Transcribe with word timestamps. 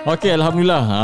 Okey, 0.00 0.32
alhamdulillah. 0.32 0.84
Ha, 0.88 1.02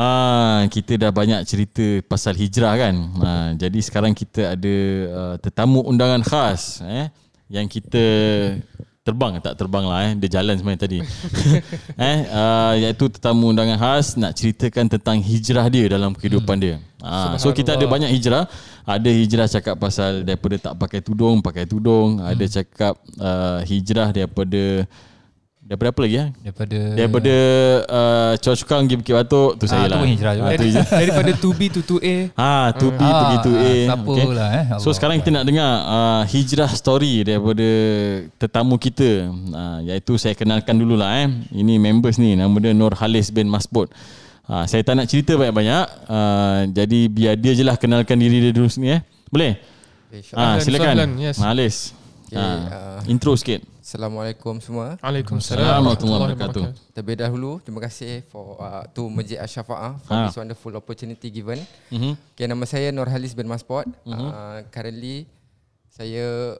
kita 0.73 0.97
dah 0.97 1.13
banyak 1.13 1.45
cerita 1.45 2.01
pasal 2.09 2.33
hijrah 2.33 2.73
kan. 2.81 2.95
Ha, 3.21 3.31
jadi 3.53 3.79
sekarang 3.85 4.17
kita 4.17 4.57
ada 4.57 4.77
uh, 5.13 5.35
tetamu 5.37 5.85
undangan 5.85 6.25
khas 6.25 6.81
eh 6.81 7.13
yang 7.53 7.69
kita 7.69 8.01
terbang 9.07 9.39
tak 9.39 9.55
terbang 9.55 9.87
lah 9.87 10.11
eh 10.11 10.13
dia 10.19 10.41
jalan 10.41 10.59
sebenarnya 10.59 10.83
tadi 10.83 10.99
eh 12.11 12.19
uh, 12.27 12.75
iaitu 12.75 13.07
tetamu 13.07 13.55
undangan 13.55 13.79
khas 13.79 14.19
nak 14.19 14.35
ceritakan 14.35 14.91
tentang 14.91 15.23
hijrah 15.23 15.63
dia 15.71 15.87
dalam 15.87 16.11
kehidupan 16.11 16.59
hmm. 16.59 16.65
dia 16.67 16.77
uh, 17.07 17.39
so 17.39 17.55
kita 17.55 17.79
ada 17.79 17.87
banyak 17.87 18.11
hijrah 18.11 18.51
ada 18.83 19.07
hijrah 19.07 19.47
cakap 19.47 19.79
pasal 19.79 20.27
daripada 20.27 20.59
tak 20.59 20.75
pakai 20.75 20.99
tudung 21.07 21.39
pakai 21.39 21.71
tudung 21.71 22.19
hmm. 22.19 22.35
ada 22.35 22.45
cakap 22.51 22.99
uh, 23.23 23.63
hijrah 23.63 24.11
daripada 24.11 24.91
Daripada 25.67 25.91
apa 25.91 26.01
lagi 26.01 26.15
ya? 26.15 26.27
Daripada 26.39 26.79
Daripada 26.95 27.35
uh, 27.91 28.33
Cocokang 28.39 28.87
pergi 28.87 28.97
Bukit 28.97 29.15
Batuk 29.19 29.51
Tu 29.59 29.65
saya 29.67 29.91
tu 29.91 29.99
lah 29.99 30.07
hijrah 30.07 30.33
juga. 30.33 30.47
Ah, 30.47 30.55
tu 30.55 30.65
hijrah. 30.65 30.87
Daripada 31.03 31.31
2B 31.35 31.61
to 31.69 31.81
2A. 31.83 32.17
Ha, 32.33 32.51
to 32.71 32.87
B 32.89 33.01
Ah, 33.03 33.11
pergi 33.19 33.37
to 33.43 33.53
A. 33.53 33.67
ah, 33.67 33.75
siapa 33.83 34.31
lah, 34.31 34.49
eh? 34.55 34.65
So 34.71 34.75
Allah 34.79 34.95
sekarang 34.95 35.17
kita 35.19 35.31
nak 35.35 35.45
dengar 35.45 35.71
uh, 35.83 36.23
hijrah 36.25 36.71
story 36.71 37.27
daripada 37.27 37.67
tetamu 38.39 38.79
kita. 38.79 39.27
Uh, 39.27 39.79
iaitu 39.83 40.15
saya 40.15 40.39
kenalkan 40.39 40.79
dululah 40.79 41.11
eh. 41.19 41.27
Ini 41.51 41.83
members 41.83 42.15
ni 42.17 42.39
nama 42.39 42.55
dia 42.57 42.71
Nur 42.71 42.95
Halis 42.95 43.35
bin 43.35 43.51
Masbud. 43.51 43.91
Uh, 44.47 44.63
saya 44.71 44.87
tak 44.87 44.95
nak 44.95 45.11
cerita 45.11 45.35
banyak-banyak. 45.35 45.85
Uh, 46.07 46.61
jadi 46.71 47.01
biar 47.11 47.35
dia 47.35 47.53
je 47.53 47.67
lah 47.67 47.75
kenalkan 47.75 48.15
diri 48.15 48.39
dia 48.39 48.55
dulu 48.55 48.71
sini 48.71 48.95
eh. 48.95 49.01
Boleh? 49.27 49.59
Okay, 50.07 50.23
Ah, 50.31 50.57
Sahlan, 50.57 50.63
silakan. 50.63 50.95
sahlan, 50.95 51.11
yes. 51.19 51.37
Halis. 51.43 51.77
Okay, 52.31 52.39
Ah, 52.39 53.03
uh, 53.03 53.11
intro 53.11 53.35
sikit. 53.35 53.67
Assalamualaikum 53.87 54.59
semua. 54.59 54.99
Waalaikumsalam. 54.99 55.63
Warahmatullahi 55.63 56.35
wabarakatuh. 56.35 56.65
Terlebih 56.91 57.23
dahulu, 57.23 57.63
terima 57.63 57.79
kasih 57.87 58.27
for 58.35 58.59
uh, 58.59 58.83
to 58.91 59.07
Masjid 59.07 59.39
Asy-Syafa'ah 59.39 60.03
for 60.03 60.11
Ah. 60.11 60.27
this 60.27 60.35
wonderful 60.35 60.75
opportunity 60.75 61.31
given. 61.31 61.63
Mhm. 61.95 62.19
Okay, 62.35 62.51
nama 62.51 62.67
saya 62.67 62.91
Nur 62.91 63.07
Halis 63.07 63.31
bin 63.39 63.47
Masport. 63.47 63.87
Uh, 64.03 64.67
currently, 64.75 65.31
saya 65.87 66.59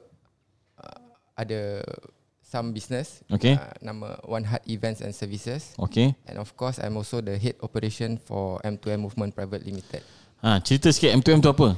uh, 0.79 0.99
ada 1.35 1.83
some 2.39 2.71
business. 2.71 3.19
Okay. 3.27 3.59
Uh, 3.59 3.75
nama 3.83 4.15
One 4.23 4.47
Heart 4.47 4.63
Events 4.71 5.03
and 5.03 5.11
Services. 5.11 5.75
Okay. 5.75 6.15
And 6.31 6.39
of 6.39 6.55
course, 6.55 6.79
I'm 6.79 6.95
also 6.95 7.19
the 7.19 7.35
head 7.35 7.59
operation 7.59 8.23
for 8.23 8.63
M2M 8.63 9.03
Movement 9.03 9.35
Private 9.35 9.67
Limited. 9.67 9.99
Ha, 10.47 10.63
cerita 10.63 10.95
sikit 10.95 11.11
M2M 11.19 11.43
tu 11.43 11.51
apa? 11.51 11.75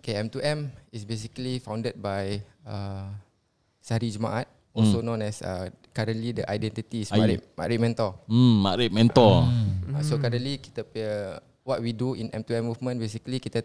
Okay, 0.00 0.16
M2M 0.24 0.72
is 0.88 1.04
basically 1.04 1.60
founded 1.60 2.00
by 2.00 2.40
uh, 2.64 3.12
Sehari 3.84 4.08
Jumaat, 4.08 4.48
also 4.72 5.04
known 5.04 5.20
as 5.20 5.44
uh, 5.44 5.68
currently 5.92 6.32
the 6.32 6.48
identity 6.48 7.04
is. 7.04 7.12
Makrib, 7.12 7.44
Makrib 7.52 7.80
Mentor. 7.84 8.10
Hmm, 8.24 8.64
Makrib 8.64 8.92
Mentor. 8.96 9.44
Uh, 9.92 10.00
so 10.00 10.16
currently 10.16 10.56
kita 10.56 10.88
punya 10.88 11.44
what 11.68 11.84
we 11.84 11.92
do 11.92 12.16
in 12.16 12.32
M2M 12.32 12.64
movement 12.72 12.96
basically 12.96 13.36
kita 13.36 13.60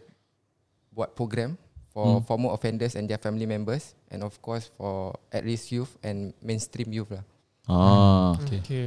buat 0.91 1.15
program 1.15 1.55
for 1.89 2.21
former 2.27 2.51
offenders 2.53 2.93
and 2.99 3.07
their 3.09 3.17
family 3.17 3.47
members 3.47 3.95
and 4.11 4.21
of 4.21 4.35
course 4.43 4.69
for 4.77 5.15
at 5.31 5.41
risk 5.47 5.71
youth 5.71 5.95
and 6.03 6.35
mainstream 6.43 6.91
youth 6.91 7.09
lah. 7.09 7.23
Ah. 7.65 8.35
Okay. 8.43 8.59
okay. 8.59 8.85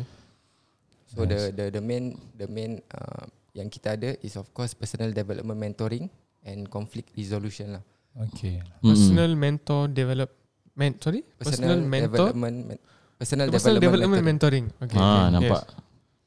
So 1.13 1.25
the 1.29 1.53
the 1.53 1.69
the 1.69 1.83
main 1.83 2.17
the 2.37 2.49
main 2.49 2.81
uh, 2.93 3.25
yang 3.53 3.69
kita 3.69 4.01
ada 4.01 4.17
is 4.25 4.37
of 4.37 4.49
course 4.57 4.73
personal 4.73 5.13
development 5.13 5.61
mentoring 5.61 6.09
and 6.45 6.69
conflict 6.69 7.13
resolution 7.17 7.81
lah. 7.81 7.85
Okay. 8.33 8.61
Personal 8.81 9.33
mentor 9.37 9.89
development. 10.73 11.05
Sorry? 11.05 11.21
Personal, 11.39 11.77
mentor. 11.81 12.09
development 12.09 12.57
men- 12.69 12.79
personal, 13.19 13.47
Personal 13.51 13.79
development 13.81 14.25
mentoring. 14.25 14.65
mentoring. 14.73 14.83
Okay. 14.83 14.99
Ah, 14.99 15.29
okay. 15.29 15.33
nampak. 15.39 15.65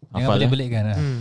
Jangan 0.06 0.22
Hafal, 0.22 0.32
eh? 0.32 0.40
belik-belik 0.48 0.70
kan 0.72 0.84
lah. 0.86 0.98
Hmm. 1.02 1.20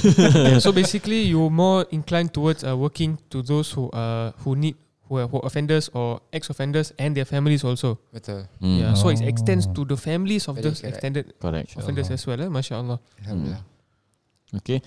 so 0.64 0.72
basically, 0.72 1.30
you're 1.30 1.52
more 1.52 1.86
inclined 1.92 2.34
towards 2.34 2.64
uh, 2.64 2.74
working 2.74 3.14
to 3.30 3.38
those 3.38 3.70
who 3.70 3.86
uh, 3.94 4.34
who 4.42 4.58
need 4.58 4.74
who 5.06 5.20
are, 5.20 5.28
who 5.30 5.38
are 5.38 5.46
offenders 5.46 5.86
or 5.94 6.18
ex-offenders 6.34 6.90
and 6.98 7.14
their 7.14 7.28
families 7.28 7.62
also. 7.62 8.00
Betul. 8.10 8.48
Hmm. 8.58 8.82
Yeah. 8.82 8.94
So 8.98 9.14
it 9.14 9.22
Oh. 9.22 9.28
extends 9.30 9.68
to 9.70 9.84
the 9.86 9.94
families 9.94 10.48
of 10.50 10.58
Very 10.58 10.72
those 10.74 10.80
correct. 10.82 10.96
extended 10.98 11.24
Correct. 11.38 11.76
offenders 11.78 12.10
as 12.10 12.24
well. 12.26 12.40
Eh? 12.40 12.50
Masya 12.50 12.82
Allah. 12.82 12.98
Alhamdulillah. 13.22 13.62
Okay. 14.58 14.82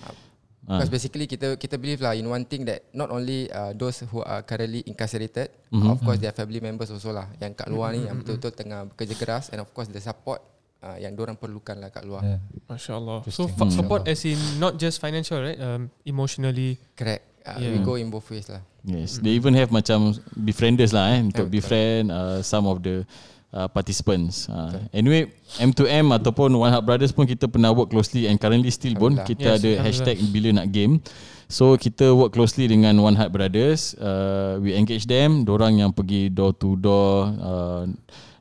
Ah. 0.66 0.82
Because 0.82 0.90
basically 0.90 1.24
kita 1.24 1.54
kita 1.54 1.78
believe 1.78 2.02
lah 2.02 2.10
in 2.12 2.26
one 2.26 2.42
thing 2.42 2.66
that 2.66 2.82
not 2.90 3.06
only 3.08 3.46
uh, 3.48 3.70
those 3.72 4.02
who 4.02 4.18
are 4.20 4.42
currently 4.42 4.82
incarcerated, 4.82 5.54
Mhm. 5.70 5.86
of 5.88 6.02
course 6.02 6.18
their 6.18 6.34
family 6.34 6.58
members 6.58 6.90
also 6.90 7.14
lah 7.14 7.30
yang 7.38 7.54
kat 7.54 7.70
luar 7.70 7.94
ni 7.94 8.02
yang 8.02 8.18
betul-betul 8.18 8.50
tengah 8.50 8.90
bekerja 8.90 9.14
keras 9.14 9.44
and 9.54 9.62
of 9.62 9.70
course 9.70 9.86
the 9.86 10.02
support 10.02 10.42
uh, 10.82 10.98
yang 10.98 11.14
orang 11.14 11.38
perlukan 11.38 11.78
lah 11.78 11.94
kat 11.94 12.02
luar. 12.02 12.20
Yeah. 12.20 12.38
Masya 12.66 12.92
Allah. 12.98 13.22
So 13.30 13.46
Hmm. 13.46 13.70
support 13.70 14.10
as 14.10 14.26
in 14.26 14.38
not 14.58 14.74
just 14.74 14.98
financial, 14.98 15.38
right? 15.38 15.54
Um, 15.56 15.86
emotionally. 16.02 16.82
Correct. 16.98 17.22
Uh, 17.46 17.62
Yeah. 17.62 17.78
We 17.78 17.86
go 17.86 17.94
in 17.94 18.10
both 18.10 18.26
ways 18.26 18.50
lah. 18.50 18.58
Yes, 18.82 19.18
they 19.18 19.34
even 19.34 19.54
have 19.54 19.70
macam 19.70 20.14
befrienders 20.34 20.90
lah 20.90 21.14
eh 21.14 21.22
untuk 21.22 21.46
Yeah, 21.46 21.54
befriend 21.58 22.04
uh, 22.10 22.38
some 22.42 22.66
of 22.66 22.82
the 22.82 23.06
uh, 23.52 23.68
participants. 23.70 24.48
Uh, 24.50 24.86
anyway, 24.90 25.30
M2M 25.60 26.10
ataupun 26.14 26.54
One 26.56 26.72
Heart 26.72 26.84
Brothers 26.86 27.12
pun 27.14 27.28
kita 27.28 27.46
pernah 27.46 27.70
work 27.70 27.92
closely 27.92 28.26
and 28.26 28.40
currently 28.40 28.72
still 28.72 28.96
pun 28.98 29.18
kita 29.22 29.56
Yes, 29.56 29.62
ada 29.62 29.70
hashtag 29.82 30.16
bila 30.32 30.62
nak 30.62 30.72
game. 30.72 30.98
So 31.46 31.78
kita 31.78 32.10
work 32.10 32.34
closely 32.34 32.66
dengan 32.66 32.98
One 32.98 33.14
Heart 33.14 33.30
Brothers. 33.30 33.94
Uh, 33.94 34.58
we 34.58 34.74
engage 34.74 35.06
them, 35.06 35.46
dorang 35.46 35.78
yang 35.78 35.94
pergi 35.94 36.32
door 36.32 36.50
to 36.58 36.74
door 36.74 37.30
uh, 37.38 37.84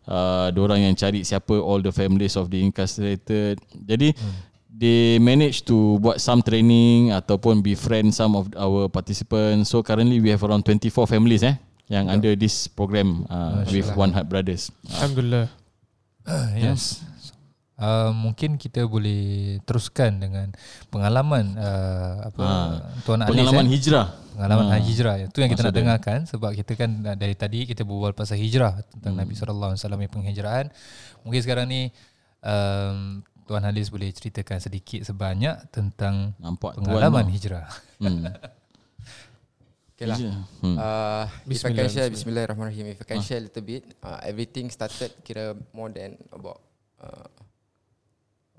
uh, 0.10 0.48
dorang 0.50 0.82
yang 0.82 0.98
cari 0.98 1.22
siapa 1.22 1.54
all 1.54 1.86
the 1.86 1.94
families 1.94 2.34
of 2.34 2.50
the 2.50 2.58
incarcerated. 2.58 3.62
Jadi 3.86 4.18
they 4.76 5.22
manage 5.22 5.64
to 5.64 6.02
buat 6.02 6.20
some 6.20 6.42
training 6.44 7.14
ataupun 7.14 7.62
befriend 7.62 8.10
some 8.12 8.34
of 8.34 8.50
our 8.58 8.90
participants. 8.90 9.70
So 9.70 9.86
currently 9.86 10.18
we 10.18 10.34
have 10.34 10.42
around 10.42 10.66
24 10.66 11.06
families 11.06 11.46
eh 11.46 11.56
yang 11.88 12.08
under 12.08 12.34
this 12.34 12.66
program 12.66 13.24
uh, 13.28 13.62
with 13.66 13.90
One 13.94 14.10
Heart 14.10 14.28
Brothers. 14.28 14.74
Alhamdulillah. 14.88 15.48
yes. 16.58 17.06
Uh, 17.76 18.16
mungkin 18.16 18.56
kita 18.56 18.88
boleh 18.88 19.60
teruskan 19.68 20.16
dengan 20.16 20.48
pengalaman 20.88 21.60
uh, 21.60 22.24
apa 22.24 22.40
Ah, 22.40 22.72
Tuan 23.04 23.20
Pengalaman 23.22 23.68
eh? 23.68 23.76
hijrah. 23.76 24.16
pengalaman 24.32 24.66
Ah. 24.72 24.80
hijrah 24.80 25.16
itu 25.20 25.38
yang 25.38 25.52
kita 25.52 25.60
nak 25.62 25.72
dia. 25.72 25.80
dengarkan 25.84 26.20
sebab 26.24 26.56
kita 26.56 26.72
kan 26.74 26.90
uh, 27.04 27.14
dari 27.14 27.36
tadi 27.36 27.68
kita 27.68 27.84
berbual 27.84 28.16
pasal 28.16 28.40
hijrah 28.40 28.80
tentang 28.90 29.14
Hmm. 29.14 29.22
Nabi 29.22 29.36
sallallahu 29.36 29.76
alaihi 29.76 29.82
wasallam 29.84 30.00
yang 30.00 30.14
penghijrahan. 30.14 30.66
Mungkin 31.22 31.42
sekarang 31.44 31.68
ni 31.68 31.92
um, 32.40 33.20
Tuan 33.44 33.62
Halis 33.62 33.92
boleh 33.92 34.08
ceritakan 34.10 34.58
sedikit 34.58 35.04
sebanyak 35.04 35.68
tentang 35.70 36.32
Nampak 36.40 36.80
pengalaman 36.80 37.28
tuan. 37.28 37.34
hijrah. 37.36 37.68
Hmm. 38.00 38.24
Okay 39.96 40.12
lah. 40.12 40.20
Hmm. 40.60 40.76
Uh, 40.76 41.24
if 41.48 41.64
I 41.64 41.72
Bismillah, 41.72 41.72
can 41.72 41.88
share, 41.88 42.10
bismillah. 42.12 42.44
Bismillahirrahmanirrahim. 42.44 42.86
If 42.92 43.00
I 43.00 43.08
can 43.08 43.22
share 43.24 43.40
a 43.40 43.46
little 43.48 43.64
bit, 43.64 43.84
uh, 44.04 44.20
everything 44.22 44.68
started 44.68 45.16
kira 45.24 45.56
more 45.72 45.88
than 45.88 46.20
about 46.36 46.60
uh, 47.00 47.32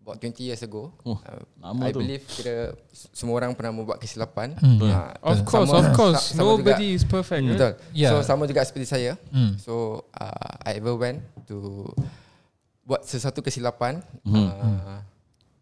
about 0.00 0.16
20 0.16 0.32
years 0.40 0.64
ago. 0.64 0.96
Oh, 1.04 1.20
uh, 1.20 1.44
I 1.84 1.92
tu. 1.92 2.00
believe 2.00 2.24
kira 2.24 2.72
semua 3.12 3.36
orang 3.36 3.52
pernah 3.52 3.68
membuat 3.68 4.00
kesilapan. 4.00 4.56
Hmm. 4.56 4.80
Uh, 4.80 5.12
Of 5.20 5.44
course, 5.44 5.68
sama- 5.68 5.76
of 5.76 5.88
course. 5.92 6.22
sa- 6.24 6.40
sama 6.40 6.56
Nobody 6.56 6.88
juga, 6.88 6.96
is 6.96 7.04
perfect. 7.04 7.42
right? 7.42 7.52
Betul. 7.52 7.72
Yeah. 7.92 8.10
So 8.10 8.24
sama 8.24 8.48
juga 8.48 8.64
seperti 8.64 8.86
saya. 8.88 9.12
Hmm. 9.28 9.60
So 9.60 9.72
uh, 10.16 10.52
I 10.64 10.80
ever 10.80 10.96
went 10.96 11.20
to 11.52 11.84
buat 12.80 13.04
sesuatu 13.04 13.44
kesilapan 13.44 14.00
Hmm. 14.24 14.48
uh, 14.48 14.98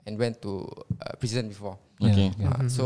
and 0.06 0.14
went 0.14 0.38
to 0.38 0.70
uh, 1.02 1.18
prison 1.18 1.50
before. 1.50 1.82
Okay. 1.98 2.30
Yeah, 2.38 2.62
Uh, 2.62 2.70
so 2.70 2.84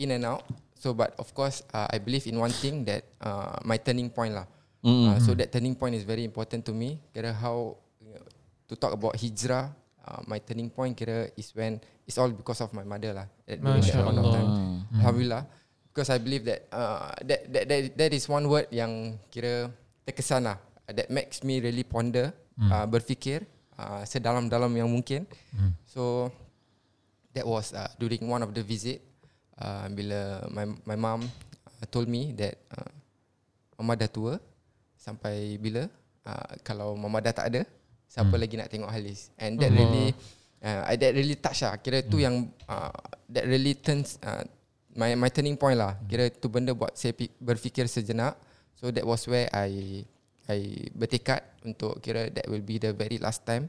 in 0.00 0.16
and 0.16 0.24
out. 0.24 0.48
So 0.76 0.92
but 0.92 1.16
of 1.16 1.32
course 1.32 1.64
uh, 1.72 1.88
I 1.88 1.98
believe 1.98 2.28
in 2.28 2.36
one 2.36 2.52
thing 2.52 2.84
that 2.84 3.08
uh, 3.20 3.56
my 3.64 3.80
turning 3.80 4.12
point 4.12 4.36
lah. 4.36 4.46
Mm. 4.84 5.04
Uh, 5.08 5.18
so 5.18 5.32
that 5.34 5.50
turning 5.50 5.74
point 5.74 5.96
is 5.96 6.04
very 6.04 6.22
important 6.22 6.62
to 6.68 6.72
me. 6.76 7.00
Kira 7.10 7.32
how 7.32 7.80
to 8.68 8.74
talk 8.76 8.92
about 8.92 9.16
hijrah. 9.16 9.72
Uh, 10.06 10.22
my 10.28 10.38
turning 10.38 10.70
point 10.70 10.94
kira 10.94 11.32
is 11.34 11.50
when 11.56 11.80
it's 12.06 12.14
all 12.20 12.30
because 12.30 12.60
of 12.62 12.70
my 12.76 12.84
mother 12.84 13.10
lah. 13.16 13.26
At 13.48 13.58
Masya 13.58 14.04
of 14.04 14.30
time. 14.30 14.48
Ah. 14.52 15.00
Alhamdulillah. 15.00 15.42
Because 15.90 16.12
I 16.12 16.20
believe 16.20 16.44
that 16.44 16.68
uh, 16.68 17.16
that, 17.24 17.40
that 17.48 17.64
that 17.66 17.80
that 17.96 18.10
is 18.12 18.28
one 18.28 18.44
word 18.46 18.68
yang 18.68 19.16
kira 19.32 19.72
terkesan 20.04 20.44
lah. 20.44 20.60
That 20.86 21.10
makes 21.10 21.42
me 21.42 21.58
really 21.58 21.82
ponder, 21.82 22.30
uh, 22.62 22.86
berfikir 22.86 23.42
uh, 23.74 24.06
sedalam-dalam 24.06 24.70
yang 24.70 24.86
mungkin. 24.86 25.26
So 25.82 26.30
that 27.34 27.42
was 27.42 27.74
uh, 27.74 27.90
during 27.98 28.22
one 28.30 28.44
of 28.46 28.54
the 28.54 28.62
visit 28.62 29.02
uh, 29.60 29.86
bila 29.92 30.44
my 30.52 30.64
my 30.84 30.96
mom 30.98 31.20
uh, 31.24 31.86
told 31.88 32.08
me 32.08 32.32
that 32.36 32.56
uh, 32.72 32.90
mama 33.80 33.96
dah 33.96 34.08
tua 34.08 34.40
sampai 34.96 35.60
bila 35.60 35.86
uh, 36.24 36.50
kalau 36.64 36.96
mama 36.96 37.20
dah 37.20 37.32
tak 37.32 37.46
ada 37.52 37.62
siapa 38.06 38.34
lagi 38.38 38.54
nak 38.56 38.70
tengok 38.70 38.90
Halis? 38.90 39.28
And 39.36 39.58
that 39.60 39.70
really 39.74 40.14
uh, 40.62 40.82
that 40.88 41.12
really 41.12 41.36
touch 41.36 41.66
lah. 41.66 41.76
Kira 41.82 42.00
tu 42.06 42.22
yang 42.22 42.48
uh, 42.70 42.94
that 43.28 43.44
really 43.44 43.76
turns 43.76 44.16
uh, 44.22 44.46
my 44.96 45.12
my 45.18 45.28
turning 45.28 45.58
point 45.58 45.76
lah. 45.76 45.98
Kira 46.08 46.30
tu 46.32 46.48
benda 46.48 46.72
buat 46.72 46.96
saya 46.96 47.12
berfikir 47.42 47.90
sejenak. 47.90 48.38
So 48.76 48.92
that 48.92 49.04
was 49.04 49.24
where 49.28 49.48
I 49.52 50.04
I 50.46 50.88
bertekad 50.94 51.42
untuk 51.66 51.98
kira 51.98 52.30
that 52.30 52.46
will 52.46 52.62
be 52.62 52.78
the 52.78 52.94
very 52.94 53.18
last 53.18 53.42
time 53.42 53.66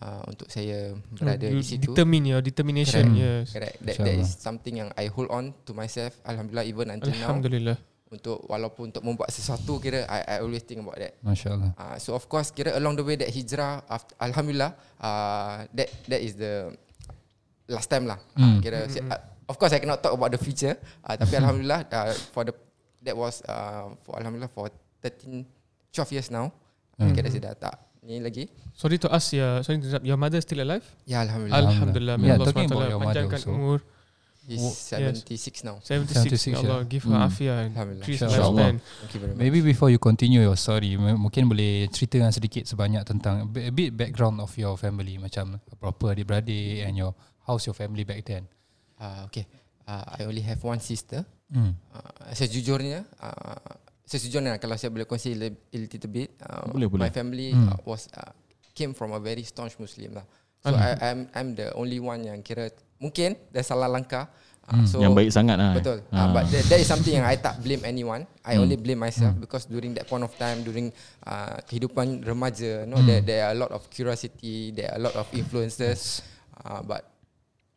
uh, 0.00 0.22
untuk 0.26 0.48
saya 0.50 0.96
berada 1.12 1.46
you 1.46 1.60
di 1.60 1.66
situ. 1.66 1.92
determine 1.92 2.24
your 2.34 2.42
determination. 2.42 3.14
Correct. 3.14 3.20
Yes. 3.20 3.44
Correct. 3.52 3.76
That, 3.84 3.96
that 4.02 4.16
is 4.18 4.30
something 4.40 4.74
yang 4.80 4.90
I 4.98 5.06
hold 5.12 5.30
on 5.30 5.54
to 5.68 5.72
myself. 5.76 6.16
Alhamdulillah 6.26 6.66
even 6.66 6.86
until 6.90 7.14
now. 7.14 7.30
Alhamdulillah. 7.30 7.76
Untuk 8.14 8.46
walaupun 8.46 8.94
untuk 8.94 9.02
membuat 9.02 9.34
sesuatu 9.34 9.82
kira 9.82 10.06
I, 10.06 10.38
I 10.38 10.46
always 10.46 10.62
think 10.62 10.82
about 10.82 10.98
that. 10.98 11.18
Masya 11.22 11.48
Allah. 11.50 11.72
Uh, 11.74 11.96
so 11.98 12.14
of 12.14 12.24
course 12.30 12.54
kira 12.54 12.74
along 12.78 12.94
the 12.94 13.06
way 13.06 13.18
that 13.18 13.26
hijrah 13.30 13.82
after, 13.90 14.14
alhamdulillah 14.22 14.78
uh, 15.02 15.66
that 15.74 15.88
that 16.06 16.20
is 16.22 16.38
the 16.38 16.70
last 17.66 17.90
time 17.90 18.06
lah. 18.06 18.22
Uh, 18.38 18.62
kira 18.62 18.86
mm-hmm. 18.86 19.10
uh, 19.10 19.20
of 19.50 19.58
course 19.58 19.74
I 19.74 19.82
cannot 19.82 19.98
talk 19.98 20.14
about 20.14 20.30
the 20.30 20.38
future 20.38 20.78
uh, 21.02 21.14
tapi 21.18 21.34
alhamdulillah 21.42 21.90
uh, 21.90 22.14
for 22.30 22.46
the 22.46 22.54
that 23.02 23.18
was 23.18 23.42
uh, 23.50 23.90
for 24.06 24.14
alhamdulillah 24.14 24.52
for 24.52 24.70
13 25.02 25.42
12 25.90 26.14
years 26.14 26.28
now. 26.30 26.54
Mm-hmm. 26.94 27.14
Kira 27.18 27.26
saya 27.26 27.42
dah 27.50 27.54
tak 27.58 27.74
ni 28.04 28.20
lagi. 28.20 28.46
Sorry 28.76 29.00
to 29.00 29.08
ask, 29.08 29.32
ya, 29.32 29.60
sorry 29.60 29.80
to 29.80 29.86
interrupt. 29.86 30.04
Your 30.04 30.16
mother 30.16 30.40
still 30.40 30.60
alive? 30.60 30.84
Ya 31.04 31.24
alhamdulillah. 31.24 31.60
Alhamdulillah. 31.64 32.16
May 32.16 32.28
Yeah, 32.28 32.36
Allah 32.36 32.46
talking 32.46 32.68
SWT 32.68 32.74
about 32.76 32.88
your 32.90 33.00
mother 33.00 33.24
also. 33.26 33.50
umur. 33.50 33.78
He's 34.44 34.60
Oh, 34.60 34.76
yes. 35.00 35.24
76 35.24 35.64
now. 35.64 35.80
76. 35.80 36.36
76, 36.36 36.52
Ya 36.52 36.60
Allah, 36.60 36.84
yeah. 36.84 36.90
give 36.92 37.02
her 37.08 37.16
Hmm. 37.16 37.24
afia 37.24 37.52
and 37.64 37.72
Alhamdulillah. 37.72 38.04
increase 38.04 38.20
Allah. 38.20 38.36
lifespan. 38.36 38.74
Very 39.08 39.24
much. 39.32 39.38
Maybe 39.40 39.58
before 39.64 39.88
you 39.88 39.96
continue 39.96 40.44
your 40.44 40.52
story, 40.54 41.00
m- 41.00 41.16
mungkin 41.16 41.48
boleh 41.48 41.88
ceritakan 41.88 42.28
sedikit 42.28 42.68
sebanyak 42.68 43.08
tentang 43.08 43.48
a 43.48 43.72
bit 43.72 43.96
background 43.96 44.44
of 44.44 44.52
your 44.60 44.76
family 44.76 45.16
macam 45.16 45.56
berapa 45.80 46.12
adik-beradik 46.12 46.84
and 46.84 47.00
your 47.00 47.16
how's 47.48 47.64
your 47.64 47.72
family 47.72 48.04
back 48.04 48.20
then. 48.28 48.44
Uh, 49.00 49.24
okay. 49.24 49.48
Uh, 49.88 50.04
I 50.20 50.28
only 50.28 50.44
have 50.44 50.60
one 50.60 50.76
sister. 50.76 51.24
Hmm. 51.48 51.72
Uh, 51.88 52.28
sejujurnya, 52.36 53.08
uh, 53.24 53.56
sejujurnya 54.04 54.60
kalau 54.60 54.76
saya 54.76 54.92
boleh 54.92 55.04
kongsi 55.04 55.32
a 55.32 55.48
little 55.76 56.10
bit, 56.10 56.36
uh, 56.44 56.68
Boleh, 56.68 56.88
boleh. 56.88 57.02
my 57.04 57.10
family 57.10 57.50
Hmm. 57.50 57.72
uh, 57.72 57.78
was 57.84 58.08
uh, 58.12 58.32
came 58.72 58.92
from 58.92 59.12
a 59.12 59.20
very 59.20 59.42
staunch 59.42 59.76
Muslim 59.76 60.16
lah. 60.16 60.26
So 60.60 60.72
I, 60.72 60.96
I'm 61.12 61.28
I'm 61.36 61.48
the 61.52 61.76
only 61.76 62.00
one 62.00 62.24
yang 62.24 62.40
kira 62.40 62.72
mungkin 62.96 63.36
dah 63.52 63.60
salah 63.60 63.84
langkah. 63.86 64.32
Uh, 64.64 64.80
so 64.88 64.96
yang 64.96 65.12
baik 65.12 65.28
sangat 65.28 65.60
lah. 65.60 65.76
Betul. 65.76 66.00
Ha. 66.08 66.16
Uh, 66.24 66.28
but 66.32 66.48
that, 66.48 66.64
that 66.72 66.80
is 66.80 66.88
something 66.88 67.12
yang 67.12 67.28
I 67.28 67.36
tak 67.36 67.60
blame 67.60 67.84
anyone. 67.84 68.24
I 68.40 68.56
only 68.56 68.80
blame 68.80 68.96
myself 68.96 69.36
because 69.36 69.68
during 69.68 69.92
that 69.94 70.08
point 70.08 70.24
of 70.24 70.32
time, 70.40 70.64
during 70.64 70.88
uh, 71.22 71.60
kehidupan 71.68 72.24
remaja, 72.24 72.88
no, 72.88 72.96
there 73.04 73.20
there 73.20 73.44
are 73.44 73.52
a 73.52 73.58
lot 73.60 73.76
of 73.76 73.84
curiosity, 73.92 74.72
there 74.72 74.88
are 74.88 74.96
a 74.96 75.02
lot 75.04 75.12
of 75.14 75.28
influences. 75.36 76.24
Uh, 76.56 76.80
but 76.80 77.04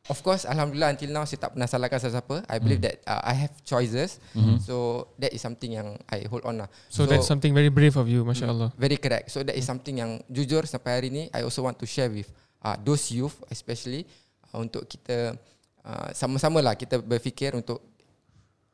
of 0.07 0.19
course, 0.23 0.47
alhamdulillah 0.47 0.95
until 0.95 1.11
now 1.11 1.23
saya 1.27 1.43
tak 1.43 1.55
pernah 1.55 1.67
salahkan 1.67 1.99
sesiapa. 1.99 2.47
I 2.47 2.57
believe 2.59 2.81
that 2.83 3.03
uh, 3.03 3.21
I 3.23 3.35
have 3.47 3.53
choices. 3.63 4.19
So 4.63 5.07
that 5.19 5.31
is 5.35 5.43
something 5.43 5.75
yang 5.75 5.99
I 6.07 6.27
hold 6.27 6.47
on 6.47 6.63
lah. 6.63 6.69
So, 6.87 7.05
that's 7.05 7.27
something 7.27 7.51
very 7.51 7.69
brave 7.69 7.95
of 7.99 8.07
you, 8.07 8.23
Masya 8.23 8.49
Allah. 8.49 8.69
Very 8.79 8.97
correct. 8.97 9.31
So 9.31 9.43
that 9.43 9.55
is 9.55 9.67
something 9.67 9.99
yang 9.99 10.23
jujur 10.31 10.63
sampai 10.65 10.91
hari 10.99 11.09
ni 11.11 11.23
I 11.31 11.43
also 11.43 11.63
want 11.63 11.77
to 11.79 11.87
share 11.87 12.09
with 12.09 12.27
uh, 12.63 12.75
those 12.79 13.11
youth 13.11 13.35
especially 13.51 14.07
uh, 14.51 14.63
untuk 14.63 14.87
kita 14.87 15.35
uh, 15.83 16.09
sama-sama 16.15 16.63
lah 16.63 16.73
kita 16.79 17.03
berfikir 17.03 17.53
untuk 17.53 17.83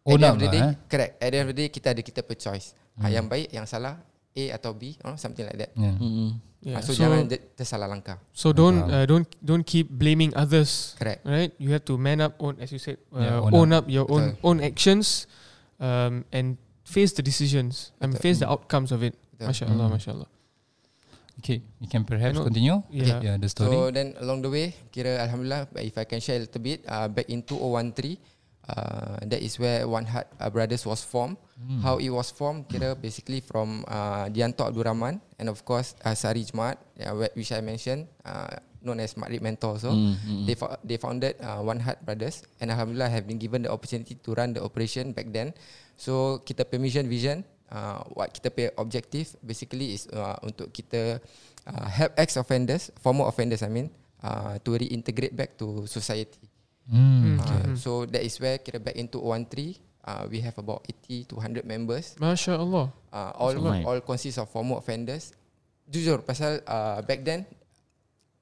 Own 0.04 0.20
at 0.20 0.20
the 0.20 0.28
end 0.28 0.36
of 0.36 0.40
the 0.44 0.50
lah, 0.52 0.54
day, 0.54 0.64
eh. 0.68 0.74
correct. 0.92 1.14
At 1.24 1.30
the 1.32 1.38
end 1.40 1.46
of 1.48 1.52
the 1.56 1.60
day 1.64 1.68
kita 1.72 1.88
ada 1.96 2.02
kita 2.04 2.22
per 2.28 2.36
choice. 2.36 2.76
Uh, 3.00 3.10
yang 3.10 3.26
baik, 3.26 3.50
yang 3.50 3.66
salah 3.66 3.98
A 4.34 4.44
atau 4.52 4.74
B, 4.74 4.98
or 5.06 5.14
something 5.16 5.46
like 5.46 5.58
that. 5.58 5.72
Yeah. 5.78 5.94
Mm-mm. 5.98 6.38
Yeah. 6.64 6.80
Uh, 6.80 6.82
so, 6.82 6.96
So, 6.96 7.04
jangan 7.04 7.28
tersalah 7.54 7.92
langkah. 7.92 8.18
so 8.32 8.56
don't 8.56 8.88
uh, 8.88 9.04
don't 9.04 9.28
don't 9.44 9.68
keep 9.68 9.92
blaming 9.92 10.32
others. 10.34 10.96
Correct. 10.96 11.22
Right? 11.22 11.52
You 11.60 11.76
have 11.76 11.84
to 11.92 12.00
man 12.00 12.24
up, 12.24 12.40
own 12.40 12.56
as 12.58 12.72
you 12.72 12.80
said, 12.80 12.98
uh, 13.12 13.20
Yeah, 13.20 13.40
own 13.44 13.52
own, 13.52 13.70
up. 13.76 13.86
your 13.92 14.08
own 14.08 14.40
Betul. 14.40 14.48
own 14.48 14.58
actions, 14.64 15.28
um, 15.78 16.24
and 16.32 16.56
face 16.82 17.12
the 17.12 17.22
decisions 17.22 17.92
and 18.00 18.16
Betul. 18.16 18.24
face 18.24 18.38
the 18.40 18.48
outcomes 18.48 18.96
of 18.96 19.04
it. 19.04 19.14
Betul. 19.36 19.52
Masya 19.52 19.66
Allah, 19.70 19.88
Mm. 19.92 19.94
Masya 20.00 20.12
Allah. 20.16 20.30
Okay, 21.44 21.60
you 21.82 21.90
can 21.92 22.06
perhaps 22.08 22.38
You 22.38 22.40
know, 22.40 22.48
continue. 22.48 22.78
yeah. 22.94 23.20
yeah, 23.20 23.36
the 23.36 23.50
story. 23.52 23.74
So 23.74 23.92
then 23.92 24.16
along 24.24 24.46
the 24.46 24.52
way, 24.54 24.72
kira 24.88 25.20
alhamdulillah 25.20 25.68
if 25.84 25.98
I 25.98 26.06
can 26.08 26.22
share 26.24 26.40
a 26.40 26.48
little 26.48 26.62
bit, 26.64 26.86
uh, 26.88 27.10
back 27.12 27.28
in 27.28 27.44
2013, 27.44 28.16
uh, 28.68 29.20
that 29.24 29.42
is 29.42 29.60
where 29.60 29.88
One 29.88 30.06
Heart 30.06 30.28
uh, 30.40 30.50
Brothers 30.50 30.86
was 30.86 31.04
formed. 31.04 31.38
Hmm. 31.56 31.80
How 31.80 31.96
it 32.00 32.12
was 32.12 32.28
formed, 32.32 32.68
kira 32.68 32.92
basically 32.96 33.40
from 33.40 33.86
uh, 33.88 34.28
Dianto 34.28 34.68
Abdul 34.68 34.84
Rahman 34.84 35.22
and 35.40 35.48
of 35.48 35.64
course 35.64 35.96
uh, 36.04 36.12
Sari 36.14 36.44
Jemaat, 36.44 36.76
yeah, 37.00 37.16
wh- 37.16 37.32
which 37.36 37.52
I 37.52 37.62
mentioned, 37.64 38.08
uh, 38.28 38.60
known 38.84 39.00
as 39.00 39.16
Madrid 39.16 39.40
Mentor. 39.40 39.80
So 39.80 39.96
Mm, 39.96 40.16
mm. 40.20 40.44
they 40.44 40.56
fo- 40.56 40.76
they 40.84 41.00
founded 41.00 41.40
uh, 41.40 41.64
One 41.64 41.80
Heart 41.80 42.04
Brothers 42.04 42.44
and 42.60 42.68
alhamdulillah 42.68 43.08
have 43.08 43.24
been 43.24 43.40
given 43.40 43.64
the 43.64 43.72
opportunity 43.72 44.20
to 44.20 44.30
run 44.36 44.52
the 44.52 44.60
operation 44.60 45.16
back 45.16 45.32
then. 45.32 45.56
So 45.96 46.44
kita 46.44 46.68
permission 46.68 47.08
vision, 47.08 47.48
uh, 47.72 48.04
what 48.12 48.36
kita 48.36 48.52
pay 48.52 48.68
objective 48.76 49.32
basically 49.40 49.96
is 49.96 50.04
uh, 50.12 50.36
untuk 50.44 50.76
kita 50.76 51.24
uh, 51.64 51.88
help 51.88 52.12
ex 52.20 52.36
offenders, 52.36 52.92
former 53.00 53.24
offenders 53.24 53.64
I 53.64 53.72
mean, 53.72 53.88
uh, 54.20 54.60
to 54.68 54.76
reintegrate 54.76 55.32
back 55.32 55.56
to 55.64 55.88
society. 55.88 56.36
Hmm. 56.88 57.40
Uh, 57.40 57.74
so 57.80 58.04
that 58.04 58.24
is 58.24 58.36
where 58.44 58.60
kira 58.60 58.80
back 58.80 59.00
into 59.00 59.20
013 59.24 59.80
uh, 60.04 60.28
we 60.28 60.44
have 60.44 60.56
about 60.60 60.84
80 61.08 61.32
to 61.32 61.36
100 61.40 61.64
members. 61.64 62.16
Masya 62.20 62.60
Allah. 62.60 62.92
Uh, 63.08 63.32
all 63.40 63.56
Ramai. 63.56 63.84
all 63.88 64.00
consist 64.04 64.38
of 64.38 64.52
former 64.52 64.78
offenders. 64.78 65.32
Jujur 65.88 66.24
pasal 66.24 66.60
uh, 66.68 67.00
back 67.04 67.24
then 67.24 67.48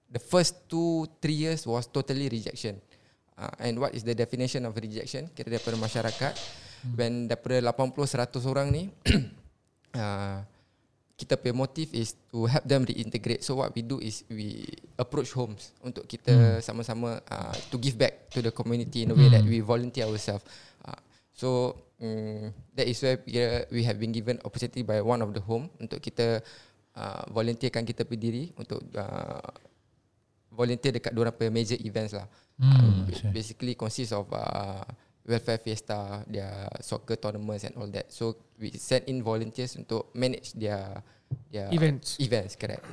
the 0.10 0.22
first 0.22 0.68
two 0.68 1.08
three 1.22 1.38
years 1.38 1.66
was 1.66 1.86
totally 1.86 2.30
rejection. 2.30 2.82
Uh, 3.38 3.50
and 3.62 3.78
what 3.82 3.94
is 3.94 4.06
the 4.06 4.14
definition 4.14 4.66
of 4.66 4.74
rejection? 4.78 5.30
Kira 5.34 5.58
daripada 5.58 5.78
masyarakat 5.78 6.34
hmm. 6.86 6.94
when 6.98 7.14
daripada 7.30 7.62
80 7.62 8.42
100 8.42 8.52
orang 8.52 8.68
ni 8.74 8.84
uh, 9.98 10.42
kita 11.22 11.38
punya 11.38 11.54
motive 11.54 11.94
is 11.94 12.18
to 12.34 12.50
help 12.50 12.66
them 12.66 12.82
reintegrate. 12.82 13.46
So 13.46 13.62
what 13.62 13.70
we 13.78 13.86
do 13.86 14.02
is 14.02 14.26
we 14.26 14.66
approach 14.98 15.30
homes 15.38 15.78
untuk 15.86 16.10
kita 16.10 16.34
hmm. 16.34 16.60
sama-sama 16.66 17.22
uh, 17.30 17.54
to 17.70 17.78
give 17.78 17.94
back 18.02 18.34
to 18.34 18.42
the 18.42 18.50
community 18.50 19.06
in 19.06 19.14
a 19.14 19.16
way 19.16 19.30
hmm. 19.30 19.38
that 19.38 19.46
we 19.46 19.62
volunteer 19.62 20.10
ourselves. 20.10 20.42
Uh, 20.82 20.98
so 21.30 21.78
um, 22.02 22.50
that 22.74 22.90
is 22.90 22.98
where 23.06 23.22
we, 23.22 23.38
uh, 23.38 23.62
we 23.70 23.86
have 23.86 24.02
been 24.02 24.10
given 24.10 24.42
opportunity 24.42 24.82
by 24.82 24.98
one 24.98 25.22
of 25.22 25.30
the 25.38 25.44
home 25.46 25.70
untuk 25.78 26.02
kita 26.02 26.42
uh, 26.98 27.24
volunteerkan 27.30 27.86
kita 27.86 28.02
berdiri 28.02 28.50
untuk 28.58 28.82
uh, 28.98 29.54
volunteer 30.50 30.98
dekat 30.98 31.14
dua 31.14 31.30
punya 31.30 31.54
major 31.54 31.78
events 31.86 32.18
lah. 32.18 32.26
Hmm, 32.58 33.10
Uh, 33.10 33.34
basically 33.34 33.74
consists 33.74 34.14
of 34.14 34.30
uh, 34.30 34.86
welfare 35.24 35.58
fiesta, 35.58 36.26
their 36.26 36.50
soccer 36.80 37.16
tournaments 37.16 37.64
and 37.64 37.74
all 37.78 37.90
that. 37.90 38.10
So 38.10 38.34
we 38.58 38.74
send 38.74 39.06
in 39.06 39.22
volunteers 39.22 39.76
untuk 39.76 40.10
manage 40.14 40.54
their 40.54 41.02
their 41.48 41.70
Events. 41.72 42.18
Events, 42.20 42.56
correct. 42.56 42.84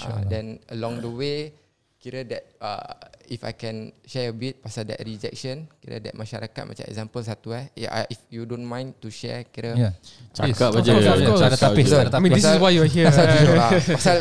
Uh, 0.00 0.22
then 0.26 0.58
along 0.70 0.98
the 0.98 1.10
way, 1.10 1.52
kira 1.98 2.24
that 2.24 2.44
uh, 2.58 2.94
if 3.26 3.40
I 3.40 3.52
can 3.52 3.92
share 4.02 4.28
a 4.28 4.36
bit 4.36 4.58
pasal 4.58 4.84
that 4.86 4.98
rejection, 5.00 5.68
kira 5.78 6.00
that 6.00 6.12
masyarakat 6.12 6.62
macam 6.66 6.84
example 6.84 7.22
satu 7.22 7.54
eh, 7.54 7.68
yeah, 7.76 8.02
I- 8.02 8.10
if 8.10 8.20
you 8.28 8.44
don't 8.44 8.64
mind 8.64 8.96
to 9.00 9.08
share, 9.08 9.44
kira 9.46 9.72
Yeah. 9.76 9.92
Cakap 10.32 10.80
aja. 10.80 10.92
Ada 10.94 11.56
tapis, 11.56 11.86
tak 11.88 12.10
ada 12.10 12.16
I 12.16 12.20
mean, 12.20 12.32
this 12.32 12.44
is 12.44 12.58
why 12.58 12.72
you're 12.72 12.88
here. 12.88 13.06
Pasal 13.08 13.24
jujur 13.30 13.54
lah 13.56 13.70
Pasal 13.72 14.16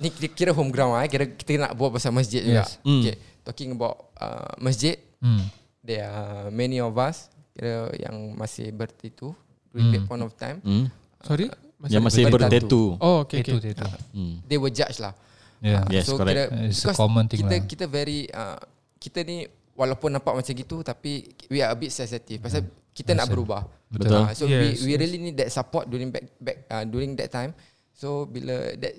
Ni 0.00 0.08
kira, 0.32 0.56
home 0.56 0.72
ground 0.72 0.96
lah 0.96 1.04
eh. 1.04 1.10
Kira 1.12 1.24
kita 1.28 1.60
nak 1.60 1.76
buat 1.76 1.92
pasal 1.92 2.08
masjid 2.10 2.40
juga 2.40 2.64
Yes. 2.64 2.80
Mm. 2.80 3.04
okay. 3.04 3.14
Talking 3.44 3.70
about 3.76 3.96
uh, 4.16 4.54
masjid 4.56 4.96
Hmm. 5.20 5.44
There 5.80 6.04
are 6.04 6.48
many 6.52 6.78
of 6.78 6.92
us 6.96 7.28
Kira 7.56 7.90
yang 7.96 8.36
masih 8.36 8.70
bertitu 8.70 9.32
During 9.72 9.90
that 9.94 10.04
point 10.06 10.22
of 10.22 10.32
time 10.36 10.58
Mm. 10.62 10.86
Sorry? 11.24 11.46
Yang 11.88 12.02
masih 12.04 12.22
bertatu. 12.28 12.48
bertatu. 12.52 12.82
Oh, 13.00 13.24
okay, 13.24 13.40
Itu, 13.40 13.56
okay. 13.56 13.72
itu. 13.72 13.84
Mm. 14.12 14.34
They 14.48 14.58
were 14.60 14.72
judged 14.72 15.00
lah 15.00 15.14
Yeah. 15.60 15.84
Yes, 15.92 16.08
So 16.08 16.16
correct. 16.16 16.48
kira 16.48 16.72
It's 16.72 16.88
a 16.88 16.96
common 16.96 17.28
thing 17.28 17.44
kita, 17.44 17.52
lah. 17.52 17.64
Kita 17.68 17.84
very 17.84 18.24
uh, 18.32 18.56
Kita 18.96 19.20
ni 19.24 19.44
Walaupun 19.76 20.08
nampak 20.12 20.32
macam 20.32 20.52
gitu 20.56 20.80
Tapi 20.80 21.28
We 21.52 21.60
are 21.60 21.72
a 21.72 21.76
bit 21.76 21.92
sensitive 21.92 22.40
Pasal 22.40 22.64
kita 22.90 23.12
nak 23.12 23.28
berubah 23.28 23.64
Betul. 23.90 24.22
Uh, 24.22 24.30
so 24.32 24.46
Yes, 24.46 24.54
we 24.54 24.68
we 24.86 24.90
yes. 24.94 25.00
really 25.02 25.18
need 25.18 25.36
that 25.36 25.50
support 25.50 25.90
during 25.90 26.14
back 26.14 26.30
back 26.38 26.62
uh, 26.70 26.86
during 26.86 27.18
that 27.18 27.26
time. 27.34 27.50
So 27.90 28.22
bila 28.22 28.70
that 28.78 28.94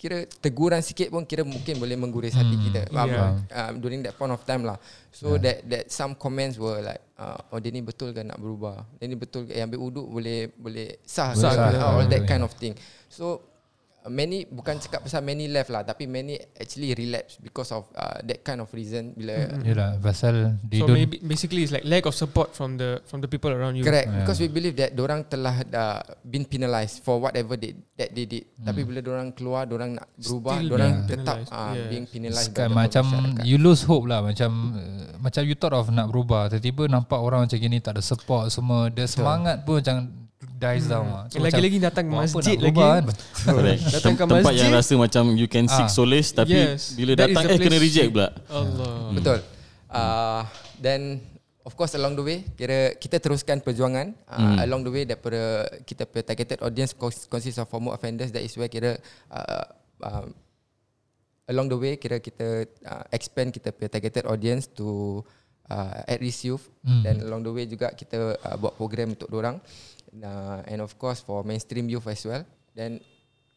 kira 0.00 0.24
teguran 0.40 0.80
sikit 0.80 1.12
pun 1.12 1.28
kira 1.28 1.44
mungkin 1.44 1.76
boleh 1.76 1.92
mengguris 1.92 2.32
hati 2.32 2.56
kita. 2.56 2.88
Yeah. 2.88 3.04
Yeah. 3.04 3.30
Uh, 3.52 3.70
during 3.76 4.00
that 4.00 4.16
point 4.16 4.32
of 4.32 4.40
time 4.48 4.64
lah. 4.64 4.80
So 5.12 5.36
yeah. 5.36 5.44
that 5.44 5.56
that 5.68 5.84
some 5.92 6.16
comments 6.16 6.56
were 6.56 6.80
like 6.80 7.04
uh, 7.20 7.36
oh 7.52 7.60
dia 7.60 7.68
ni 7.68 7.84
betul 7.84 8.16
ke 8.16 8.24
nak 8.24 8.40
berubah? 8.40 8.80
Dia 8.96 9.12
ni 9.12 9.20
betul 9.20 9.44
ke 9.44 9.52
yang 9.52 9.68
ambil 9.68 9.92
uduk 9.92 10.06
boleh 10.08 10.48
boleh 10.56 10.96
sah, 11.04 11.36
Sah 11.36 11.52
ke? 11.52 11.76
Uh, 11.76 12.00
all 12.00 12.08
that 12.08 12.24
Yeah. 12.24 12.30
kind 12.32 12.40
of 12.40 12.56
thing. 12.56 12.72
So 13.12 13.44
many 14.08 14.48
bukan 14.48 14.80
cakap 14.80 15.04
pasal 15.04 15.20
many 15.20 15.44
left 15.44 15.68
lah 15.68 15.84
tapi 15.84 16.08
many 16.08 16.40
actually 16.56 16.96
relapse 16.96 17.36
because 17.36 17.68
of 17.68 17.84
uh, 17.92 18.16
that 18.24 18.40
kind 18.40 18.62
of 18.62 18.70
reason 18.72 19.12
bila 19.12 19.50
Yelah, 19.60 20.00
pasal 20.00 20.56
they 20.64 20.80
So 20.80 20.88
don't 20.88 20.96
maybe 20.96 21.20
basically 21.20 21.66
it's 21.66 21.74
like 21.74 21.84
lack 21.84 22.08
of 22.08 22.16
support 22.16 22.56
from 22.56 22.80
the 22.80 23.04
from 23.04 23.20
the 23.20 23.28
people 23.28 23.52
around 23.52 23.76
you. 23.76 23.84
Correct 23.84 24.08
Yeah. 24.08 24.24
because 24.24 24.40
we 24.40 24.48
believe 24.48 24.78
that 24.80 24.96
orang 24.96 25.28
telah 25.28 25.60
uh, 25.60 26.00
been 26.24 26.48
penalised 26.48 27.04
for 27.04 27.20
whatever 27.20 27.60
they 27.60 27.76
that 27.96 28.16
they 28.16 28.24
did. 28.24 28.48
Hmm. 28.56 28.72
Tapi 28.72 28.80
bila 28.88 29.04
orang 29.04 29.36
keluar, 29.36 29.68
orang 29.68 30.00
nak 30.00 30.08
berubah, 30.16 30.56
orang 30.56 30.70
being 30.70 30.98
tetap 31.04 31.36
uh, 31.52 31.72
Yes. 31.76 31.88
being 31.92 32.06
penalised. 32.08 32.52
Kan 32.52 32.72
macam 32.72 33.04
masyarakat. 33.04 33.44
you 33.44 33.56
lose 33.60 33.82
hope 33.84 34.08
lah 34.08 34.24
macam 34.24 34.50
uh, 34.76 35.12
macam 35.20 35.42
you 35.44 35.52
thought 35.52 35.76
of 35.76 35.92
nak 35.92 36.08
berubah 36.08 36.48
tiba-tiba 36.48 36.88
nampak 36.88 37.20
orang 37.20 37.44
macam 37.44 37.58
gini 37.58 37.76
tak 37.78 37.98
ada 37.98 38.02
support 38.02 38.48
semua 38.48 38.88
dia 38.88 39.04
semangat 39.04 39.62
pun 39.62 39.78
macam 39.82 40.08
dies 40.60 40.84
down 40.84 41.06
lah. 41.08 41.24
So 41.26 41.40
Lagi-lagi 41.40 41.78
datang 41.80 42.04
masjid 42.06 42.54
lagi. 42.54 42.76
kan? 42.76 43.08
Datang 43.88 44.14
ke 44.14 44.22
tempat 44.22 44.52
yang 44.52 44.68
masjid. 44.68 44.92
rasa 44.92 44.92
macam 44.94 45.24
you 45.32 45.48
can 45.48 45.64
seek 45.66 45.88
Ah. 45.88 45.90
solace 45.90 46.30
tapi 46.30 46.52
Yes, 46.52 46.92
bila 46.92 47.12
that 47.14 47.26
datang 47.26 47.44
eh 47.46 47.58
kena 47.58 47.78
reject 47.78 48.08
pula. 48.10 48.28
Allah. 48.46 48.94
Betul. 49.10 49.38
Uh, 49.88 50.42
then 50.78 51.18
of 51.62 51.72
course 51.72 51.92
along 51.92 52.14
the 52.14 52.22
way 52.22 52.38
kira 52.54 52.94
kita 52.94 53.18
teruskan 53.18 53.58
perjuangan 53.58 54.12
uh, 54.24 54.62
along 54.62 54.80
the 54.80 54.92
way 54.92 55.02
daripada 55.02 55.40
kita 55.82 56.04
punya 56.04 56.24
targeted 56.24 56.58
audience 56.60 56.92
cons- 56.92 57.26
consists 57.26 57.58
of 57.58 57.66
former 57.66 57.90
offenders 57.90 58.28
that 58.28 58.40
is 58.40 58.54
where 58.54 58.68
kira 58.68 59.00
uh, 59.28 59.64
uh, 59.98 60.24
along 61.46 61.66
the 61.66 61.76
way 61.76 61.92
kira 61.96 62.18
kita 62.18 62.46
uh, 62.80 63.04
expand 63.10 63.50
kita 63.50 63.72
punya 63.72 63.90
targeted 63.90 64.24
audience 64.24 64.68
to 64.68 65.20
uh, 65.66 66.06
at 66.06 66.18
risk 66.18 66.44
youth 66.44 66.68
Hmm. 66.80 67.02
dan 67.02 67.20
along 67.20 67.42
the 67.42 67.52
way 67.52 67.64
juga 67.66 67.92
kita 67.92 68.16
uh, 68.36 68.56
buat 68.56 68.72
program 68.72 69.12
untuk 69.12 69.28
orang 69.30 69.58
uh, 69.58 69.89
and 70.66 70.82
of 70.82 70.98
course 70.98 71.22
for 71.22 71.46
mainstream 71.46 71.86
youth 71.86 72.06
as 72.06 72.22
well 72.26 72.42
then 72.74 72.98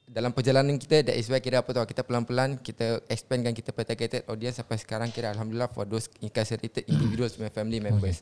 dalam 0.04 0.36
perjalanan 0.36 0.76
kita 0.76 1.02
that 1.02 1.16
is 1.16 1.32
where 1.32 1.40
kira 1.40 1.64
apa 1.64 1.72
tahu 1.72 1.88
kita 1.88 2.04
pelan-pelan 2.04 2.60
kita 2.60 3.00
expandkan 3.08 3.56
kita 3.56 3.72
targeted 3.72 4.22
audience 4.28 4.60
sampai 4.60 4.76
sekarang 4.76 5.10
kira 5.16 5.32
alhamdulillah 5.32 5.72
for 5.72 5.88
those 5.88 6.12
incarcerated 6.20 6.84
individuals 6.92 7.40
my 7.40 7.48
family 7.48 7.80
members. 7.80 8.20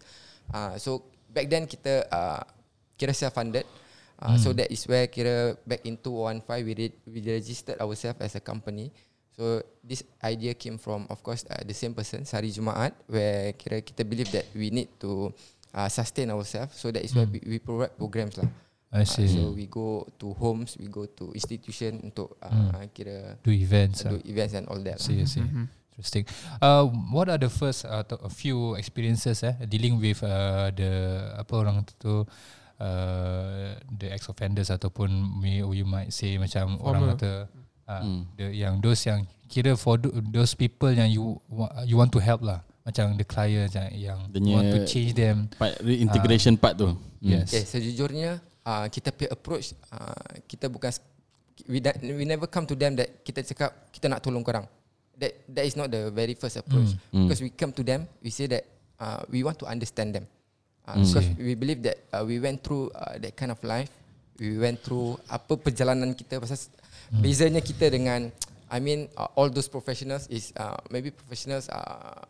Uh, 0.54 0.78
so 0.78 1.02
back 1.34 1.50
then 1.50 1.66
kita 1.66 2.06
uh, 2.14 2.42
kira 2.96 3.18
self 3.18 3.34
funded. 3.34 3.66
Uh, 4.22 4.38
So 4.38 4.54
that 4.54 4.70
is 4.70 4.86
where 4.86 5.10
kira 5.10 5.58
back 5.66 5.82
in 5.82 5.98
2015 5.98 6.46
we 6.62 6.74
did, 6.78 6.94
we 7.10 7.26
registered 7.26 7.82
ourselves 7.82 8.22
as 8.22 8.38
a 8.38 8.44
company. 8.44 8.94
So 9.34 9.66
this 9.82 10.06
idea 10.22 10.54
came 10.54 10.78
from 10.78 11.10
of 11.10 11.26
course 11.26 11.42
uh, 11.50 11.66
the 11.66 11.74
same 11.74 11.98
person 11.98 12.30
Sari 12.30 12.54
Jumaat 12.54 12.94
where 13.10 13.58
kira 13.58 13.82
kita 13.82 14.06
believe 14.06 14.30
that 14.38 14.46
we 14.54 14.70
need 14.70 14.94
to 15.02 15.34
uh, 15.74 15.88
sustain 15.88 16.30
ourselves. 16.30 16.76
So 16.76 16.92
that 16.92 17.02
is 17.02 17.12
where 17.12 17.26
we, 17.26 17.40
we 17.46 17.58
provide 17.60 17.96
programs 17.96 18.38
lah. 18.38 18.48
I 18.92 19.02
Uh, 19.02 19.08
see. 19.08 19.32
so 19.32 19.56
we 19.56 19.72
go 19.72 20.04
to 20.20 20.36
homes, 20.36 20.76
we 20.76 20.92
go 20.92 21.08
to 21.08 21.32
institution 21.32 22.12
untuk 22.12 22.36
uh, 22.44 22.76
kira 22.92 23.40
Do 23.40 23.56
events. 23.56 24.04
do 24.04 24.20
ah. 24.20 24.28
events 24.28 24.52
and 24.52 24.68
all 24.68 24.84
that. 24.84 25.00
I 25.00 25.04
see, 25.04 25.16
I 25.24 25.28
see. 25.28 25.48
Interesting. 25.96 26.28
Uh, 26.60 26.92
what 27.08 27.32
are 27.32 27.40
the 27.40 27.48
first 27.48 27.88
uh, 27.88 28.04
to- 28.04 28.20
a 28.20 28.28
few 28.28 28.76
experiences 28.76 29.48
eh 29.48 29.56
dealing 29.64 29.96
with 29.96 30.20
uh, 30.24 30.76
the 30.76 30.92
apa 31.40 31.54
orang 31.56 31.88
tu 32.00 32.28
uh, 32.80 33.72
the 33.88 34.12
ex 34.12 34.28
offenders 34.28 34.68
ataupun 34.68 35.40
we, 35.40 35.64
you 35.64 35.88
might 35.88 36.12
say 36.12 36.36
macam 36.36 36.76
orang 36.82 37.02
Former. 37.06 37.16
kata 37.16 37.32
uh, 37.88 38.02
Hmm. 38.02 38.24
the 38.36 38.52
yang 38.56 38.80
those 38.80 39.04
yang 39.04 39.28
kira 39.48 39.76
for 39.76 40.00
tho- 40.00 40.16
those 40.32 40.56
people 40.56 40.88
yang 40.90 41.12
you 41.12 41.40
you 41.84 41.96
want 41.96 42.08
to 42.08 42.20
help 42.20 42.40
lah 42.40 42.64
macam 42.82 43.14
the 43.14 43.24
clients 43.24 43.74
yang, 43.74 43.90
yang 43.94 44.20
want 44.50 44.68
to 44.74 44.80
change 44.84 45.14
them 45.14 45.46
Part 45.54 45.78
reintegration 45.80 46.58
part 46.58 46.74
tu. 46.76 46.90
Hmm. 46.90 46.98
yes 47.22 47.46
Okay, 47.48 47.64
sejujurnya 47.64 48.42
uh, 48.66 48.86
kita 48.90 49.14
punya 49.14 49.30
approach 49.30 49.78
uh, 49.94 50.42
kita 50.50 50.66
bukan 50.66 50.90
we, 51.70 51.78
da- 51.78 51.98
we 52.02 52.26
never 52.26 52.50
come 52.50 52.66
to 52.66 52.74
them 52.74 52.98
that 52.98 53.22
kita 53.22 53.46
cakap 53.46 53.70
kita 53.94 54.10
nak 54.10 54.20
tolong 54.20 54.42
korang. 54.42 54.66
That 55.14 55.38
that 55.54 55.66
is 55.70 55.78
not 55.78 55.94
the 55.94 56.10
very 56.10 56.34
first 56.34 56.58
approach 56.58 56.98
Mm. 57.14 57.30
because 57.30 57.40
we 57.40 57.54
come 57.54 57.70
to 57.70 57.86
them 57.86 58.10
we 58.26 58.34
say 58.34 58.50
that 58.50 58.66
uh, 58.98 59.22
we 59.30 59.46
want 59.46 59.62
to 59.62 59.70
understand 59.70 60.18
them. 60.18 60.26
Uh, 60.82 60.98
Mm. 60.98 61.06
Because 61.06 61.28
we 61.38 61.54
believe 61.54 61.86
that 61.86 62.02
uh, 62.10 62.26
we 62.26 62.42
went 62.42 62.66
through 62.66 62.90
uh, 62.98 63.22
that 63.22 63.38
kind 63.38 63.54
of 63.54 63.62
life. 63.62 63.94
We 64.42 64.58
went 64.58 64.82
through 64.82 65.22
apa 65.30 65.54
perjalanan 65.54 66.18
kita 66.18 66.42
pasal 66.42 66.58
s- 66.58 66.74
bezanya 67.14 67.62
kita 67.62 67.94
dengan 67.94 68.34
I 68.66 68.82
mean 68.82 69.06
uh, 69.14 69.30
all 69.38 69.54
those 69.54 69.70
professionals 69.70 70.26
is 70.26 70.50
uh, 70.58 70.82
maybe 70.90 71.14
professionals 71.14 71.70
uh, 71.70 72.26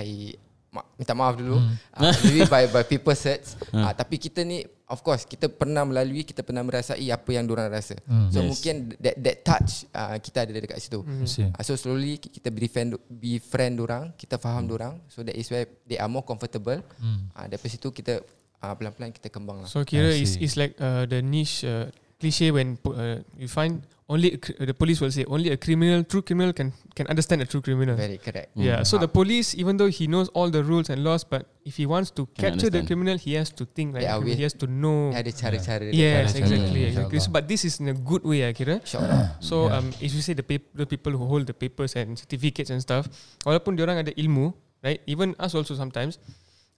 I 0.00 0.36
ma- 0.68 0.84
minta 0.94 1.12
maaf 1.12 1.34
dulu. 1.34 1.56
Uh, 1.96 2.12
maybe 2.22 2.44
by 2.46 2.68
by 2.68 2.84
people 2.84 3.16
search 3.16 3.56
uh, 3.72 3.88
tapi 3.90 4.16
kita 4.16 4.44
ni 4.44 4.60
of 4.84 5.00
course 5.00 5.24
kita 5.24 5.48
pernah 5.48 5.80
melalui 5.82 6.22
kita 6.22 6.40
pernah 6.40 6.60
merasai 6.60 7.08
apa 7.08 7.28
yang 7.32 7.44
diorang 7.44 7.68
rasa. 7.68 7.96
Hmm. 8.04 8.28
so 8.28 8.40
Yes. 8.40 8.46
mungkin 8.46 8.74
that 9.00 9.16
that 9.16 9.36
touch 9.42 9.70
uh, 9.90 10.16
kita 10.16 10.44
ada 10.44 10.52
dekat 10.54 10.78
situ. 10.78 11.00
See. 11.24 11.44
uh, 11.44 11.62
so 11.64 11.72
slowly 11.74 12.16
kita 12.16 12.48
befriend 12.48 12.96
befriend 13.08 13.80
orang 13.80 14.12
kita 14.14 14.36
faham 14.36 14.68
orang 14.68 15.00
so 15.08 15.20
that 15.20 15.34
is 15.34 15.48
where 15.48 15.64
they 15.84 15.96
are 15.96 16.08
more 16.08 16.22
comfortable. 16.22 16.78
Hmm. 17.00 17.28
uh, 17.32 17.46
dari 17.46 17.68
situ 17.68 17.88
kita 17.88 18.20
uh, 18.60 18.74
pelan-pelan 18.74 19.10
kita 19.10 19.28
kembang 19.28 19.64
lah 19.64 19.68
So 19.68 19.82
kira 19.82 20.12
is 20.12 20.36
is 20.36 20.54
like 20.54 20.76
uh, 20.78 21.04
the 21.04 21.20
niche 21.20 21.64
uh, 21.64 21.88
cliche 22.18 22.50
when 22.50 22.78
uh, 22.86 23.22
you 23.38 23.46
find 23.46 23.86
only 24.10 24.34
a 24.34 24.38
cr- 24.40 24.56
the 24.58 24.74
police 24.74 24.98
will 25.00 25.12
say 25.12 25.22
only 25.30 25.50
a 25.52 25.56
criminal 25.56 26.02
true 26.02 26.22
criminal 26.24 26.50
can 26.50 26.72
can 26.96 27.06
understand 27.06 27.38
a 27.38 27.46
true 27.46 27.60
criminal. 27.62 27.94
very 27.94 28.18
correct 28.18 28.50
Yeah, 28.58 28.82
so 28.82 28.98
the 28.98 29.06
police, 29.06 29.54
even 29.54 29.78
though 29.78 29.86
he 29.86 30.10
knows 30.10 30.26
all 30.34 30.50
the 30.50 30.64
rules 30.66 30.90
and 30.90 31.04
laws, 31.06 31.22
but 31.22 31.46
if 31.62 31.78
he 31.78 31.86
wants 31.86 32.10
to 32.18 32.26
Can 32.34 32.58
capture 32.58 32.70
the 32.74 32.82
criminal, 32.82 33.14
he 33.20 33.38
has 33.38 33.54
to 33.54 33.68
think 33.70 33.94
like 33.94 34.02
Yeah, 34.02 34.18
criminal. 34.18 34.34
he 34.34 34.42
has 34.42 34.54
to 34.58 34.66
know. 34.66 35.14
ada 35.14 35.30
cara-cara 35.30 35.86
dia. 35.86 35.94
Yes, 35.94 36.34
Cara-cara, 36.34 36.40
exactly, 36.42 36.80
insyaAllah. 36.82 36.90
exactly. 36.90 37.18
So, 37.22 37.28
but 37.30 37.44
this 37.46 37.62
is 37.62 37.78
in 37.78 37.92
a 37.92 37.94
good 37.94 38.26
way, 38.26 38.42
I 38.48 38.50
kira. 38.50 38.82
InsyaAllah. 38.82 39.38
So, 39.48 39.70
Yeah. 39.70 39.78
um, 39.78 39.86
if 40.02 40.10
you 40.10 40.24
say 40.24 40.34
the 40.34 40.42
pap- 40.42 40.72
the 40.74 40.88
people 40.90 41.14
who 41.14 41.22
hold 41.30 41.46
the 41.46 41.54
papers 41.54 41.94
and 41.94 42.18
certificates 42.18 42.74
and 42.74 42.82
stuff, 42.82 43.06
walaupun 43.46 43.78
diorang 43.78 44.02
ada 44.02 44.10
ilmu, 44.18 44.50
right? 44.82 44.98
Even 45.06 45.38
us 45.38 45.54
also 45.54 45.78
sometimes, 45.78 46.18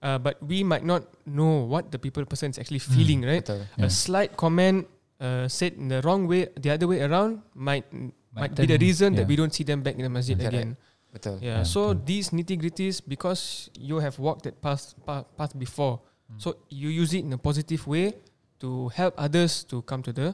uh, 0.05 0.21
but 0.21 0.37
we 0.45 0.61
might 0.61 0.85
not 0.85 1.07
know 1.25 1.65
what 1.65 1.89
the 1.89 1.97
people 1.97 2.21
person 2.29 2.53
is 2.53 2.61
actually 2.61 2.83
feeling, 2.83 3.25
right? 3.25 3.41
Betul. 3.41 3.65
Yeah. 3.81 3.87
A 3.87 3.89
slight 3.89 4.37
comment 4.37 4.85
uh, 5.21 5.47
said 5.47 5.77
in 5.77 5.87
the 5.87 6.01
wrong 6.01 6.25
way, 6.25 6.49
the 6.57 6.73
other 6.73 6.89
way 6.89 6.99
around 7.05 7.45
might 7.53 7.85
might, 8.33 8.55
be 8.57 8.65
the 8.65 8.81
reason 8.81 9.13
that 9.13 9.23
yeah. 9.23 9.31
we 9.31 9.35
don't 9.37 9.53
see 9.53 9.63
them 9.63 9.85
back 9.85 9.95
in 9.95 10.03
the 10.03 10.09
masjid 10.09 10.35
Correct. 10.37 10.53
again. 10.53 10.69
Betul. 11.13 11.37
Yeah. 11.39 11.61
Yeah, 11.61 11.63
so 11.63 11.93
betul. 11.93 12.05
these 12.05 12.29
nitty 12.31 12.55
gritties, 12.57 13.01
because 13.05 13.69
you 13.77 13.99
have 13.99 14.17
walked 14.17 14.49
that 14.49 14.59
path 14.61 14.95
path, 15.05 15.29
path 15.37 15.53
before, 15.53 16.01
so 16.37 16.55
you 16.71 16.89
use 16.89 17.13
it 17.13 17.23
in 17.23 17.31
a 17.33 17.37
positive 17.37 17.85
way 17.85 18.15
to 18.59 18.89
help 18.95 19.13
others 19.17 19.63
to 19.67 19.81
come 19.83 20.01
to 20.01 20.11
the 20.11 20.33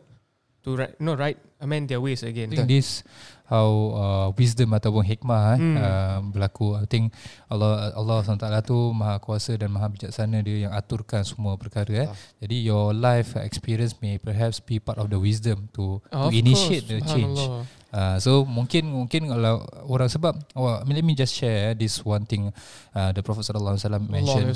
to 0.68 0.76
right, 0.76 0.92
no 1.00 1.16
right 1.16 1.40
amend 1.64 1.88
their 1.88 2.04
ways 2.04 2.28
I 2.28 2.36
again. 2.36 2.52
think 2.52 2.68
this 2.68 3.00
how 3.48 3.72
uh, 3.96 4.28
wisdom 4.36 4.76
ataupun 4.76 5.08
hikmah 5.08 5.56
eh, 5.56 5.58
Hmm. 5.64 5.76
uh, 5.80 6.20
berlaku. 6.36 6.76
I 6.76 6.84
think 6.84 7.16
Allah 7.48 7.96
Allah 7.96 8.20
SWT 8.20 8.44
tu 8.68 8.76
maha 8.92 9.24
kuasa 9.24 9.56
dan 9.56 9.72
maha 9.72 9.88
bijaksana 9.88 10.44
dia 10.44 10.68
yang 10.68 10.76
aturkan 10.76 11.24
semua 11.24 11.56
perkara 11.56 11.88
eh. 11.96 12.08
Ah. 12.12 12.16
Jadi 12.44 12.68
your 12.68 12.92
life 12.92 13.40
experience 13.40 13.96
may 14.04 14.20
perhaps 14.20 14.60
be 14.60 14.84
part 14.84 15.00
of 15.00 15.08
the 15.08 15.16
wisdom 15.16 15.72
to, 15.72 16.04
to 16.12 16.28
Of 16.28 16.36
initiate 16.36 16.92
course, 16.92 17.00
the 17.00 17.00
change. 17.08 17.40
Uh, 17.88 18.20
so 18.20 18.44
mungkin 18.44 18.92
mungkin 18.92 19.32
kalau 19.32 19.64
orang 19.88 20.12
sebab 20.12 20.36
oh, 20.60 20.84
let 20.84 21.08
me 21.08 21.16
just 21.16 21.32
share 21.32 21.72
eh, 21.72 21.74
this 21.74 22.04
one 22.04 22.28
thing 22.28 22.52
uh, 22.92 23.16
the 23.16 23.24
Prophet 23.24 23.48
sallallahu 23.48 23.80
alaihi 23.80 23.88
wasallam 23.88 24.04
mentioned 24.12 24.52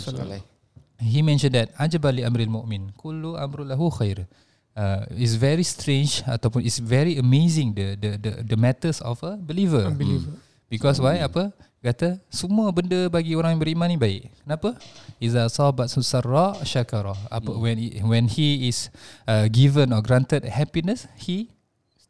he 0.99 1.23
mentioned 1.23 1.55
that 1.55 1.71
ajabali 1.79 2.27
amril 2.27 2.51
mu'min 2.51 2.91
kullu 2.99 3.39
amru 3.39 3.63
lahu 3.63 3.87
khair 3.87 4.27
uh, 4.75 5.07
is 5.15 5.35
very 5.35 5.63
strange 5.63 6.23
ataupun 6.27 6.63
is 6.63 6.79
very 6.79 7.17
amazing 7.19 7.75
the 7.75 7.95
the 7.99 8.09
the, 8.19 8.31
the 8.55 8.57
matters 8.57 8.99
of 9.03 9.19
a 9.23 9.35
believer. 9.39 9.87
Unbeliever. 9.91 10.35
because 10.71 10.97
why? 11.03 11.19
Apa? 11.19 11.51
Kata 11.81 12.21
semua 12.29 12.69
benda 12.69 13.09
bagi 13.09 13.33
orang 13.33 13.57
yang 13.57 13.61
beriman 13.65 13.89
ni 13.89 13.97
baik. 13.97 14.29
Kenapa? 14.45 14.77
Iza 15.17 15.49
sabat 15.49 15.89
susarra 15.89 16.53
syakara. 16.61 17.17
Apa 17.25 17.57
when 17.57 17.75
he, 17.81 17.89
when 18.05 18.25
he 18.29 18.69
is 18.69 18.93
uh, 19.25 19.49
given 19.49 19.89
or 19.89 20.05
granted 20.05 20.45
happiness 20.45 21.09
he 21.17 21.49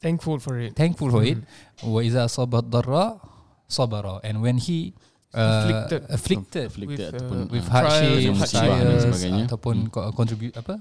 Thankful 0.03 0.44
for 0.44 0.60
it. 0.60 0.75
thankful 0.75 1.08
for 1.08 1.24
it. 1.24 1.39
Wa 1.88 2.03
iza 2.03 2.27
sabat 2.27 2.68
darra 2.68 3.15
sabara. 3.72 4.20
And 4.27 4.44
when 4.44 4.60
he 4.60 4.91
uh, 5.32 5.63
Afflicted. 5.63 6.01
afflicted 6.12 6.65
Afflicted 6.68 7.13
With, 7.15 7.32
uh, 7.32 7.48
with 7.48 7.65
hardship, 7.72 8.12
trials, 8.12 8.51
dan 8.51 8.68
trials 8.68 9.01
sebagainya. 9.08 9.44
ataupun 9.48 9.75
hmm. 9.88 10.12
contribute 10.12 10.56
apa 10.60 10.75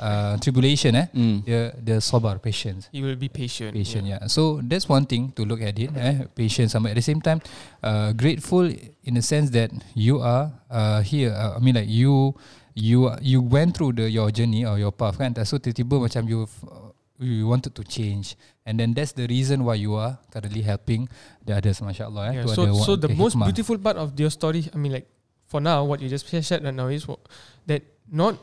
uh, 0.00 0.38
tribulation 0.40 0.96
eh 0.96 1.06
Hmm. 1.12 1.44
dia 1.44 1.72
dia 1.76 1.98
sabar 2.00 2.40
patience 2.40 2.88
You 2.94 3.04
will 3.04 3.18
be 3.20 3.28
patient. 3.28 3.76
patient 3.76 4.08
yeah. 4.08 4.24
so 4.30 4.60
that's 4.64 4.88
one 4.88 5.04
thing 5.04 5.32
to 5.36 5.44
look 5.44 5.60
at 5.60 5.76
it 5.76 5.92
eh 5.92 6.24
patience 6.32 6.72
sama 6.72 6.92
at 6.92 6.96
the 6.96 7.04
same 7.04 7.20
time 7.20 7.44
uh, 7.84 8.12
grateful 8.16 8.64
in 9.04 9.12
the 9.18 9.24
sense 9.24 9.52
that 9.52 9.68
you 9.92 10.22
are 10.24 10.52
uh, 10.72 11.00
here 11.04 11.32
uh, 11.34 11.56
I 11.56 11.60
mean 11.60 11.76
like 11.76 11.90
you 11.90 12.32
you 12.72 13.12
you 13.20 13.44
went 13.44 13.76
through 13.76 14.00
the 14.00 14.08
your 14.08 14.32
journey 14.32 14.64
or 14.64 14.80
your 14.80 14.92
path 14.94 15.20
kan 15.20 15.36
so 15.44 15.60
tiba-tiba 15.60 16.00
macam 16.00 16.24
you 16.24 16.48
you 17.20 17.44
wanted 17.46 17.76
to 17.76 17.84
change 17.84 18.34
and 18.64 18.80
then 18.80 18.96
that's 18.96 19.12
the 19.12 19.28
reason 19.28 19.62
why 19.62 19.76
you 19.76 19.92
are 19.94 20.16
currently 20.32 20.64
helping 20.64 21.04
the 21.44 21.52
others 21.52 21.78
mashallah 21.84 22.32
eh 22.32 22.40
Yeah, 22.42 22.48
so 22.48 22.64
so 22.80 22.96
one- 22.96 23.02
the 23.04 23.10
most 23.12 23.36
hikmah. 23.36 23.46
beautiful 23.52 23.76
part 23.78 24.00
of 24.00 24.16
your 24.16 24.32
story, 24.32 24.66
I 24.72 24.78
mean, 24.80 24.96
like 24.96 25.06
for 25.46 25.60
now, 25.60 25.84
what 25.84 26.00
you 26.00 26.08
just 26.08 26.24
shared 26.26 26.64
right 26.64 26.72
now 26.72 26.88
is 26.88 27.04
that 27.68 27.84
not 28.08 28.40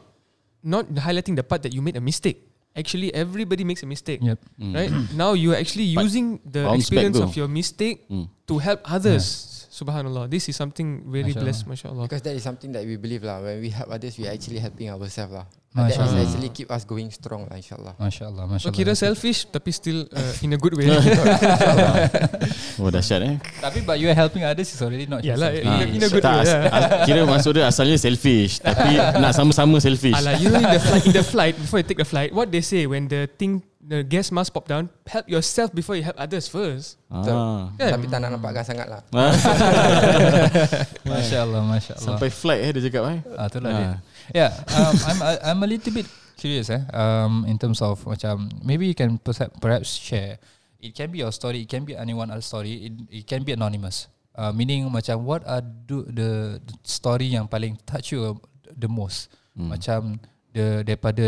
not 0.64 0.88
highlighting 1.00 1.36
the 1.36 1.44
part 1.44 1.64
that 1.64 1.74
you 1.74 1.82
made 1.82 1.96
a 1.96 2.04
mistake. 2.04 2.46
Actually, 2.78 3.10
everybody 3.14 3.66
makes 3.66 3.82
a 3.82 3.90
mistake, 3.90 4.22
yep 4.22 4.38
Hmm. 4.62 4.76
right? 4.78 4.92
now 5.18 5.34
you 5.34 5.52
are 5.52 5.60
actually 5.60 5.90
But 5.98 6.06
using 6.06 6.38
the 6.46 6.64
bounce 6.70 6.88
back 6.88 7.10
experience 7.10 7.18
of 7.20 7.34
your 7.36 7.50
mistake 7.50 8.06
Hmm. 8.08 8.30
to 8.48 8.62
help 8.62 8.82
others. 8.86 9.56
Subhanallah, 9.70 10.28
this 10.30 10.50
is 10.50 10.58
something 10.58 11.06
very 11.08 11.30
Mashallah. 11.32 11.44
blessed, 11.46 11.64
mashallah. 11.68 12.04
Because 12.10 12.22
that 12.26 12.36
is 12.36 12.44
something 12.44 12.74
that 12.74 12.84
we 12.86 12.98
believe 12.98 13.24
lah. 13.24 13.40
When 13.40 13.62
we 13.62 13.70
help 13.70 13.90
others, 13.90 14.18
we 14.18 14.28
are 14.28 14.34
actually 14.34 14.60
helping 14.60 14.90
ourselves 14.92 15.34
lah. 15.34 15.46
Uh, 15.70 15.86
that 15.86 15.94
is 15.94 16.02
Masya-Allah. 16.02 16.26
actually 16.26 16.50
keep 16.50 16.70
us 16.70 16.82
going 16.82 17.14
strong 17.14 17.46
lah 17.46 17.54
insyaAllah. 17.54 17.94
Masya 17.96 18.26
Allah, 18.26 18.50
Masya 18.50 18.66
So 18.66 18.68
Allah. 18.68 18.78
kira 18.82 18.94
selfish 18.98 19.46
tapi 19.48 19.70
still 19.70 20.10
uh, 20.10 20.34
in 20.42 20.50
a 20.52 20.58
good 20.58 20.74
way. 20.74 20.90
Oh 22.80 22.88
dahsyat 22.88 23.22
eh. 23.22 23.36
Tapi 23.60 23.84
but 23.84 24.00
you 24.00 24.08
are 24.08 24.16
helping 24.16 24.42
others 24.42 24.66
is 24.66 24.80
already 24.80 25.04
not 25.04 25.22
Yalah, 25.22 25.52
selfish. 25.52 25.62
in 25.62 25.70
a- 25.70 25.90
in 25.92 26.02
a 26.02 26.10
good 26.10 26.24
tak, 26.24 26.36
way. 26.42 26.48
as- 26.48 26.56
as- 26.72 27.06
Kira 27.06 27.22
maksud 27.24 27.52
dia 27.54 27.66
asalnya 27.68 27.98
selfish 28.00 28.64
Tapi 28.64 28.96
nak 29.22 29.32
sama-sama 29.32 29.78
selfish 29.78 30.16
Alah, 30.16 30.40
you 30.40 30.50
in 30.50 30.64
the 30.64 30.80
flight, 30.80 31.04
in 31.06 31.14
the 31.14 31.22
flight 31.22 31.54
before 31.54 31.78
you 31.78 31.88
take 31.88 32.00
the 32.00 32.08
flight, 32.08 32.32
what 32.32 32.50
they 32.50 32.64
say 32.64 32.88
when 32.88 33.06
the 33.06 33.28
thing 33.38 33.62
the 33.90 34.06
gas 34.06 34.30
mask 34.30 34.54
pop 34.54 34.70
down, 34.70 34.86
help 35.10 35.26
yourself 35.26 35.74
before 35.74 35.98
you 35.98 36.06
help 36.06 36.14
others 36.16 36.46
first. 36.46 37.02
ah. 37.10 37.74
Kan? 37.74 37.90
Tapi 37.98 38.06
tak 38.06 38.22
nak 38.22 38.38
nampakkan 38.38 38.62
sangat 38.62 38.86
lah. 38.86 39.02
Masya 41.10 41.38
Allah, 41.46 41.62
Masya 41.66 41.98
Allah. 41.98 42.06
Sampai 42.06 42.30
flight 42.30 42.62
eh 42.62 42.70
dia 42.78 42.82
cakap 42.90 43.04
eh 43.10 43.20
Ah, 43.34 43.46
itulah 43.50 43.70
Ah. 43.70 43.78
dia. 43.78 43.90
Yeah, 44.30 44.52
um, 44.78 44.94
I'm 45.10 45.20
I'm 45.42 45.60
a 45.66 45.68
little 45.68 45.90
bit 45.90 46.06
curious 46.38 46.70
eh. 46.70 46.86
Um, 46.94 47.50
in 47.50 47.58
terms 47.58 47.82
of 47.82 47.98
macam 48.06 48.54
maybe 48.62 48.86
you 48.86 48.94
can 48.94 49.18
perhaps 49.18 49.50
perhaps 49.58 49.90
share. 49.98 50.38
It 50.80 50.96
can 50.96 51.12
be 51.12 51.20
your 51.20 51.34
story. 51.36 51.66
It 51.66 51.68
can 51.68 51.84
be 51.84 51.92
anyone 51.92 52.32
else's 52.32 52.48
story. 52.48 52.88
It, 52.88 52.94
it 53.12 53.24
can 53.28 53.44
be 53.44 53.52
anonymous. 53.52 54.08
Uh, 54.32 54.56
meaning 54.56 54.88
macam 54.88 55.28
what 55.28 55.44
are 55.44 55.60
do, 55.60 56.08
the, 56.08 56.56
the 56.64 56.74
story 56.88 57.36
yang 57.36 57.52
paling 57.52 57.76
touch 57.84 58.16
you 58.16 58.40
the 58.72 58.88
most. 58.88 59.28
Hmm. 59.58 59.76
Macam 59.76 60.24
the 60.50 60.82
daripada 60.82 61.26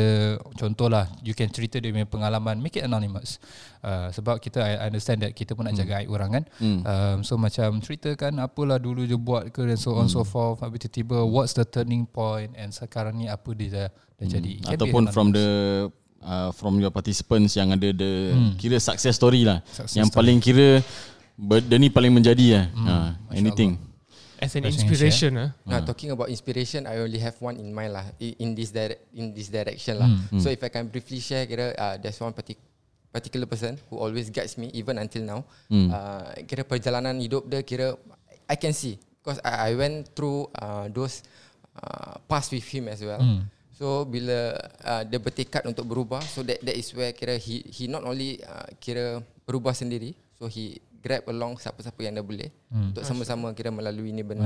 contohlah 0.57 1.05
you 1.21 1.37
can 1.37 1.45
cerita 1.53 1.77
dia 1.77 1.93
punya 1.93 2.09
pengalaman 2.09 2.57
make 2.57 2.77
it 2.77 2.85
anonymous. 2.85 3.37
Uh, 3.81 4.09
sebab 4.09 4.41
kita 4.41 4.61
I 4.61 4.89
understand 4.89 5.21
that 5.21 5.37
kita 5.37 5.53
pun 5.53 5.69
nak 5.69 5.77
jaga 5.77 6.01
aib 6.01 6.09
orang 6.09 6.41
kan? 6.41 6.43
Hmm. 6.57 6.79
um, 6.81 7.17
so 7.21 7.37
macam 7.37 7.77
ceritakan 7.81 8.41
apalah 8.41 8.81
dulu 8.81 9.05
je 9.05 9.17
buat 9.17 9.53
ke 9.53 9.61
dan 9.65 9.77
so 9.77 9.93
on 9.93 10.09
so 10.09 10.25
forth. 10.25 10.65
Habis 10.65 10.89
tiba-tiba 10.89 11.21
what's 11.21 11.53
the 11.53 11.65
turning 11.65 12.09
point 12.09 12.53
and 12.57 12.73
sekarang 12.73 13.21
ni 13.21 13.29
apa 13.29 13.49
dia 13.53 13.69
dah, 13.69 13.87
dah 14.17 14.25
jadi? 14.25 14.51
It 14.57 14.65
can 14.65 14.77
Ataupun 14.77 15.03
from 15.13 15.33
the 15.33 15.47
uh, 16.25 16.49
From 16.53 16.77
your 16.77 16.93
participants 16.93 17.57
Yang 17.57 17.81
ada 17.81 17.89
the 17.97 18.11
Kira 18.57 18.77
success 18.77 19.17
story 19.17 19.41
lah. 19.45 19.65
Success 19.65 19.97
Yang 19.97 20.13
story. 20.13 20.17
paling 20.17 20.37
kira 20.37 20.67
Dia 21.41 21.77
ni 21.81 21.89
paling 21.89 22.13
menjadi 22.13 22.45
lah. 22.53 22.65
Uh, 22.77 23.09
Anything 23.33 23.90
As 24.41 24.57
an 24.57 24.65
inspiration. 24.65 25.33
ah. 25.37 25.49
Now 25.63 25.79
talking 25.85 26.09
about 26.09 26.27
inspiration, 26.27 26.83
I 26.83 26.97
only 26.97 27.21
have 27.21 27.37
one 27.37 27.55
in 27.55 27.69
mind 27.69 27.93
lah 27.93 28.05
in 28.19 28.51
this 28.51 28.73
dire- 28.73 28.97
in 29.13 29.31
this 29.31 29.47
direction 29.47 30.01
lah. 30.01 30.09
So 30.35 30.49
if 30.49 30.59
I 30.59 30.69
can 30.69 30.89
briefly 30.89 31.21
share, 31.21 31.45
kira 31.45 31.71
uh, 31.73 31.95
there's 31.95 32.17
one 32.17 32.33
partic- 32.33 32.59
particular 33.09 33.45
person 33.45 33.77
who 33.87 33.99
always 33.99 34.27
guides 34.27 34.57
me 34.57 34.73
even 34.73 34.97
until 34.97 35.21
now. 35.21 35.39
Uh, 35.69 36.25
kira 36.43 36.65
perjalanan 36.65 37.21
hidup 37.21 37.45
dia 37.45 37.61
kira 37.61 37.93
I 38.45 38.57
can 38.57 38.73
see 38.73 38.97
because 39.21 39.37
I, 39.41 39.69
I 39.69 39.77
went 39.77 40.11
through 40.11 40.49
uh, 40.53 40.89
those 40.89 41.21
uh, 41.77 42.17
past 42.25 42.49
with 42.49 42.65
him 42.65 42.89
as 42.89 42.99
well. 42.99 43.21
So 43.77 44.05
bila 44.05 44.53
uh, 44.81 45.03
dia 45.03 45.17
bertekad 45.17 45.65
untuk 45.65 45.85
berubah, 45.85 46.21
so 46.23 46.41
that 46.41 46.61
that 46.61 46.73
is 46.73 46.89
where 46.93 47.13
kira 47.13 47.33
he 47.35 47.61
he 47.65 47.85
not 47.85 48.01
only 48.01 48.41
uh, 48.41 48.69
kira 48.77 49.21
berubah 49.41 49.73
sendiri, 49.73 50.13
so 50.33 50.45
he 50.45 50.77
grab 51.01 51.25
along 51.25 51.57
siapa-siapa 51.57 51.97
yang 51.99 52.13
dia 52.13 52.21
boleh 52.21 52.49
untuk 52.69 53.01
sama-sama 53.03 53.49
kira 53.51 53.67
melalui 53.67 54.09
ni 54.09 54.21
benda. 54.21 54.45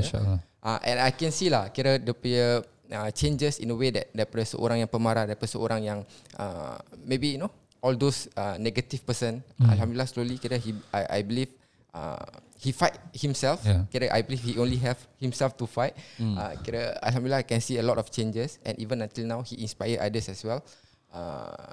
Uh, 0.59 0.79
and 0.81 0.97
I 0.97 1.12
can 1.12 1.29
see 1.29 1.51
lah 1.51 1.67
kira 1.69 2.00
dia 2.00 2.15
punya 2.15 2.47
uh, 2.89 3.09
changes 3.12 3.59
in 3.59 3.69
a 3.69 3.77
way 3.77 3.91
that 3.91 4.07
daripada 4.09 4.47
seorang 4.47 4.79
yang 4.79 4.89
pemarah 4.89 5.27
daripada 5.27 5.45
seorang 5.45 5.83
yang 5.83 6.00
uh, 6.35 6.79
maybe 7.03 7.35
you 7.35 7.39
know 7.39 7.51
all 7.79 7.93
those 7.93 8.25
uh, 8.33 8.55
negative 8.57 9.03
person 9.03 9.43
Hmm. 9.59 9.69
alhamdulillah 9.69 10.07
slowly 10.07 10.35
kira 10.35 10.55
he 10.55 10.74
I, 10.89 11.19
I 11.19 11.21
believe 11.21 11.51
uh, 11.93 12.24
he 12.57 12.71
fight 12.71 12.97
himself 13.13 13.62
Yeah. 13.62 13.85
kira 13.88 14.09
I 14.09 14.24
believe 14.25 14.41
he 14.41 14.57
only 14.57 14.79
have 14.81 14.97
himself 15.19 15.53
to 15.59 15.67
fight 15.67 15.93
Hmm. 16.17 16.33
uh, 16.33 16.55
kira 16.63 16.97
alhamdulillah 17.03 17.43
I 17.43 17.47
can 17.47 17.62
see 17.62 17.77
a 17.77 17.85
lot 17.85 18.00
of 18.00 18.09
changes 18.09 18.57
and 18.65 18.74
even 18.79 19.03
until 19.03 19.27
now 19.27 19.43
he 19.43 19.59
inspire 19.62 20.01
others 20.01 20.31
as 20.31 20.41
well 20.41 20.65
uh, 21.13 21.69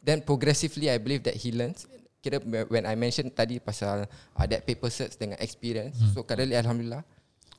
then 0.00 0.22
progressively 0.22 0.88
I 0.88 0.96
believe 0.96 1.26
that 1.28 1.36
he 1.36 1.52
learns 1.52 1.84
kira 2.18 2.36
when 2.66 2.82
I 2.82 2.94
mentioned 2.94 3.30
tadi 3.30 3.58
pasal 3.58 4.04
uh, 4.06 4.44
that 4.44 4.62
paper 4.62 4.88
certs 4.88 5.14
dengan 5.14 5.38
experience 5.38 5.96
Hmm. 5.96 6.12
so 6.12 6.22
currently 6.22 6.54
alhamdulillah 6.54 7.06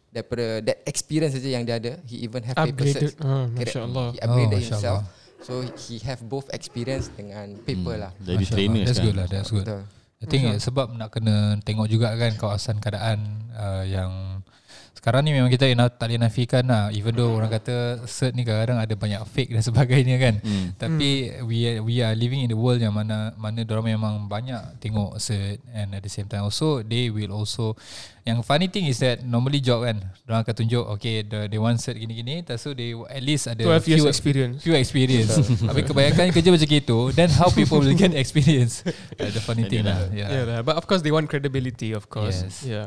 daripada 0.10 0.60
that 0.62 0.84
experience 0.84 1.32
saja 1.32 1.50
yang 1.50 1.64
dia 1.64 1.78
ada 1.78 1.94
he 2.04 2.20
even 2.20 2.42
have 2.42 2.58
paper 2.58 2.82
Upgraded. 2.82 3.14
certs 3.14 3.16
Ah, 3.20 3.46
Kira 3.48 3.70
Masya 3.70 3.82
Allah. 3.84 4.08
he 4.10 4.20
upgraded 4.20 4.52
Oh, 4.52 4.62
himself 4.62 5.00
Allah. 5.00 5.06
so 5.40 5.54
he 5.80 5.96
have 6.02 6.20
both 6.24 6.50
experience 6.50 7.08
dengan 7.10 7.56
paper 7.62 7.96
lah 7.98 8.12
Jadi 8.20 8.36
Masya 8.38 8.52
trainer 8.52 8.74
Allah. 8.74 8.86
That's 8.86 9.00
good 9.00 9.16
lah 9.16 9.28
That's 9.28 9.50
good 9.50 9.64
betul 9.64 9.82
I 10.20 10.26
think 10.26 10.44
sebab 10.60 10.88
nak 10.94 11.10
kena 11.10 11.36
tengok 11.64 11.88
juga 11.88 12.12
kan 12.12 12.36
kawasan 12.36 12.76
keadaan 12.78 13.20
uh, 13.54 13.88
yang 13.88 14.44
sekarang 15.00 15.24
ni 15.24 15.32
memang 15.32 15.48
kita 15.48 15.64
nak, 15.72 15.96
tak 15.96 16.12
boleh 16.12 16.20
nafikan 16.20 16.68
lah 16.68 16.92
even 16.92 17.16
though 17.16 17.32
orang 17.32 17.48
kata 17.48 18.04
cert 18.04 18.36
ni 18.36 18.44
kadang-kadang 18.44 18.84
ada 18.84 18.94
banyak 18.94 19.22
fake 19.26 19.56
dan 19.56 19.64
sebagainya 19.72 20.20
kan 20.20 20.36
Hmm. 20.44 20.76
tapi 20.76 21.32
we 21.48 21.64
are, 21.64 21.80
we 21.80 21.96
are 22.00 22.12
living 22.12 22.44
in 22.44 22.52
the 22.52 22.60
world 22.60 22.78
yang 22.78 22.92
mana 22.92 23.32
mana 23.34 23.64
orang 23.64 23.96
memang 23.96 24.28
banyak 24.28 24.60
tengok 24.78 25.16
cert 25.16 25.64
and 25.72 25.96
at 25.96 26.04
the 26.04 26.12
same 26.12 26.28
time 26.28 26.44
also 26.44 26.84
they 26.84 27.08
will 27.08 27.32
also 27.32 27.80
yang 28.24 28.44
funny 28.44 28.68
thing 28.68 28.86
is 28.86 29.00
that 29.00 29.24
normally 29.24 29.58
job 29.58 29.82
kan 29.82 30.04
orang 30.28 30.44
akan 30.44 30.54
tunjuk 30.54 30.84
okay 30.86 31.24
the, 31.24 31.48
they 31.48 31.56
want 31.56 31.80
cert 31.80 31.96
gini-gini 31.96 32.44
so 32.56 32.76
they 32.76 32.92
at 33.08 33.24
least 33.24 33.48
ada 33.48 33.64
12 33.64 33.88
years 33.88 34.04
few- 34.04 34.12
experience. 34.12 34.58
few 34.60 34.76
experience 34.76 35.32
tapi 35.64 35.82
kebanyakan 35.82 36.30
kerja 36.30 36.50
macam 36.52 36.68
itu 36.70 37.00
then 37.16 37.32
how 37.32 37.48
people 37.48 37.80
will 37.80 37.96
get 37.96 38.12
experience 38.22 38.84
uh, 39.16 39.32
the 39.32 39.40
funny 39.40 39.64
thing 39.64 39.88
lah 39.88 40.12
yeah. 40.12 40.28
Yeah, 40.30 40.44
lah. 40.46 40.60
but 40.62 40.76
of 40.76 40.84
course 40.84 41.00
they 41.00 41.10
want 41.10 41.26
credibility, 41.26 41.96
of 41.96 42.10
course. 42.10 42.44
Yes. 42.44 42.56
Yeah. 42.68 42.86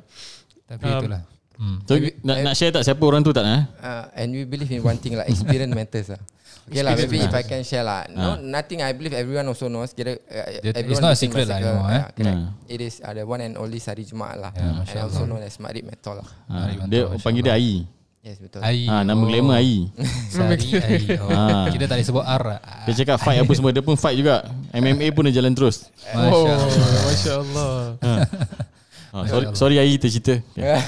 Tapi 0.67 0.85
Um, 0.85 0.99
itulah. 1.01 1.23
Hmm. 1.63 1.79
So 1.87 1.95
nak, 2.27 2.37
nak 2.43 2.55
share 2.59 2.75
tak 2.75 2.83
Siapa 2.83 2.99
orang 3.07 3.23
tu 3.23 3.31
tak 3.31 3.47
eh? 3.47 3.63
uh, 3.87 4.11
and 4.19 4.35
we 4.35 4.43
believe 4.43 4.67
in 4.75 4.83
one 4.83 4.99
thing 4.99 5.15
lah 5.15 5.23
experience 5.31 5.71
matters 5.71 6.11
lah 6.11 6.19
Okay 6.63 6.83
lah, 6.87 6.95
maybe 6.95 7.19
if 7.19 7.35
I 7.35 7.43
can 7.43 7.67
share 7.67 7.83
lah. 7.83 8.07
No, 8.07 8.39
nothing. 8.39 8.87
I 8.87 8.95
believe 8.95 9.19
everyone 9.19 9.51
also 9.51 9.67
knows. 9.67 9.91
Kira, 9.91 10.15
uh, 10.15 10.63
it's 10.63 11.03
not 11.03 11.11
a 11.11 11.19
secret 11.19 11.51
lah 11.51 11.59
anymore, 11.59 11.91
eh? 11.91 11.95
yeah, 11.99 12.07
correct. 12.15 12.39
Hmm. 12.39 12.71
It 12.71 12.81
is 12.87 12.95
uh, 13.03 13.13
the 13.19 13.27
one 13.27 13.43
and 13.43 13.59
only 13.59 13.83
Sari 13.83 14.07
Jumaat 14.07 14.39
lah. 14.39 14.55
Ya, 14.55 14.63
and 14.63 14.73
Masya 14.79 14.99
also 15.03 15.27
Allah. 15.27 15.43
known 15.43 15.43
as 15.43 15.59
Madrid 15.59 15.83
Metal 15.83 16.23
lah. 16.23 16.29
Mari 16.47 16.79
dia 16.87 17.03
panggil 17.19 17.43
dia 17.43 17.59
Ai. 17.59 17.83
Yes, 18.23 18.39
betul. 18.39 18.63
Ai. 18.63 18.87
Ha, 18.87 19.03
nama 19.03 19.19
oh. 19.19 19.27
glamour 19.27 19.59
Ai. 19.61 19.91
Sari 20.31 20.69
Ai. 20.79 21.03
Oh. 21.19 21.35
Ah. 21.35 21.67
Kita 21.67 21.91
tak 21.91 21.99
boleh 21.99 22.07
sebut 22.07 22.23
R. 22.23 22.43
lah. 22.47 22.61
Dia 22.87 22.93
cakap 23.03 23.17
fight 23.19 23.43
apa 23.43 23.53
semua 23.59 23.71
Dia 23.75 23.83
pun 23.83 23.99
fight 23.99 24.15
juga 24.15 24.47
MMA 24.71 25.11
pun 25.11 25.27
dia 25.27 25.43
jalan 25.43 25.53
terus 25.59 25.91
Masya 26.15 27.35
oh, 27.43 27.99
Ha, 29.13 29.29
Sorry, 29.29 29.47
sorry 29.53 29.77
Ai 29.77 30.01
tercita 30.01 30.41
okay. 30.57 30.81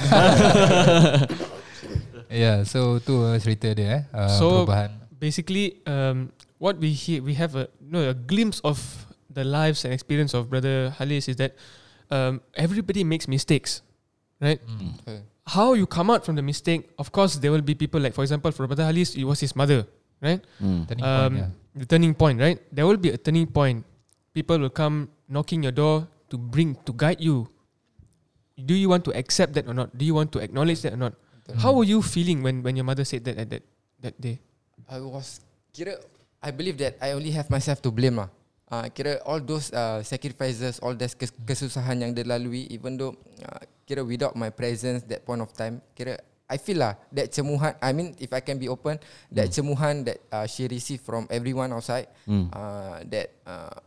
Ya, 2.41 2.65
so 2.65 2.97
tu 2.99 3.21
uh, 3.21 3.37
cerita 3.37 3.69
dia 3.77 3.85
eh. 3.85 4.01
Uh, 4.11 4.29
So 4.33 4.45
perubahan. 4.65 4.89
basically, 5.21 5.77
um, 5.85 6.33
what 6.57 6.81
we 6.81 6.89
hear, 6.91 7.21
we 7.21 7.37
have 7.37 7.53
a 7.55 7.69
you 7.79 7.91
know 7.93 8.01
a 8.01 8.17
glimpse 8.17 8.59
of 8.65 8.81
the 9.29 9.45
lives 9.45 9.85
and 9.85 9.93
experience 9.93 10.33
of 10.33 10.49
Brother 10.49 10.89
Halis 10.97 11.29
is 11.29 11.37
that 11.37 11.53
um, 12.09 12.41
everybody 12.57 13.05
makes 13.05 13.29
mistakes, 13.29 13.85
right? 14.41 14.57
Betul. 15.05 15.21
How 15.45 15.77
you 15.77 15.85
come 15.85 16.09
out 16.09 16.25
from 16.25 16.33
the 16.33 16.41
mistake? 16.41 16.89
Of 16.97 17.13
course, 17.13 17.37
there 17.37 17.53
will 17.53 17.61
be 17.61 17.77
people 17.77 18.01
like, 18.01 18.17
for 18.17 18.25
example, 18.25 18.49
for 18.49 18.65
Brother 18.65 18.89
Halis, 18.89 19.13
it 19.13 19.23
was 19.23 19.37
his 19.39 19.53
mother, 19.53 19.85
right? 20.17 20.41
hmm. 20.57 20.89
Turning 20.89 21.05
point, 21.05 21.05
um, 21.05 21.31
yeah. 21.37 21.49
the 21.77 21.85
turning 21.85 22.13
point, 22.17 22.41
right? 22.41 22.57
There 22.73 22.89
will 22.89 22.97
be 22.97 23.13
a 23.13 23.17
turning 23.21 23.45
point. 23.45 23.85
People 24.33 24.57
will 24.57 24.73
come 24.73 25.13
knocking 25.29 25.61
your 25.61 25.71
door 25.71 26.09
to 26.33 26.41
bring 26.41 26.73
to 26.89 26.91
guide 26.91 27.21
you. 27.21 27.45
Do 28.55 28.73
you 28.73 28.87
want 28.87 29.03
to 29.05 29.11
accept 29.11 29.53
that 29.59 29.67
or 29.67 29.75
not? 29.75 29.91
Do 29.91 30.07
you 30.07 30.15
want 30.15 30.31
to 30.33 30.39
acknowledge 30.39 30.81
that 30.87 30.95
or 30.95 31.01
not? 31.11 31.13
How 31.59 31.75
were 31.75 31.85
you 31.85 32.01
feeling 32.01 32.41
when, 32.41 32.63
when 32.63 32.75
your 32.75 32.87
mother 32.87 33.05
said 33.05 33.21
that 33.29 33.37
at 33.37 33.49
that 33.51 33.63
that 34.01 34.15
day? 34.17 34.39
I 34.89 34.97
was 35.03 35.43
kira 35.75 35.99
I 36.41 36.49
believe 36.49 36.77
that 36.81 36.97
I 37.01 37.11
only 37.13 37.29
have 37.35 37.49
myself 37.51 37.81
to 37.85 37.91
blame 37.91 38.17
lah. 38.17 38.29
Uh, 38.65 38.89
kira 38.89 39.21
all 39.29 39.37
those 39.37 39.69
uh, 39.75 40.01
sacrifices, 40.01 40.81
all 40.81 40.97
those 40.97 41.13
kes- 41.13 41.35
kesusahan 41.45 42.01
yang 42.01 42.11
dia 42.17 42.25
lalui, 42.25 42.65
even 42.73 42.97
though 42.97 43.13
uh, 43.45 43.61
kira 43.85 44.01
without 44.01 44.33
my 44.33 44.49
presence 44.49 45.05
that 45.05 45.21
point 45.21 45.37
of 45.43 45.53
time, 45.53 45.81
kira 45.93 46.17
I 46.49 46.57
feel 46.57 46.81
lah 46.81 46.97
that 47.13 47.29
cemuhan. 47.29 47.73
I 47.81 47.93
mean, 47.93 48.13
if 48.17 48.33
I 48.33 48.41
can 48.41 48.57
be 48.57 48.69
open, 48.69 48.97
that 49.33 49.49
cemuhan 49.53 50.05
that 50.05 50.17
uh, 50.33 50.45
she 50.49 50.65
received 50.65 51.05
from 51.05 51.25
everyone 51.29 51.73
outside, 51.73 52.09
Hmm. 52.25 52.49
uh, 52.53 53.01
that 53.05 53.33
uh, 53.45 53.77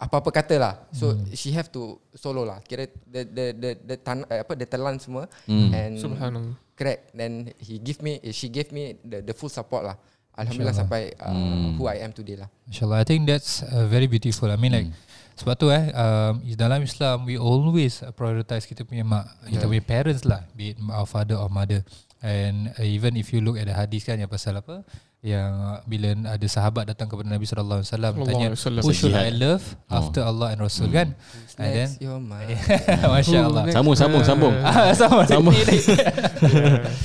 apa-apa 0.00 0.30
kata 0.30 0.54
lah. 0.60 0.74
So 0.92 1.16
she 1.32 1.54
have 1.56 1.70
to 1.72 2.00
solo 2.14 2.44
lah. 2.44 2.60
Kira 2.64 2.90
the 3.08 3.22
the 3.24 3.46
the 3.56 3.70
the 3.80 3.96
tan, 3.96 4.26
uh, 4.28 4.44
apa 4.44 4.52
the 4.58 4.66
telan 4.68 5.00
semua. 5.00 5.30
Hmm. 5.48 5.70
and 5.72 5.92
Subhanallah. 5.96 6.54
crack. 6.76 7.10
Then 7.14 7.54
he 7.56 7.80
give 7.80 8.02
me 8.04 8.20
she 8.34 8.52
gave 8.52 8.70
me 8.74 8.98
the 9.00 9.24
the 9.24 9.34
full 9.36 9.52
support 9.52 9.86
lah. 9.86 9.96
Alhamdulillah 10.34 10.74
sampai 10.74 11.14
uh, 11.22 11.78
who 11.78 11.86
I 11.86 12.02
am 12.02 12.10
today 12.10 12.34
lah. 12.34 12.50
InsyaAllah 12.66 12.98
I 13.02 13.06
think 13.06 13.30
that's 13.30 13.62
uh, 13.62 13.86
very 13.86 14.10
beautiful. 14.10 14.50
I 14.50 14.58
mean 14.58 14.74
like 14.74 14.90
Sebab 15.34 15.54
tu 15.58 15.66
eh 15.66 15.90
um, 15.90 16.38
Dalam 16.54 16.86
Islam 16.86 17.26
We 17.26 17.34
always 17.34 18.06
prioritize 18.14 18.70
Kita 18.70 18.86
punya 18.86 19.02
mak 19.02 19.26
Kita 19.50 19.66
punya 19.66 19.82
parents 19.82 20.22
lah. 20.22 20.46
Be 20.54 20.74
it 20.74 20.78
our 20.94 21.10
father 21.10 21.34
or 21.34 21.50
mother. 21.50 21.82
And 22.22 22.70
uh, 22.78 22.86
even 22.86 23.18
if 23.18 23.34
you 23.34 23.42
look 23.42 23.58
at 23.58 23.66
the 23.66 23.74
hadis 23.74 24.06
kan 24.06 24.22
Yang 24.22 24.30
pasal 24.30 24.62
apa 24.62 24.86
yang 25.24 25.56
uh, 25.56 25.80
bila 25.82 26.12
ada 26.28 26.44
sahabat 26.44 26.84
datang 26.84 27.08
kepada 27.08 27.24
Nabi 27.24 27.48
sallallahu 27.48 27.80
alaihi 27.80 27.88
wasallam 27.88 28.12
tanya 28.22 28.48
who 28.84 28.92
should 28.92 29.16
I 29.16 29.32
love 29.32 29.64
Oh. 29.88 29.96
after 29.98 30.20
Allah 30.20 30.52
and 30.52 30.60
Rasul 30.60 30.92
kan 30.92 31.16
and 31.56 31.70
then 31.72 31.88
Next, 31.88 31.96
your 31.98 32.20
mind. 32.30 32.52
Masya-Allah 33.00 33.72
Sambung 33.72 33.96
sambung 33.96 34.20
sambung. 34.20 34.52
Ah, 34.60 34.92
sama 34.92 35.24
Sama. 35.30 35.48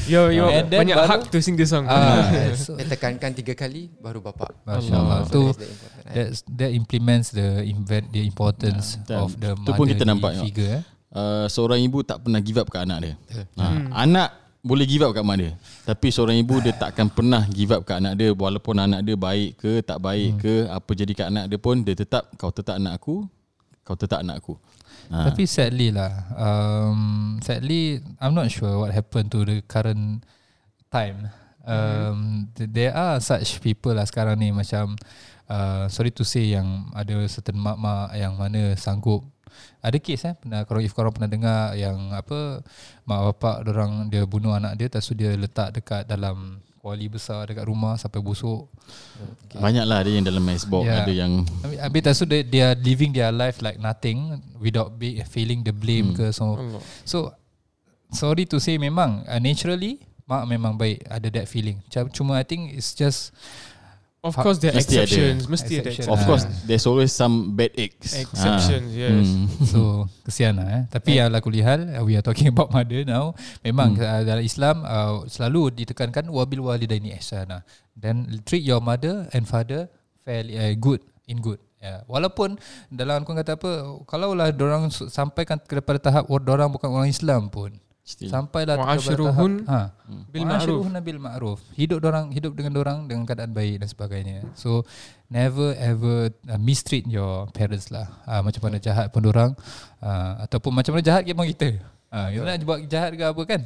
Yo 0.06 0.28
yo 0.30 0.50
And 0.50 0.68
then 0.68 0.84
banyak 0.84 0.96
baru- 0.96 1.10
hak 1.16 1.22
to 1.30 1.40
sing 1.40 1.56
this 1.56 1.70
song. 1.70 1.86
ah, 1.86 2.28
so, 2.54 2.76
Dia 2.76 2.88
tekankan 2.88 3.32
tiga 3.32 3.54
kali 3.54 3.88
baru 3.96 4.20
bapak. 4.20 4.52
Masya-Allah 4.64 5.24
tu 5.26 5.54
the 5.54 5.68
that's, 6.06 6.44
that 6.46 6.72
implements 6.72 7.32
the 7.32 7.64
invent 7.64 8.10
the 8.10 8.20
importance 8.22 9.00
Ya, 9.06 9.22
of 9.22 9.38
the 9.38 9.56
tu 9.56 9.72
pun 9.72 9.86
kita 9.86 10.04
motherly 10.04 10.12
nampak, 10.12 10.32
ya. 10.34 10.42
figure 10.44 10.72
eh. 10.76 10.84
Uh, 11.10 11.46
seorang 11.48 11.80
ibu 11.80 12.04
tak 12.04 12.20
pernah 12.20 12.38
give 12.38 12.58
up 12.58 12.68
kat 12.68 12.84
anak 12.84 13.00
dia. 13.02 13.14
Ha, 13.56 13.66
anak 13.98 14.30
boleh 14.60 14.86
give 14.86 15.04
up 15.08 15.16
kat 15.16 15.24
mak 15.24 15.38
dia. 15.40 15.52
Tapi 15.88 16.08
seorang 16.12 16.36
ibu 16.36 16.60
dia 16.60 16.76
takkan 16.76 17.08
pernah 17.08 17.48
give 17.48 17.72
up 17.72 17.88
kat 17.88 18.04
anak 18.04 18.14
dia 18.20 18.30
walaupun 18.36 18.76
anak 18.76 19.02
dia 19.08 19.16
baik 19.16 19.56
ke 19.56 19.80
tak 19.80 20.04
baik 20.04 20.40
ke 20.44 20.54
apa 20.68 20.92
jadi 20.92 21.12
kat 21.16 21.28
anak 21.32 21.46
dia 21.48 21.60
pun 21.60 21.80
dia 21.80 21.96
tetap 21.96 22.28
kau 22.36 22.52
tetap 22.52 22.76
anak 22.76 23.00
aku, 23.00 23.24
kau 23.88 23.96
tetap 23.96 24.20
anak 24.20 24.44
aku. 24.44 24.60
Ha. 25.10 25.26
Tapi 25.26 25.50
sadly 25.50 25.90
lah 25.90 26.12
um, 26.38 27.42
Sadly 27.42 27.98
I'm 28.22 28.38
not 28.38 28.54
sure 28.54 28.78
what 28.78 28.94
happened 28.94 29.34
to 29.34 29.42
the 29.42 29.66
current 29.66 30.22
time 30.94 31.34
um, 31.66 32.46
th- 32.54 32.70
There 32.70 32.94
are 32.94 33.18
such 33.18 33.58
people 33.58 33.98
lah 33.98 34.06
sekarang 34.06 34.38
ni 34.38 34.54
Macam 34.54 34.94
uh, 35.50 35.90
Sorry 35.90 36.14
to 36.14 36.22
say 36.22 36.54
yang 36.54 36.94
Ada 36.94 37.26
certain 37.26 37.58
mak-mak 37.58 38.14
yang 38.14 38.38
mana 38.38 38.78
sanggup 38.78 39.26
ada 39.80 39.98
kes 39.98 40.28
eh 40.28 40.36
pernah 40.36 40.68
kalau 40.68 40.84
if 40.84 40.92
korang 40.92 41.16
pernah 41.16 41.32
dengar 41.32 41.72
yang 41.74 42.12
apa 42.12 42.60
mak 43.08 43.20
bapak 43.32 43.56
orang 43.64 44.12
dia 44.12 44.28
bunuh 44.28 44.52
anak 44.52 44.76
dia 44.76 44.92
lepas 44.92 45.04
tu 45.04 45.16
dia 45.16 45.32
letak 45.34 45.72
dekat 45.72 46.04
dalam 46.04 46.60
kuali 46.80 47.08
besar 47.08 47.48
dekat 47.48 47.68
rumah 47.68 47.96
sampai 47.96 48.20
busuk 48.20 48.68
Banyaklah 49.52 50.00
ada 50.00 50.10
yang 50.10 50.24
dalam 50.24 50.44
icebox, 50.48 50.84
Ya. 50.88 51.04
ada 51.04 51.12
yang 51.12 51.44
Habis 51.84 52.02
lepas 52.04 52.16
tu 52.16 52.26
they, 52.28 52.42
they 52.44 52.62
are 52.64 52.76
living 52.76 53.12
their 53.12 53.32
life 53.32 53.60
like 53.60 53.76
nothing 53.76 54.40
without 54.60 54.96
be, 54.96 55.20
feeling 55.28 55.64
the 55.64 55.76
blame 55.76 56.16
ke 56.16 56.32
so 56.32 56.56
Allah. 56.56 56.82
so 57.04 57.18
sorry 58.12 58.48
to 58.48 58.60
say 58.64 58.80
memang 58.80 59.28
uh, 59.28 59.40
naturally 59.40 60.00
mak 60.24 60.46
memang 60.46 60.78
baik 60.78 61.02
ada 61.10 61.28
that 61.34 61.50
feeling. 61.50 61.82
Cuma 61.90 62.38
I 62.38 62.46
think 62.46 62.78
it's 62.78 62.94
just 62.94 63.34
Of 64.20 64.36
course 64.36 64.60
there 64.60 64.76
are 64.76 64.84
Mesti 64.84 65.00
ada. 65.00 65.08
exceptions, 65.08 65.48
mesti 65.48 65.74
ada 65.80 65.92
of 66.12 66.20
course 66.28 66.44
there's 66.68 66.84
always 66.84 67.08
some 67.16 67.56
bad 67.56 67.72
eggs. 67.80 68.20
Exceptions, 68.20 68.92
Ha. 68.92 69.00
yes. 69.00 69.28
Hmm. 69.32 69.48
so 69.72 69.80
kesian 70.28 70.60
lah 70.60 70.68
eh. 70.68 70.84
Tapi 70.92 71.24
yang 71.24 71.32
ala 71.32 71.40
kulihal 71.40 71.88
uh, 71.96 72.04
we 72.04 72.20
are 72.20 72.26
talking 72.26 72.52
about 72.54 72.68
mother 72.68 73.08
now. 73.08 73.32
Memang 73.64 73.96
hmm. 73.96 74.04
uh, 74.04 74.22
dalam 74.28 74.44
Islam 74.44 74.84
uh, 74.84 75.24
selalu 75.24 75.72
ditekankan 75.72 76.28
wabil 76.28 76.60
walidaini 76.60 77.16
ihsana. 77.16 77.64
Then 77.96 78.28
treat 78.44 78.68
your 78.68 78.84
mother 78.84 79.32
and 79.32 79.48
father 79.48 79.88
fairly 80.28 80.60
uh, 80.60 80.76
good 80.76 81.00
in 81.32 81.40
good. 81.40 81.64
Ya. 81.80 82.04
Walaupun 82.12 82.60
dalam 82.92 83.24
Al-Quran 83.24 83.40
kata 83.40 83.56
apa 83.56 84.04
Kalaulah 84.04 84.52
orang 84.52 84.92
sampaikan 84.92 85.56
kepada 85.64 85.96
tahap 85.96 86.28
orang 86.28 86.68
bukan 86.68 86.92
orang 86.92 87.08
Islam 87.08 87.48
pun 87.48 87.72
Still. 88.10 88.34
Sampailah 88.34 88.74
kepada 88.74 88.98
Wa'ashiruhun 88.98 89.70
tahap 89.70 89.94
ha. 89.94 90.18
bil 90.34 90.46
ma'ruf. 90.50 90.82
Bil 91.06 91.20
ma'ruf 91.22 91.60
Hidup 91.78 92.02
orang 92.02 92.34
hidup 92.34 92.58
dengan 92.58 92.74
orang 92.82 93.06
dengan 93.06 93.22
keadaan 93.30 93.54
baik 93.54 93.86
dan 93.86 93.86
sebagainya 93.86 94.38
So 94.58 94.82
never 95.30 95.78
ever 95.78 96.34
uh, 96.50 96.58
mistreat 96.58 97.06
your 97.06 97.46
parents 97.54 97.94
lah 97.94 98.10
uh, 98.26 98.42
Macam 98.42 98.66
mana 98.66 98.82
jahat 98.82 99.14
pun 99.14 99.22
orang 99.30 99.54
uh, 100.02 100.42
Ataupun 100.42 100.74
macam 100.74 100.98
mana 100.98 101.06
jahat 101.06 101.22
pun 101.30 101.46
kita 101.54 101.78
uh, 102.14 102.28
Kita 102.30 102.44
nak 102.46 102.66
buat 102.66 102.80
jahat 102.90 103.12
ke 103.18 103.24
apa 103.26 103.42
kan 103.46 103.62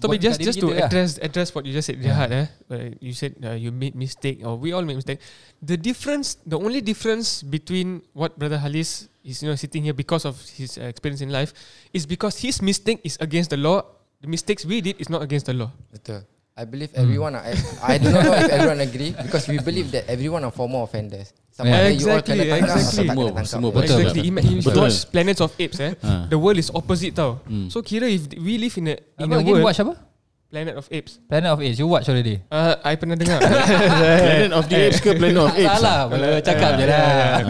Tapi 0.00 0.16
buat 0.16 0.20
just 0.20 0.38
just 0.40 0.58
to 0.60 0.72
lah. 0.72 0.86
address 0.88 1.16
address 1.20 1.48
what 1.52 1.64
you 1.64 1.72
just 1.72 1.88
said, 1.88 2.00
jahat 2.00 2.28
eh. 2.32 2.46
Uh, 2.68 2.92
you 3.00 3.12
said 3.12 3.36
uh, 3.44 3.56
you 3.56 3.70
made 3.72 3.92
mistake 3.96 4.40
or 4.44 4.56
we 4.56 4.72
all 4.72 4.84
make 4.84 4.96
mistake. 4.96 5.20
The 5.60 5.76
difference, 5.76 6.36
the 6.44 6.56
only 6.58 6.80
difference 6.80 7.42
between 7.44 8.02
what 8.12 8.36
brother 8.38 8.60
Halis 8.60 9.08
is 9.24 9.40
you 9.40 9.48
know 9.48 9.56
sitting 9.56 9.84
here 9.84 9.96
because 9.96 10.24
of 10.24 10.36
his 10.56 10.76
uh, 10.76 10.88
experience 10.88 11.20
in 11.24 11.32
life 11.32 11.52
is 11.92 12.04
because 12.04 12.38
his 12.40 12.60
mistake 12.60 13.00
is 13.04 13.16
against 13.20 13.50
the 13.50 13.60
law. 13.60 13.84
The 14.24 14.28
mistakes 14.30 14.64
we 14.64 14.80
did 14.80 14.96
is 15.00 15.12
not 15.12 15.20
against 15.20 15.46
the 15.46 15.56
law. 15.56 15.68
Betul. 15.92 16.24
I 16.54 16.64
believe 16.64 16.94
everyone 16.94 17.34
are, 17.34 17.42
I, 17.42 17.52
I 17.82 17.98
do 17.98 18.14
not 18.14 18.22
know 18.24 18.38
if 18.38 18.46
everyone 18.46 18.78
agree 18.78 19.10
because 19.10 19.50
we 19.50 19.58
believe 19.58 19.90
that 19.90 20.06
everyone 20.06 20.46
are 20.46 20.54
former 20.54 20.86
offenders. 20.86 21.34
Sama 21.54 21.70
Yeah. 21.70 21.78
ada 21.78 21.86
you 21.86 22.10
all 22.10 22.18
Exactly, 22.18 22.34
kena 22.34 22.44
tangkap 22.50 22.66
exactly. 22.66 22.82
kena 22.82 22.98
Semua- 23.14 23.28
tangkap. 23.30 23.46
semua 23.46 23.70
Betul. 23.70 23.82
exactly. 23.86 24.22
Ima- 24.26 24.42
If 24.42 24.50
you 24.50 24.58
Betul. 24.66 24.82
watch 24.82 24.96
Planets 25.06 25.38
of 25.40 25.50
Apes, 25.54 25.78
eh, 25.78 25.92
Ha. 26.02 26.12
the 26.26 26.34
world 26.34 26.58
is 26.58 26.68
opposite 26.74 27.14
tau. 27.14 27.38
Hmm. 27.46 27.70
So 27.70 27.78
kira 27.78 28.10
if 28.10 28.26
we 28.34 28.58
live 28.58 28.74
in 28.74 28.86
a 28.90 28.94
in 29.22 29.30
Apa 29.30 29.38
a 29.38 29.46
world 29.46 29.62
watch 29.62 29.78
apa? 29.78 29.94
Planet 30.50 30.74
of 30.78 30.86
Apes. 30.86 31.18
Planet 31.26 31.50
of 31.50 31.58
Apes 31.58 31.78
You 31.78 31.90
watch 31.90 32.06
already 32.06 32.38
Uh, 32.46 32.78
I 32.82 32.94
pernah 32.94 33.14
dengar. 33.14 33.38
Planet 34.22 34.50
of 34.50 34.66
the 34.66 34.76
Apes 34.82 34.98
ke 34.98 35.14
Planet 35.14 35.40
of 35.40 35.54
Apes? 35.54 35.78
Salah 35.78 36.06
Boleh 36.06 36.42
cakap 36.42 36.70
je 36.74 36.84
lah. 36.86 37.42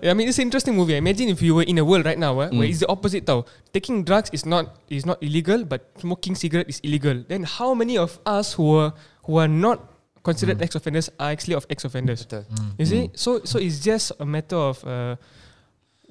I 0.00 0.12
mean, 0.12 0.28
it's 0.28 0.36
an 0.36 0.48
interesting 0.48 0.72
movie. 0.72 0.96
Imagine 0.96 1.28
if 1.28 1.40
you 1.40 1.52
were 1.52 1.64
in 1.64 1.76
a 1.76 1.84
world 1.84 2.04
right 2.04 2.16
now, 2.16 2.40
eh, 2.40 2.48
where 2.52 2.64
it's 2.64 2.80
the 2.80 2.88
opposite. 2.88 3.24
Tau. 3.24 3.44
Taking 3.72 4.00
drugs 4.04 4.32
is 4.32 4.44
not 4.44 4.80
is 4.88 5.04
not 5.04 5.20
illegal, 5.20 5.64
but 5.64 5.92
smoking 5.96 6.36
cigarette 6.36 6.68
is 6.68 6.80
illegal. 6.80 7.20
Then 7.24 7.44
how 7.44 7.72
many 7.72 7.96
of 7.96 8.16
us 8.24 8.56
who 8.56 8.68
are 8.80 8.92
who 9.24 9.36
are 9.36 9.48
not 9.48 9.91
considered 10.22 10.58
mm. 10.58 10.64
ex 10.64 10.74
offenders 10.74 11.10
are 11.18 11.30
actually 11.30 11.54
of 11.54 11.66
ex 11.70 11.84
offenders? 11.84 12.24
Betul. 12.24 12.46
Mm. 12.46 12.70
You 12.78 12.86
see, 12.86 13.02
mm. 13.08 13.18
so 13.18 13.42
so 13.44 13.58
it's 13.58 13.80
just 13.82 14.12
a 14.18 14.26
matter 14.26 14.56
of 14.56 14.82
uh, 14.86 15.16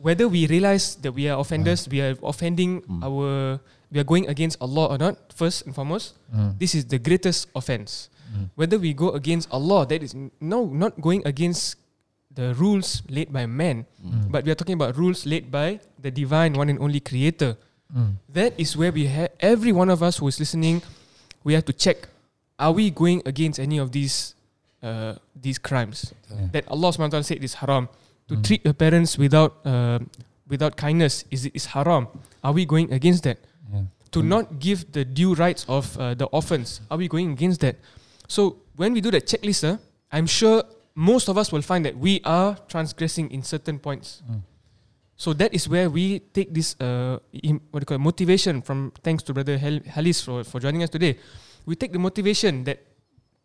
whether 0.01 0.27
we 0.27 0.47
realize 0.47 0.95
that 1.01 1.13
we 1.13 1.29
are 1.29 1.39
offenders, 1.39 1.87
we 1.87 2.01
are 2.01 2.17
offending 2.25 2.81
our, 3.05 3.61
we 3.93 3.99
are 4.01 4.03
going 4.03 4.27
against 4.27 4.57
Allah 4.59 4.89
or 4.93 4.97
not. 4.97 5.15
First 5.33 5.65
and 5.69 5.75
foremost, 5.77 6.17
Hmm. 6.33 6.57
this 6.57 6.73
is 6.73 6.89
the 6.89 6.97
greatest 6.97 7.47
offense. 7.55 8.09
Whether 8.55 8.79
we 8.79 8.95
go 8.95 9.11
against 9.11 9.51
Allah, 9.51 9.83
that 9.91 9.99
is 10.01 10.15
no, 10.39 10.63
not 10.65 10.95
going 11.03 11.21
against 11.27 11.75
the 12.31 12.55
rules 12.55 13.03
laid 13.11 13.27
by 13.27 13.43
man, 13.45 13.83
but 14.31 14.47
we 14.47 14.51
are 14.51 14.55
talking 14.55 14.79
about 14.79 14.95
rules 14.95 15.27
laid 15.27 15.51
by 15.51 15.83
the 15.99 16.09
divine 16.09 16.55
one 16.55 16.71
and 16.71 16.79
only 16.79 17.03
Creator. 17.03 17.59
That 18.31 18.55
is 18.57 18.79
where 18.79 18.89
we 18.91 19.11
have 19.11 19.35
every 19.43 19.75
one 19.75 19.91
of 19.91 19.99
us 20.01 20.23
who 20.23 20.31
is 20.31 20.39
listening. 20.39 20.79
We 21.43 21.53
have 21.59 21.67
to 21.67 21.75
check: 21.75 22.07
Are 22.61 22.71
we 22.71 22.91
going 22.93 23.25
against 23.25 23.57
any 23.59 23.81
of 23.81 23.89
these 23.91 24.35
uh, 24.85 25.17
these 25.33 25.57
crimes 25.57 26.13
Yeah. 26.29 26.47
that 26.53 26.63
Allah 26.69 26.93
SWT 26.93 27.25
said 27.25 27.41
is 27.43 27.55
haram? 27.57 27.89
To 28.29 28.37
treat 28.37 28.61
your 28.63 28.73
parents 28.77 29.17
without 29.17 29.57
uh, 29.65 29.99
without 30.47 30.77
kindness 30.77 31.25
is 31.33 31.49
is 31.57 31.65
haram. 31.73 32.07
Are 32.45 32.53
we 32.53 32.63
going 32.69 32.93
against 32.93 33.23
that? 33.25 33.37
Yeah. 33.73 33.89
To 34.13 34.21
not 34.21 34.59
give 34.59 34.85
the 34.93 35.03
due 35.03 35.33
rights 35.35 35.65
of 35.67 35.97
uh, 35.97 36.13
the 36.13 36.25
orphans, 36.31 36.81
are 36.91 36.97
we 37.01 37.07
going 37.09 37.31
against 37.33 37.59
that? 37.65 37.75
So 38.27 38.61
when 38.77 38.93
we 38.93 39.01
do 39.01 39.09
that 39.11 39.25
checklist, 39.27 39.63
uh, 39.67 39.77
I'm 40.11 40.27
sure 40.27 40.63
most 40.95 41.27
of 41.29 41.37
us 41.37 41.51
will 41.51 41.61
find 41.65 41.83
that 41.85 41.97
we 41.97 42.21
are 42.23 42.55
transgressing 42.67 43.31
in 43.31 43.41
certain 43.43 43.79
points. 43.79 44.21
So 45.15 45.33
that 45.33 45.53
is 45.53 45.69
where 45.69 45.89
we 45.89 46.19
take 46.33 46.53
this 46.53 46.75
uh, 46.81 47.19
im- 47.43 47.61
what 47.71 47.79
do 47.79 47.83
you 47.83 47.89
call 47.89 47.95
it, 47.95 48.03
motivation 48.03 48.61
from 48.61 48.91
thanks 49.03 49.23
to 49.23 49.33
brother 49.33 49.57
Hal- 49.57 49.83
Halis 49.85 50.21
for, 50.23 50.43
for 50.43 50.59
joining 50.59 50.83
us 50.83 50.89
today. 50.89 51.17
We 51.65 51.75
take 51.75 51.93
the 51.93 52.01
motivation 52.01 52.63
that 52.65 52.81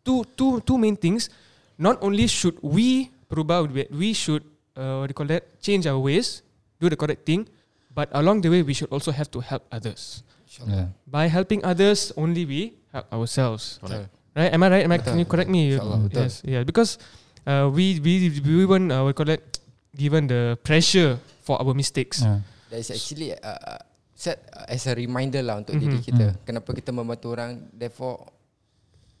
two 0.03 0.23
two 0.39 0.61
two 0.65 0.77
main 0.77 0.95
things. 0.97 1.29
Not 1.77 2.01
only 2.01 2.25
should 2.25 2.57
we 2.65 3.13
berubah, 3.29 3.69
we- 3.69 3.89
we 3.93 4.09
should 4.17 4.41
uh, 4.73 5.03
what 5.03 5.09
do 5.09 5.11
you 5.13 5.17
call 5.17 5.29
that 5.29 5.45
change 5.61 5.85
our 5.85 5.99
ways, 6.01 6.41
do 6.81 6.89
the 6.89 6.97
correct 6.97 7.25
thing, 7.29 7.45
but 7.93 8.09
along 8.17 8.41
the 8.41 8.49
way 8.49 8.65
we 8.65 8.73
should 8.73 8.89
also 8.89 9.13
have 9.13 9.29
to 9.29 9.39
help 9.41 9.61
others. 9.69 10.25
Yeah. 10.65 10.89
By 11.05 11.29
helping 11.29 11.61
others, 11.61 12.09
only 12.17 12.41
we 12.49 12.73
help 12.89 13.05
ourselves. 13.13 13.77
Betul. 13.77 14.09
Right? 14.33 14.49
Am 14.53 14.61
I 14.65 14.67
right? 14.73 14.83
Am 14.89 14.91
I, 14.93 14.97
can 14.97 15.21
you 15.21 15.27
correct 15.29 15.49
me? 15.53 15.77
InsyaAllah, 15.77 15.99
betul. 16.09 16.25
Yes. 16.25 16.33
Yeah. 16.41 16.61
Because 16.65 16.97
uh, 17.45 17.69
we 17.69 18.01
we 18.01 18.33
we 18.41 18.65
weren't 18.65 18.89
uh, 18.89 19.05
what 19.05 19.13
do 19.13 19.21
you 19.21 19.21
call 19.21 19.29
it 19.37 19.61
given 19.93 20.25
the 20.25 20.57
pressure 20.65 21.21
for 21.45 21.61
our 21.61 21.77
mistakes. 21.77 22.25
Yeah. 22.25 22.41
That 22.73 22.79
is 22.81 22.89
actually 22.89 23.37
uh, 23.37 23.77
set 24.17 24.41
uh, 24.49 24.65
as 24.65 24.81
a 24.83 24.97
reminder 24.97 25.45
lah 25.45 25.61
untuk 25.61 25.77
Mhm. 25.77 25.81
diri 25.85 25.97
kita. 26.01 26.25
Kenapa 26.41 26.73
kita 26.73 26.89
membantu 26.89 27.29
orang. 27.29 27.69
Therefore, 27.69 28.33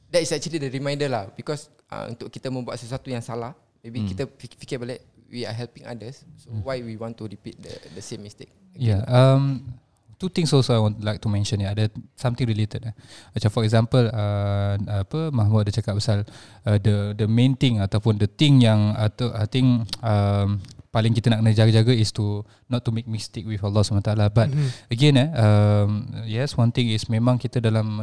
that 0.09 0.19
is 0.19 0.33
actually 0.33 0.57
the 0.57 0.67
reminder 0.67 1.05
lah. 1.05 1.29
Because 1.29 1.69
uh, 1.87 2.09
untuk 2.09 2.27
kita 2.27 2.49
membuat 2.49 2.81
sesuatu 2.81 3.07
yang 3.07 3.21
salah, 3.21 3.53
maybe 3.79 4.01
kita 4.03 4.25
fik- 4.25 4.57
fikir 4.57 4.81
balik, 4.81 5.05
we 5.29 5.45
are 5.45 5.53
helping 5.53 5.85
others. 5.85 6.25
So 6.41 6.49
why 6.65 6.81
we 6.81 6.97
want 6.97 7.13
to 7.15 7.29
repeat 7.29 7.61
the 7.61 7.69
the 7.93 8.01
same 8.01 8.25
mistake? 8.25 8.49
Yeah. 8.73 9.05
Um, 9.05 9.69
two 10.17 10.33
things 10.33 10.49
also 10.49 10.73
I 10.73 10.81
want 10.81 10.97
like 10.99 11.21
to 11.21 11.29
mention 11.29 11.61
ya. 11.61 11.77
Ada 11.77 11.93
something 12.17 12.49
related. 12.49 12.89
Eh. 12.89 12.95
Macam 13.37 13.49
for 13.53 13.61
example, 13.61 14.01
uh, 14.09 14.73
apa 14.81 15.29
Mahmud 15.29 15.61
ada 15.61 15.71
cakap 15.71 15.93
pasal 15.93 16.25
uh, 16.63 16.77
the 16.81 17.13
the 17.13 17.27
main 17.29 17.53
thing 17.53 17.77
ataupun 17.77 18.17
the 18.17 18.25
thing 18.25 18.65
yang 18.65 18.97
atau 18.97 19.29
I 19.29 19.45
think 19.45 19.85
um, 20.01 20.57
paling 20.97 21.13
kita 21.13 21.29
nak 21.29 21.45
kena 21.45 21.53
jaga-jaga 21.53 21.93
is 21.93 22.09
to 22.09 22.41
not 22.65 22.81
to 22.81 22.89
make 22.89 23.05
mistake 23.05 23.45
with 23.45 23.61
Allah 23.61 23.85
SWT. 23.85 24.01
But 24.33 24.49
Mhm. 24.49 24.67
again 24.89 25.13
eh, 25.15 25.29
um, 25.29 25.89
yes 26.25 26.57
one 26.57 26.73
thing 26.73 26.89
is 26.89 27.05
memang 27.05 27.37
kita 27.37 27.61
dalam 27.61 28.01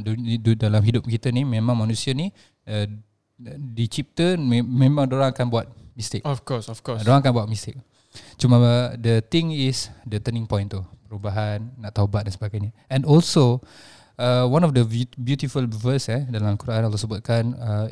dalam 0.54 0.78
hidup 0.80 1.02
kita 1.02 1.34
ni 1.34 1.42
memang 1.42 1.74
manusia 1.74 2.14
ni 2.14 2.30
uh, 2.70 2.86
dicipta 3.74 4.38
me- 4.38 4.62
memang 4.62 5.10
orang 5.10 5.34
akan 5.34 5.46
buat 5.50 5.66
mistake. 5.92 6.22
Of 6.22 6.46
course, 6.46 6.70
of 6.70 6.78
course. 6.80 7.02
Orang 7.02 7.18
akan 7.18 7.34
buat 7.34 7.48
mistake. 7.50 7.78
Cuma 8.38 8.62
uh, 8.62 8.94
the 8.94 9.18
thing 9.20 9.50
is 9.50 9.90
the 10.06 10.22
turning 10.22 10.46
point 10.46 10.70
tu, 10.70 10.78
perubahan, 11.10 11.66
nak 11.74 11.98
taubat 11.98 12.22
dan 12.22 12.32
sebagainya. 12.32 12.70
And 12.86 13.02
also 13.02 13.58
uh, 14.18 14.44
one 14.46 14.62
of 14.62 14.72
the 14.74 14.84
be- 14.84 15.10
beautiful 15.18 15.64
verse 15.66 16.08
eh 16.08 16.22
dalam 16.28 16.54
Quran 16.56 16.86
Allah 16.86 17.00
sebutkan 17.00 17.54
uh, 17.56 17.86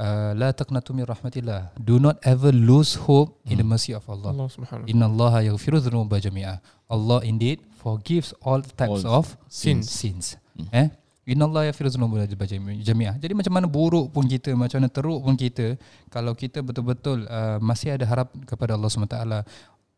uh, 0.00 0.30
la 0.34 0.52
taqnatu 0.52 0.92
min 0.92 1.04
rahmatillah. 1.04 1.72
Do 1.76 1.96
not 1.98 2.20
ever 2.24 2.52
lose 2.52 2.96
hope 2.96 3.36
in 3.44 3.58
the 3.60 3.66
mercy 3.66 3.92
of 3.92 4.04
Allah. 4.08 4.32
Allah 4.32 4.48
subhanahu 4.48 4.88
Inna 4.88 5.06
Allah 5.08 5.52
yaghfiru 5.52 5.80
dhunuba 5.80 6.20
jami'a. 6.20 6.60
Allah 6.86 7.18
indeed 7.26 7.60
forgives 7.82 8.30
all 8.42 8.62
types 8.62 9.02
All 9.04 9.22
of 9.22 9.36
sins. 9.48 9.90
sins. 9.90 10.36
Eh? 10.72 10.88
Inna 11.26 11.44
Allah 11.50 11.74
yaghfiru 11.74 11.90
dhunuba 11.90 12.24
jami'a. 12.30 13.18
Jadi 13.18 13.32
macam 13.34 13.52
mana 13.52 13.66
buruk 13.66 14.14
pun 14.14 14.24
kita, 14.30 14.54
macam 14.54 14.78
mana 14.78 14.88
teruk 14.88 15.20
pun 15.26 15.34
kita, 15.34 15.74
kalau 16.08 16.32
kita 16.38 16.62
betul-betul 16.62 17.26
uh, 17.26 17.58
masih 17.58 17.98
ada 17.98 18.06
harap 18.06 18.30
kepada 18.46 18.78
Allah 18.78 18.86
SWT 18.88 19.18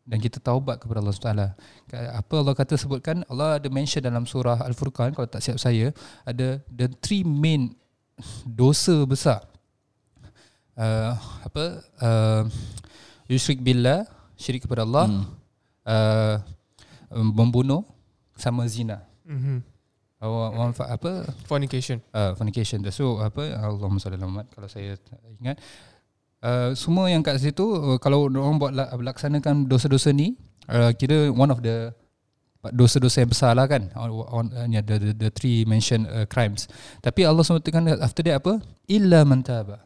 dan 0.09 0.17
kita 0.17 0.41
taubat 0.41 0.81
kepada 0.81 1.05
Allah 1.05 1.13
SWT. 1.13 1.53
Apa 2.17 2.33
Allah 2.41 2.57
kata 2.57 2.73
sebutkan, 2.73 3.21
Allah 3.29 3.61
ada 3.61 3.69
mention 3.69 4.01
dalam 4.01 4.25
surah 4.25 4.57
Al-Furqan, 4.65 5.13
kalau 5.13 5.29
tak 5.29 5.45
siap 5.45 5.61
saya, 5.61 5.93
ada 6.25 6.57
the 6.73 6.89
three 6.97 7.21
main 7.21 7.77
dosa 8.43 9.05
besar. 9.05 9.45
Uh, 10.73 11.13
apa? 11.45 11.63
Uh, 12.01 12.43
yusyrik 13.29 13.61
billah, 13.61 14.09
syirik 14.33 14.65
kepada 14.65 14.81
Allah, 14.81 15.05
Hmm. 15.05 15.25
uh, 15.85 16.35
membunuh 17.29 17.85
sama 18.33 18.65
zina. 18.65 19.05
Mhm. 19.29 19.61
Uh, 20.19 20.51
apa 20.83 21.31
Fornication. 21.47 22.03
uh, 22.11 22.35
fornication 22.35 22.83
so 22.91 23.23
apa 23.23 23.55
Allahumma 23.55 24.03
salli 24.03 24.19
ala 24.19 24.27
Muhammad 24.27 24.51
kalau 24.51 24.67
saya 24.67 24.99
ingat 25.39 25.55
uh, 26.41 26.71
semua 26.75 27.07
yang 27.07 27.21
kat 27.21 27.39
situ 27.39 27.63
uh, 27.63 27.97
kalau 27.97 28.27
orang 28.27 28.57
buat 28.59 28.71
la- 28.75 28.91
laksanakan 28.91 29.65
dosa-dosa 29.65 30.11
ni 30.11 30.35
uh, 30.67 30.91
kira 30.93 31.31
one 31.31 31.49
of 31.49 31.59
the 31.61 31.91
dosa-dosa 32.75 33.23
yang 33.23 33.31
besar 33.31 33.55
lah 33.55 33.71
kan 33.71 33.87
on, 33.95 34.09
on, 34.27 34.45
uh, 34.51 34.67
ni 34.67 34.75
ada 34.75 34.99
the, 34.99 35.15
the 35.15 35.29
three 35.31 35.63
mention 35.63 36.03
uh, 36.11 36.27
crimes 36.27 36.67
tapi 36.99 37.23
Allah 37.23 37.43
sebutkan 37.47 37.87
after 38.03 38.19
that 38.27 38.43
apa 38.43 38.59
illa 38.91 39.23
man 39.23 39.39
taba 39.39 39.79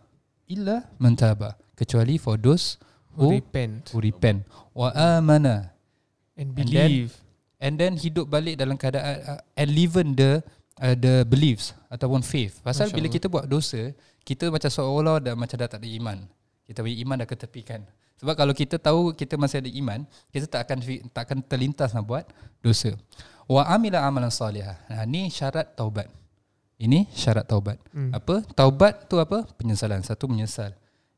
illa 0.49 0.89
man 0.97 1.13
taba 1.13 1.53
kecuali 1.77 2.17
for 2.17 2.37
those 2.37 2.81
Who 3.13 3.29
who, 3.29 3.37
repent 3.37 3.93
who 3.93 4.01
repent 4.01 4.41
wa 4.73 4.89
amana 4.97 5.69
and 6.33 6.57
then- 6.57 6.65
believe. 6.65 7.13
and 7.61 7.77
then 7.77 7.93
hidup 7.93 8.25
balik 8.25 8.57
dalam 8.57 8.73
keadaan 8.73 9.21
uh, 9.21 9.39
and 9.53 9.69
live 9.69 9.93
in 10.01 10.17
the 10.17 10.41
uh, 10.81 10.97
the 10.97 11.21
beliefs 11.23 11.71
ataupun 11.87 12.25
faith. 12.25 12.57
Pasal 12.65 12.89
Masya 12.89 12.95
bila 12.97 13.05
Allah. 13.07 13.15
kita 13.15 13.27
buat 13.29 13.45
dosa, 13.45 13.93
kita 14.25 14.49
macam 14.49 14.67
seolah 14.67 15.21
dah 15.21 15.33
macam 15.37 15.55
dah 15.61 15.69
tak 15.69 15.79
ada 15.79 15.87
iman. 15.93 16.17
Kita 16.73 16.81
punya 16.81 16.97
iman 17.05 17.15
dah 17.21 17.29
ketepikan. 17.29 17.85
Sebab 18.17 18.33
kalau 18.33 18.53
kita 18.57 18.81
tahu 18.81 19.13
kita 19.13 19.37
masih 19.37 19.61
ada 19.61 19.69
iman, 19.69 20.01
kita 20.33 20.49
tak 20.49 20.65
akan 20.65 20.77
tak 21.13 21.23
akan 21.29 21.37
terlintas 21.45 21.93
nak 21.93 22.09
buat 22.09 22.25
dosa. 22.65 22.97
Wa 23.45 23.69
amila 23.69 24.01
amalan 24.01 24.33
salihah. 24.33 24.81
Nah, 24.89 25.05
ni 25.05 25.29
syarat 25.29 25.77
taubat. 25.77 26.09
Ini 26.81 27.05
syarat 27.13 27.45
taubat. 27.45 27.77
Hmm. 27.93 28.09
Apa? 28.09 28.41
Taubat 28.57 29.05
tu 29.05 29.21
apa? 29.21 29.45
Penyesalan. 29.59 30.01
Satu 30.01 30.25
menyesal. 30.25 30.73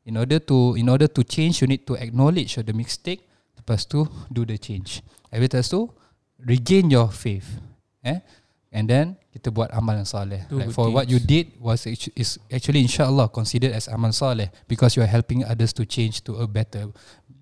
In 0.06 0.20
order 0.20 0.38
to 0.38 0.78
in 0.78 0.86
order 0.86 1.10
to 1.10 1.26
change 1.26 1.64
you 1.64 1.66
need 1.66 1.82
to 1.82 1.98
acknowledge 1.98 2.54
the 2.54 2.74
mistake 2.76 3.26
lepas 3.58 3.82
tu 3.88 4.06
do 4.30 4.46
the 4.46 4.54
change. 4.54 5.02
Lepas 5.34 5.66
tu 5.66 5.90
regain 6.38 6.86
your 6.86 7.10
faith. 7.10 7.58
Eh? 8.06 8.22
And 8.74 8.90
then 8.90 9.16
kita 9.30 9.54
buat 9.54 9.70
amal 9.72 10.00
yang 10.00 10.08
soleh. 10.08 10.42
Do 10.50 10.58
Like 10.58 10.74
for 10.74 10.90
what 10.90 11.06
you 11.06 11.22
did 11.22 11.54
was 11.62 11.86
is 11.88 12.40
actually 12.50 12.82
insyaallah 12.82 13.30
considered 13.30 13.72
as 13.72 13.86
amal 13.86 14.10
soleh 14.10 14.50
because 14.66 14.98
you 14.98 15.02
are 15.06 15.10
helping 15.10 15.46
others 15.46 15.72
to 15.76 15.86
change 15.86 16.26
to 16.26 16.40
a 16.42 16.46
better 16.50 16.90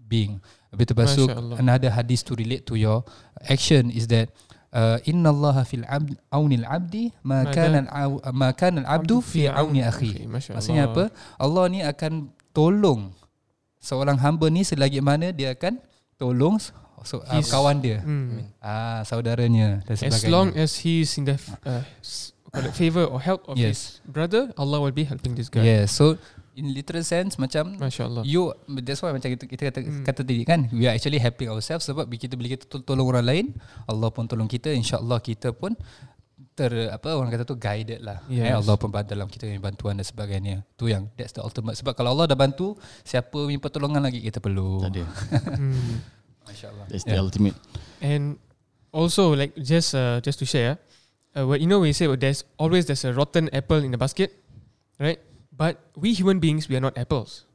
being. 0.06 0.38
Habis 0.74 0.84
tu 0.90 0.94
Masya 0.94 1.38
Allah. 1.38 1.56
another 1.62 1.90
hadis 1.90 2.20
to 2.26 2.34
relate 2.34 2.66
to 2.66 2.74
your 2.74 3.06
action 3.46 3.94
is 3.94 4.10
that 4.10 4.34
uh, 4.74 4.98
inna 5.06 5.30
Allah 5.30 5.62
fil 5.62 5.86
abd 5.86 6.18
aunil 6.34 6.66
abdi 6.66 7.14
ma 7.22 7.46
kana 7.46 7.86
ma 8.34 8.50
kana 8.50 8.82
al 8.82 9.00
abdu 9.00 9.22
fi 9.22 9.46
auni 9.46 9.86
akhi. 9.86 10.26
Maksudnya 10.26 10.90
apa? 10.90 11.14
Allah 11.38 11.64
ni 11.70 11.80
akan 11.80 12.30
tolong 12.50 13.14
seorang 13.78 14.18
hamba 14.18 14.50
ni 14.50 14.66
selagi 14.66 14.98
mana 14.98 15.30
dia 15.30 15.54
akan 15.54 15.78
tolong 16.18 16.56
so, 17.02 17.18
uh, 17.20 17.42
kawan 17.42 17.78
dia. 17.78 17.98
Hmm. 17.98 18.46
Ah 18.58 19.02
saudaranya 19.02 19.82
dan 19.82 19.92
As 19.92 20.00
sebagainya. 20.00 20.30
long 20.30 20.48
as 20.54 20.78
he 20.78 21.00
is 21.00 21.10
in 21.14 21.24
the 21.24 21.34
f- 21.34 21.58
uh, 21.60 21.82
favor 22.70 23.02
or 23.04 23.18
help 23.18 23.42
of 23.46 23.54
Yes. 23.54 23.98
his 23.98 24.06
brother, 24.06 24.54
Allah 24.54 24.78
will 24.78 24.94
be 24.94 25.02
helping 25.02 25.34
this 25.34 25.48
guy. 25.48 25.64
Yeah, 25.64 25.84
so 25.84 26.14
in 26.54 26.70
literal 26.70 27.02
sense 27.02 27.34
macam 27.34 27.74
Masya 27.74 28.02
Allah. 28.04 28.22
you 28.22 28.54
that's 28.78 29.02
why 29.02 29.10
macam 29.10 29.26
kita, 29.28 29.42
kita 29.44 29.62
kata, 29.68 29.78
Hmm. 29.82 30.06
kata 30.06 30.22
tadi 30.22 30.46
kan 30.46 30.70
we 30.70 30.86
are 30.86 30.94
actually 30.94 31.18
helping 31.18 31.50
ourselves 31.50 31.82
sebab 31.82 32.06
bila 32.06 32.14
kita 32.16 32.34
bila 32.34 32.46
kita 32.48 32.62
tol- 32.64 32.86
tolong 32.86 33.10
orang 33.10 33.26
lain 33.26 33.46
Allah 33.84 34.06
pun 34.08 34.22
tolong 34.24 34.46
kita 34.46 34.70
insyaallah 34.70 35.18
kita 35.18 35.50
pun 35.50 35.74
ter 36.54 36.70
apa 36.86 37.10
orang 37.10 37.26
kata 37.28 37.42
tu 37.42 37.58
guided 37.58 37.98
lah 37.98 38.22
Yes. 38.28 38.46
eh, 38.46 38.54
Allah 38.54 38.74
pun 38.76 38.86
bantu 38.86 39.10
dalam 39.10 39.26
kita 39.26 39.42
punya 39.44 39.58
bantuan 39.60 39.98
dan 39.98 40.06
sebagainya 40.06 40.62
tu 40.72 40.86
yang 40.86 41.10
that's 41.12 41.34
the 41.34 41.42
ultimate 41.42 41.74
sebab 41.74 41.90
kalau 41.92 42.14
Allah 42.14 42.30
dah 42.30 42.38
bantu 42.38 42.78
siapa 43.02 43.34
punya 43.34 43.58
pertolongan 43.58 43.98
lagi 44.00 44.22
kita 44.22 44.38
perlu 44.38 44.78
Tak 44.78 44.90
ada. 44.92 45.04
Hmm. 45.58 45.98
Masyaallah 46.54 46.86
That's 46.86 47.02
the 47.04 47.18
ultimate. 47.18 47.58
And 47.98 48.38
also, 48.94 49.34
like 49.34 49.58
just 49.58 49.90
uh, 49.92 50.22
just 50.22 50.38
to 50.38 50.46
share, 50.46 50.78
uh, 51.34 51.42
what 51.50 51.58
you 51.58 51.66
know, 51.66 51.82
we 51.82 51.90
say 51.90 52.06
well, 52.06 52.16
there's 52.16 52.46
always 52.62 52.86
there's 52.86 53.02
a 53.02 53.10
rotten 53.12 53.50
apple 53.50 53.82
in 53.82 53.90
the 53.90 53.98
basket, 53.98 54.30
right? 55.02 55.18
But 55.50 55.82
we 55.98 56.14
human 56.14 56.38
beings, 56.38 56.70
we 56.70 56.78
are 56.78 56.82
not 56.82 56.94
apples. 56.94 57.46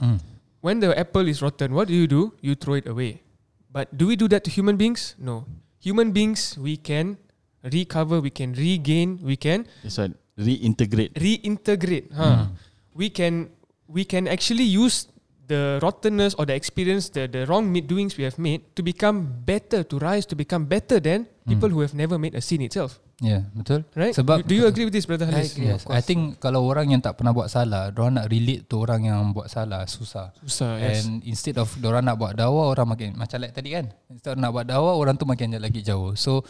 mm. 0.00 0.20
When 0.64 0.80
the 0.80 0.96
apple 0.96 1.28
is 1.28 1.44
rotten, 1.44 1.76
what 1.76 1.88
do 1.88 1.94
you 1.96 2.08
do? 2.08 2.32
You 2.40 2.56
throw 2.56 2.80
it 2.80 2.88
away. 2.88 3.20
But 3.68 3.92
do 3.96 4.08
we 4.08 4.16
do 4.16 4.28
that 4.32 4.44
to 4.48 4.50
human 4.50 4.80
beings? 4.80 5.12
No. 5.20 5.44
Human 5.84 6.12
beings, 6.16 6.56
we 6.56 6.80
can 6.80 7.20
recover, 7.60 8.20
we 8.24 8.32
can 8.32 8.56
regain, 8.56 9.20
we 9.20 9.36
can 9.36 9.68
That's 9.84 10.00
why 10.00 10.16
reintegrate. 10.40 11.12
reintegrate. 11.20 12.08
Huh? 12.16 12.48
We 12.96 13.12
can 13.12 13.52
we 13.84 14.08
can 14.08 14.24
actually 14.24 14.64
use 14.64 15.12
the 15.44 15.76
rottenness 15.84 16.32
or 16.40 16.48
the 16.48 16.56
experience, 16.56 17.12
the, 17.12 17.28
the 17.28 17.44
wrong 17.44 17.68
doings 17.84 18.16
we 18.16 18.24
have 18.24 18.38
made 18.40 18.64
to 18.72 18.82
become 18.82 19.28
better, 19.44 19.84
to 19.84 20.00
rise, 20.00 20.24
to 20.24 20.36
become 20.36 20.64
better 20.64 20.96
than 20.98 21.28
people 21.44 21.68
who 21.68 21.84
have 21.84 21.92
never 21.92 22.16
made 22.16 22.32
a 22.32 22.40
sin 22.40 22.64
itself. 22.64 23.00
yeah 23.22 23.46
betul 23.54 23.86
Right? 23.94 24.10
Sebab- 24.10 24.42
do 24.42 24.58
you 24.58 24.66
agree 24.66 24.90
with 24.90 24.94
this, 24.96 25.06
brother 25.06 25.30
I 25.30 25.46
Halis? 25.46 25.54
agree. 25.54 25.70
yes 25.70 25.86
I 25.86 26.02
think 26.02 26.42
kalau 26.42 26.66
orang 26.66 26.90
yang 26.90 26.98
tak 26.98 27.14
pernah 27.14 27.30
buat 27.30 27.46
salah 27.46 27.94
orang 27.94 28.18
nak 28.18 28.26
relate 28.26 28.66
to 28.66 28.82
orang 28.82 29.06
yang 29.06 29.20
buat 29.30 29.46
salah 29.46 29.86
susah 29.86 30.34
Susah, 30.42 30.82
yes. 30.82 31.06
And 31.06 31.22
instead 31.22 31.54
of 31.62 31.70
orang 31.78 32.10
nak 32.10 32.18
buat 32.18 32.34
dakwah 32.34 32.74
orang 32.74 32.90
makin 32.90 33.14
macam 33.14 33.38
like 33.38 33.54
tadi 33.54 33.70
kan. 33.70 33.94
Instead 34.10 34.34
of 34.34 34.42
nak 34.42 34.50
buat 34.50 34.66
dakwah 34.66 34.98
orang 34.98 35.14
tu 35.14 35.30
makin 35.30 35.54
lagi 35.54 35.78
jauh. 35.86 36.18
So 36.18 36.42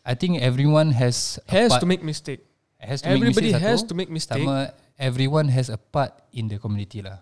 I 0.00 0.16
think 0.16 0.40
everyone 0.40 0.96
has 0.96 1.36
a 1.44 1.52
has 1.52 1.70
part, 1.76 1.84
to 1.84 1.86
make 1.86 2.00
mistake. 2.00 2.40
has 2.80 3.04
to 3.04 3.12
make 3.12 3.20
Everybody 3.22 3.52
mistake 3.52 3.62
has 3.62 3.78
satu, 3.84 3.88
to 3.92 3.94
make 3.94 4.10
mistake. 4.10 4.42
Sama 4.42 4.72
everyone 4.96 5.52
has 5.52 5.68
a 5.68 5.76
part 5.76 6.16
in 6.32 6.48
the 6.48 6.56
community 6.56 7.04
lah. 7.04 7.20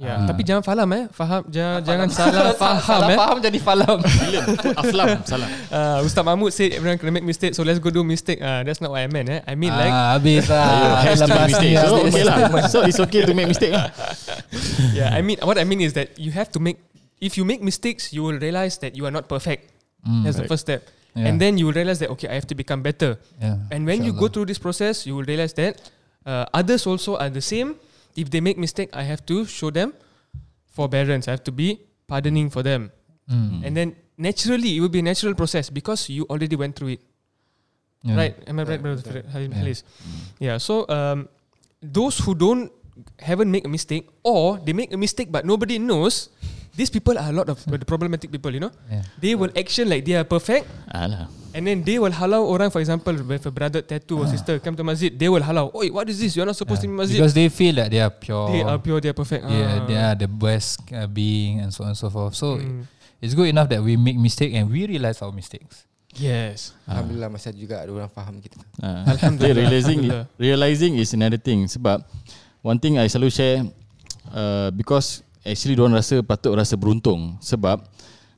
Ya, 0.00 0.16
Ah. 0.16 0.24
tapi 0.32 0.40
jangan 0.48 0.64
faham 0.68 0.88
eh. 0.96 1.04
Faham 1.12 1.44
jangan 1.52 1.84
jangan 1.88 2.08
salah 2.08 2.56
faham 2.56 2.80
salah 2.88 3.08
eh. 3.12 3.18
faham 3.20 3.36
jadi. 3.36 3.58
Film 3.60 4.44
tu 4.56 4.68
aflam 4.72 5.08
salah. 5.28 5.48
Uh, 5.68 5.98
Ustaz 6.08 6.24
Mahmud 6.24 6.48
said 6.56 6.72
everyone 6.72 6.96
can 6.96 7.12
make 7.12 7.20
mistake, 7.20 7.52
so 7.52 7.60
let's 7.60 7.76
go 7.76 7.92
do 7.92 8.00
mistake. 8.00 8.40
Uh, 8.40 8.64
that's 8.64 8.80
not 8.80 8.88
what 8.88 9.04
I 9.04 9.12
meant. 9.12 9.28
Eh. 9.28 9.44
I 9.44 9.52
mean 9.60 9.68
like 9.68 9.92
ah, 9.92 10.16
habis 10.16 10.48
lah. 10.48 11.04
has 11.04 11.20
to 11.20 11.28
mistake. 11.44 11.76
So 11.76 12.00
okay 12.08 12.24
lah. 12.24 12.36
So 12.72 12.80
it's 12.88 12.96
okay 12.96 13.28
to 13.28 13.36
make 13.36 13.52
mistake 13.52 13.76
lah. 13.76 13.92
yeah, 14.96 15.12
I 15.12 15.20
mean 15.20 15.36
what 15.44 15.60
I 15.60 15.68
mean 15.68 15.84
is 15.84 15.92
that 16.00 16.16
you 16.16 16.32
have 16.32 16.48
to 16.56 16.60
make 16.64 16.80
if 17.20 17.36
you 17.36 17.44
make 17.44 17.60
mistakes, 17.60 18.08
you 18.16 18.24
will 18.24 18.40
realize 18.40 18.80
that 18.80 18.96
you 18.96 19.04
are 19.04 19.12
not 19.12 19.28
perfect. 19.28 19.68
Mm, 20.00 20.24
That's 20.24 20.40
the 20.40 20.48
first 20.48 20.64
step. 20.64 20.80
Yeah. 21.12 21.28
And 21.28 21.36
then 21.36 21.60
you 21.60 21.68
will 21.68 21.76
realize 21.76 22.00
that 22.00 22.08
okay, 22.16 22.32
I 22.32 22.40
have 22.40 22.48
to 22.48 22.56
become 22.56 22.80
better. 22.80 23.20
yeah, 23.36 23.60
And 23.68 23.84
when 23.84 24.00
you 24.00 24.16
go 24.16 24.32
through 24.32 24.48
this 24.48 24.56
process, 24.56 25.04
you 25.04 25.12
will 25.12 25.28
realize 25.28 25.52
that 25.60 25.76
uh, 26.24 26.48
others 26.56 26.88
also 26.88 27.20
are 27.20 27.28
the 27.28 27.44
same. 27.44 27.76
If 28.20 28.28
they 28.28 28.40
make 28.44 28.60
mistake, 28.60 28.92
I 28.92 29.02
have 29.08 29.24
to 29.32 29.44
show 29.48 29.70
them 29.72 29.96
forbearance. 30.68 31.26
I 31.28 31.32
have 31.32 31.44
to 31.48 31.54
be 31.54 31.80
pardoning 32.06 32.50
for 32.52 32.62
them. 32.62 32.92
Mm, 33.30 33.64
And 33.64 33.72
then 33.76 33.88
naturally, 34.18 34.76
it 34.76 34.80
will 34.84 34.92
be 34.92 35.00
a 35.00 35.06
natural 35.06 35.34
process 35.34 35.70
because 35.70 36.08
you 36.12 36.26
already 36.28 36.56
went 36.56 36.76
through 36.76 36.98
it. 36.98 37.02
yeah. 38.02 38.16
Right? 38.16 38.34
Am 38.48 38.58
I 38.58 38.64
right, 38.64 38.80
brother 38.80 39.00
Betul. 39.00 39.24
Halim 39.32 39.52
Yeah. 39.52 39.74
Yeah. 40.40 40.56
So 40.58 40.88
um, 40.88 41.28
those 41.80 42.18
who 42.20 42.34
don't 42.34 42.72
haven't 43.20 43.48
make 43.48 43.64
a 43.64 43.72
mistake 43.72 44.08
or 44.24 44.60
they 44.60 44.72
make 44.76 44.92
a 44.92 45.00
mistake 45.00 45.32
but 45.32 45.44
nobody 45.48 45.78
knows, 45.80 46.28
these 46.74 46.90
people 46.90 47.18
are 47.18 47.28
a 47.28 47.34
lot 47.34 47.48
of 47.48 47.58
the 47.64 47.78
problematic 47.84 48.30
people. 48.30 48.50
You 48.50 48.60
know, 48.60 48.72
Yeah. 48.90 49.02
they 49.18 49.32
will 49.34 49.50
action 49.54 49.88
like 49.88 50.04
they 50.04 50.14
are 50.14 50.24
perfect, 50.24 50.66
Alah. 50.90 51.26
and 51.52 51.66
then 51.66 51.82
they 51.82 51.98
will 51.98 52.12
halau 52.12 52.46
orang. 52.46 52.70
For 52.70 52.78
example, 52.78 53.12
if 53.14 53.44
a 53.44 53.52
brother 53.52 53.82
tattoo 53.82 54.22
or 54.22 54.26
sister 54.26 54.58
come 54.58 54.76
to 54.76 54.84
masjid, 54.84 55.10
they 55.10 55.28
will 55.28 55.42
halau. 55.42 55.70
Oh, 55.70 55.82
what 55.90 56.06
is 56.08 56.18
this? 56.18 56.34
You're 56.34 56.46
not 56.48 56.56
supposed 56.56 56.82
to 56.82 56.88
be 56.88 56.94
in 56.94 56.98
masjid. 56.98 57.18
Because 57.18 57.34
they 57.34 57.48
feel 57.50 57.74
that 57.78 57.90
they 57.90 58.00
are 58.00 58.10
pure. 58.12 58.50
they 58.54 58.62
are 58.62 58.78
pure. 58.78 58.98
They 58.98 59.10
are 59.10 59.18
perfect. 59.18 59.44
Yeah, 59.44 59.82
Ah. 59.82 59.86
they 59.86 59.98
are 59.98 60.16
the 60.16 60.30
best 60.30 60.80
uh, 60.90 61.06
being 61.06 61.60
and 61.60 61.70
so 61.74 61.84
on 61.86 61.92
and 61.92 61.98
so 61.98 62.08
forth. 62.08 62.34
So 62.34 62.56
Mm. 62.58 62.86
it's 63.20 63.34
good 63.34 63.50
enough 63.50 63.68
that 63.68 63.82
we 63.82 63.98
make 63.98 64.16
mistake 64.16 64.54
and 64.54 64.70
we 64.70 64.86
realize 64.86 65.18
our 65.20 65.34
mistakes. 65.34 65.84
Yes. 66.10 66.74
Alhamdulillah 66.90 67.30
masih 67.30 67.54
juga 67.54 67.86
ada 67.86 67.90
orang 67.94 68.10
faham 68.10 68.42
kita. 68.42 68.58
Ah. 68.82 69.06
Alhamdulillah. 69.14 69.62
Realizing 69.70 69.98
Alhamdulillah. 70.10 70.26
realizing 70.42 70.92
is 70.98 71.14
another 71.14 71.38
thing 71.38 71.70
sebab 71.70 72.02
one 72.66 72.82
thing 72.82 72.98
I 72.98 73.06
selalu 73.06 73.30
share 73.30 73.58
uh, 74.34 74.74
because 74.74 75.22
actually 75.42 75.74
diorang 75.74 75.94
rasa 75.94 76.20
patut 76.20 76.52
rasa 76.52 76.74
beruntung 76.74 77.36
sebab 77.38 77.80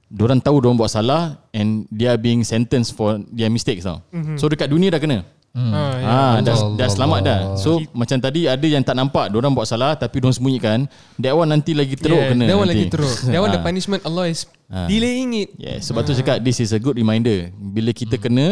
diorang 0.07 0.39
tahu 0.39 0.61
diorang 0.61 0.77
buat 0.77 0.89
salah 0.89 1.41
and 1.51 1.89
they 1.89 2.05
are 2.05 2.21
being 2.21 2.45
sentenced 2.45 2.93
for 2.93 3.17
their 3.33 3.49
mistakes 3.49 3.83
tau. 3.83 4.05
Mhm. 4.11 4.37
So 4.37 4.47
dekat 4.47 4.69
dunia 4.69 4.93
dah 4.93 5.01
kena. 5.01 5.25
Ah, 5.53 5.93
ya. 6.01 6.07
Ah, 6.09 6.35
dah, 6.41 6.57
Allah 6.57 6.77
dah 6.81 6.89
selamat 6.89 7.21
dah. 7.21 7.41
Allah. 7.45 7.61
So 7.61 7.77
macam 7.93 8.17
tadi 8.17 8.49
ada 8.49 8.65
yang 8.65 8.81
tak 8.81 8.97
nampak, 8.97 9.29
orang 9.29 9.53
buat 9.53 9.69
salah 9.69 9.93
tapi 9.93 10.17
orang 10.19 10.33
sembunyikan. 10.33 10.89
That 11.21 11.37
one 11.37 11.45
nanti 11.47 11.77
lagi 11.77 11.93
teruk 11.93 12.17
Yeah, 12.17 12.33
kena. 12.33 12.45
That 12.49 12.57
one 12.57 12.69
nanti. 12.73 12.89
lagi 12.89 12.93
teruk. 12.93 13.17
That 13.33 13.41
one 13.41 13.53
the 13.53 13.61
Ah. 13.61 13.65
punishment 13.65 14.01
Allah 14.03 14.33
is 14.33 14.49
Ah. 14.73 14.89
delaying 14.89 15.37
it. 15.37 15.49
Yeah, 15.61 15.77
sebab 15.77 16.09
tu 16.09 16.17
cakap 16.17 16.41
this 16.41 16.57
is 16.57 16.73
a 16.73 16.81
good 16.81 16.97
reminder. 16.97 17.53
Bila 17.53 17.93
kita 17.93 18.17
Hmm. 18.17 18.25
kena 18.25 18.47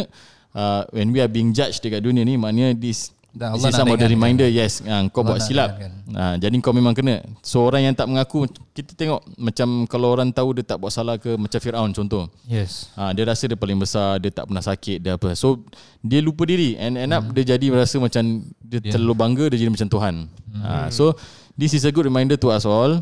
uh, 0.52 0.84
when 0.92 1.08
we 1.08 1.24
are 1.24 1.30
being 1.30 1.56
judged 1.56 1.80
dekat 1.80 2.04
dunia 2.04 2.20
ni 2.20 2.36
maknanya 2.36 2.76
this 2.76 3.16
This 3.30 3.46
Allah 3.46 3.70
is 3.70 3.78
nak 3.78 3.86
the 3.86 3.94
ringankan. 3.94 4.10
reminder 4.10 4.48
yes 4.50 4.82
uh, 4.82 5.06
kau 5.08 5.22
Allah 5.22 5.38
buat 5.38 5.40
silap. 5.40 5.70
Uh, 6.10 6.34
jadi 6.36 6.50
kau 6.58 6.74
memang 6.74 6.90
kena. 6.92 7.22
So 7.40 7.62
orang 7.62 7.86
yang 7.86 7.94
tak 7.94 8.10
mengaku 8.10 8.50
kita 8.74 8.98
tengok 8.98 9.22
macam 9.38 9.86
kalau 9.86 10.10
orang 10.10 10.34
tahu 10.34 10.58
dia 10.58 10.66
tak 10.66 10.82
buat 10.82 10.90
salah 10.90 11.14
ke 11.14 11.38
macam 11.38 11.58
Firaun 11.58 11.90
contoh. 11.90 12.26
Yes. 12.44 12.90
Ha, 12.98 13.14
dia 13.14 13.22
rasa 13.22 13.46
dia 13.46 13.54
paling 13.54 13.78
besar, 13.78 14.18
dia 14.18 14.28
tak 14.28 14.50
pernah 14.50 14.60
sakit, 14.60 14.98
dia 14.98 15.14
apa. 15.14 15.30
So 15.34 15.62
dia 16.02 16.18
lupa 16.18 16.42
diri 16.42 16.74
and 16.74 16.98
end 16.98 17.14
Hmm. 17.14 17.22
up 17.22 17.24
dia 17.30 17.54
jadi 17.54 17.70
rasa 17.70 18.02
macam 18.02 18.22
dia 18.58 18.82
Ya. 18.82 18.98
terlalu 18.98 19.14
bangga, 19.14 19.44
dia 19.54 19.62
jadi 19.62 19.70
macam 19.70 19.88
Tuhan. 19.88 20.14
Hmm. 20.50 20.62
Ha, 20.62 20.72
so 20.90 21.14
this 21.54 21.70
is 21.70 21.86
a 21.86 21.90
good 21.90 22.04
reminder 22.04 22.34
to 22.34 22.50
us 22.50 22.66
all. 22.66 22.98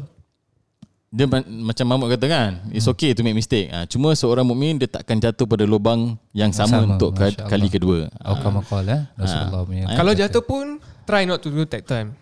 Dia 1.08 1.24
ma- 1.24 1.40
macam 1.64 1.88
Mahmud 1.88 2.12
kata 2.12 2.26
kan, 2.26 2.50
it's 2.68 2.84
Hmm. 2.84 2.92
okay 2.92 3.16
to 3.16 3.24
make 3.24 3.32
mistake. 3.32 3.72
Ha, 3.72 3.88
cuma 3.88 4.12
seorang 4.12 4.44
mukmin 4.44 4.76
dia 4.76 4.84
takkan 4.84 5.16
jatuh 5.16 5.48
pada 5.48 5.64
lubang 5.64 6.20
yang 6.30 6.52
sama, 6.52 6.84
sama, 6.84 6.94
untuk 6.94 7.16
ka- 7.16 7.32
Masya 7.32 7.48
kali 7.48 7.68
kedua. 7.68 8.12
Kama 8.20 8.60
qala 8.60 8.92
eh 8.92 9.02
Rasulullah 9.16 9.62
punya. 9.62 9.84
Ah. 9.88 9.96
Kalau 9.96 10.12
jatuh 10.12 10.42
pun 10.42 10.76
try 11.02 11.24
not 11.24 11.40
to 11.40 11.48
do 11.48 11.64
that 11.64 11.80
time. 11.82 12.12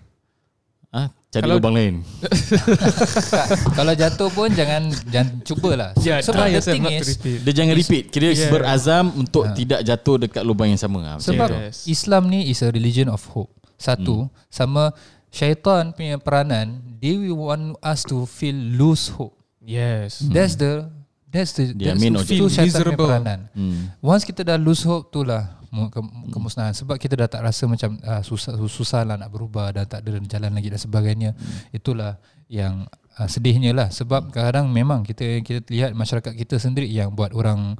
Ha, 0.94 1.10
cari 1.28 1.42
Kalau- 1.42 1.58
lubang 1.58 1.74
lain. 1.74 2.06
Kalau 3.76 3.92
jatuh 3.92 4.30
pun 4.30 4.48
jangan 4.48 4.82
jangan 5.04 5.28
cubalah. 5.42 5.90
Yeah, 5.98 6.22
Sebab 6.22 6.38
try 6.38 6.50
the 6.52 6.62
thing 6.62 6.84
is 6.86 7.06
repeat. 7.10 7.38
Dia 7.42 7.52
jangan 7.54 7.74
repeat. 7.74 8.04
Kira 8.08 8.26
Yeah. 8.28 8.50
berazam 8.50 9.10
untuk 9.14 9.50
tidak 9.52 9.82
jatuh 9.82 10.16
dekat 10.20 10.42
lubang 10.42 10.70
yang 10.70 10.78
sama. 10.78 11.02
Ha, 11.04 11.12
sebab. 11.18 11.48
Yes. 11.50 11.84
Islam 11.86 12.30
ni 12.30 12.46
is 12.46 12.62
a 12.62 12.70
religion 12.70 13.08
of 13.08 13.18
hope. 13.28 13.50
Satu, 13.76 14.30
sama 14.46 14.94
syaitan 15.30 15.92
punya 15.92 16.16
peranan, 16.20 16.80
they 17.02 17.16
will 17.16 17.48
want 17.48 17.76
us 17.82 18.02
to 18.06 18.24
feel 18.24 18.56
lose 18.56 19.10
hope. 19.12 19.36
Yes. 19.62 20.22
That's 20.22 20.54
the 20.54 20.88
that's 21.28 21.52
the 21.58 21.74
that's 21.74 22.00
feel 22.26 22.48
syaitan 22.48 22.94
punya 22.94 22.98
peranan. 22.98 23.38
Hmm. 23.52 23.92
Once 24.00 24.22
kita 24.24 24.46
dah 24.46 24.58
lose 24.58 24.86
hope 24.86 25.10
tu 25.10 25.26
lah 25.26 25.58
mu- 25.70 25.90
ke, 25.92 26.00
kemusnahan 26.32 26.72
sebab 26.72 26.96
kita 26.96 27.14
dah 27.18 27.28
tak 27.28 27.42
rasa 27.44 27.68
macam 27.68 27.98
uh, 28.00 28.22
susah 28.22 28.56
susah 28.56 29.02
lah 29.04 29.16
nak 29.20 29.28
berubah 29.28 29.74
dan 29.74 29.84
tak 29.84 30.06
ada 30.06 30.16
jalan 30.24 30.50
lagi 30.54 30.68
dan 30.72 30.80
sebagainya. 30.80 31.30
Itulah 31.74 32.16
yang 32.46 32.86
uh, 33.16 33.28
sedihnya 33.28 33.72
lah 33.72 33.88
sebab 33.88 34.28
kadang 34.30 34.68
memang 34.68 35.02
kita 35.02 35.40
kita 35.40 35.64
lihat 35.72 35.96
masyarakat 35.96 36.32
kita 36.36 36.60
sendiri 36.60 36.86
yang 36.88 37.12
buat 37.16 37.32
orang 37.32 37.74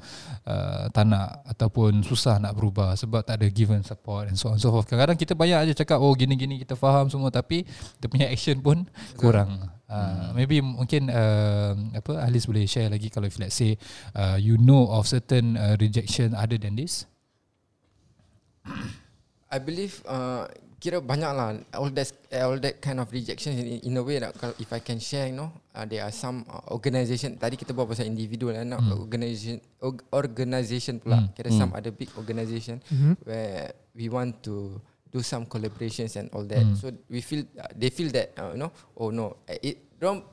uh, 0.49 0.89
tak 0.91 1.05
nak 1.09 1.45
ataupun 1.47 2.01
susah 2.01 2.41
nak 2.41 2.57
berubah 2.57 2.97
sebab 2.97 3.23
tak 3.23 3.41
ada 3.41 3.47
given 3.53 3.85
support 3.85 4.29
and 4.33 4.37
so 4.41 4.49
on 4.49 4.59
so 4.59 4.73
forth. 4.73 4.89
Kadang-kadang 4.89 5.19
kita 5.21 5.33
banyak 5.37 5.59
aja 5.69 5.73
cakap 5.85 6.01
oh 6.01 6.13
gini-gini 6.17 6.61
kita 6.65 6.75
faham 6.75 7.13
semua 7.13 7.29
tapi 7.29 7.69
dia 8.01 8.09
punya 8.09 8.27
action 8.33 8.59
pun 8.65 8.89
kurang. 9.21 9.71
Uh, 9.87 10.35
maybe 10.35 10.59
mungkin 10.59 11.07
uh, 11.15 11.79
apa 11.95 12.27
Ahlis 12.27 12.51
boleh 12.51 12.67
share 12.67 12.91
lagi 12.91 13.07
kalau 13.07 13.31
if 13.31 13.39
let's 13.39 13.55
say 13.55 13.79
uh, 14.19 14.35
you 14.35 14.59
know 14.59 14.91
of 14.91 15.07
certain 15.07 15.55
uh, 15.55 15.79
rejection 15.79 16.35
other 16.35 16.59
than 16.59 16.75
this 16.75 17.07
I 19.47 19.63
believe 19.63 20.03
uh, 20.11 20.51
kira 20.77 21.01
banyak 21.01 21.33
lah 21.33 21.57
all 21.73 21.89
that 21.89 22.13
all 22.37 22.61
that 22.61 22.77
kind 22.85 23.01
of 23.01 23.09
rejection 23.09 23.57
in, 23.57 23.81
in 23.81 23.95
a 23.97 24.05
way 24.05 24.21
that 24.21 24.37
kalau 24.37 24.53
if 24.61 24.69
I 24.77 24.81
can 24.85 25.01
share 25.01 25.33
you 25.33 25.37
know 25.37 25.49
uh, 25.73 25.89
there 25.89 26.05
are 26.05 26.13
some 26.13 26.45
uh, 26.53 26.61
organisation 26.69 27.41
tadi 27.41 27.57
kita 27.57 27.73
buat 27.73 27.89
pasal 27.89 28.05
individual 28.05 28.53
and 28.53 28.77
hmm. 28.77 28.93
organisation 29.01 29.57
org, 29.81 30.05
organisation 30.13 31.01
pula 31.01 31.25
hmm. 31.25 31.33
kira 31.33 31.49
hmm. 31.49 31.61
some 31.61 31.73
other 31.73 31.93
big 31.97 32.13
organisation 32.21 32.85
hmm. 32.93 33.17
where 33.25 33.73
we 33.97 34.13
want 34.13 34.37
to 34.45 34.77
do 35.09 35.25
some 35.25 35.49
collaborations 35.49 36.13
and 36.21 36.29
all 36.37 36.45
that 36.45 36.61
hmm. 36.61 36.77
so 36.77 36.93
we 37.09 37.25
feel 37.25 37.41
uh, 37.57 37.73
they 37.73 37.89
feel 37.89 38.13
that 38.13 38.37
uh, 38.37 38.53
you 38.53 38.61
know 38.61 38.69
oh 39.01 39.09
no 39.09 39.41
it 39.49 39.81
don't 39.97 40.29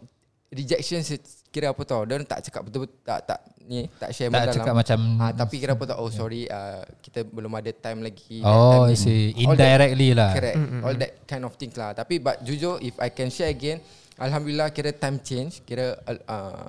rejection 0.52 1.08
se- 1.08 1.43
kira 1.54 1.70
apa 1.70 1.82
tau 1.86 2.02
dia 2.02 2.18
tak 2.26 2.42
cakap 2.42 2.66
betul-betul 2.66 2.98
tak 3.06 3.20
tak 3.24 3.40
ni 3.64 3.86
tak 3.96 4.10
share 4.10 4.28
tak 4.28 4.58
cakap 4.58 4.74
macam 4.74 5.00
Ah, 5.22 5.32
tapi 5.32 5.56
kira 5.56 5.78
apa 5.78 5.86
tak 5.86 5.98
oh 6.02 6.10
sorry 6.10 6.50
uh, 6.50 6.82
kita 7.00 7.22
belum 7.24 7.54
ada 7.54 7.70
time 7.72 8.02
lagi 8.02 8.42
oh 8.42 8.84
time 8.84 8.92
I 8.92 8.96
see. 8.98 9.32
All 9.38 9.54
that- 9.54 9.70
indirectly 9.70 10.10
lah. 10.12 10.32
Correct 10.34 10.58
All 10.82 10.96
that 10.98 11.12
kind 11.24 11.44
of 11.46 11.54
things 11.56 11.78
lah. 11.78 11.94
Tapi 11.94 12.18
but 12.18 12.42
jujur 12.42 12.82
If 12.82 12.98
I 12.98 13.08
can 13.08 13.30
share 13.30 13.48
again 13.48 13.80
Alhamdulillah 14.14 14.70
kira 14.70 14.92
time 14.92 15.22
change. 15.22 15.62
Kira 15.64 15.96
uh, 15.96 16.18
uh, 16.26 16.66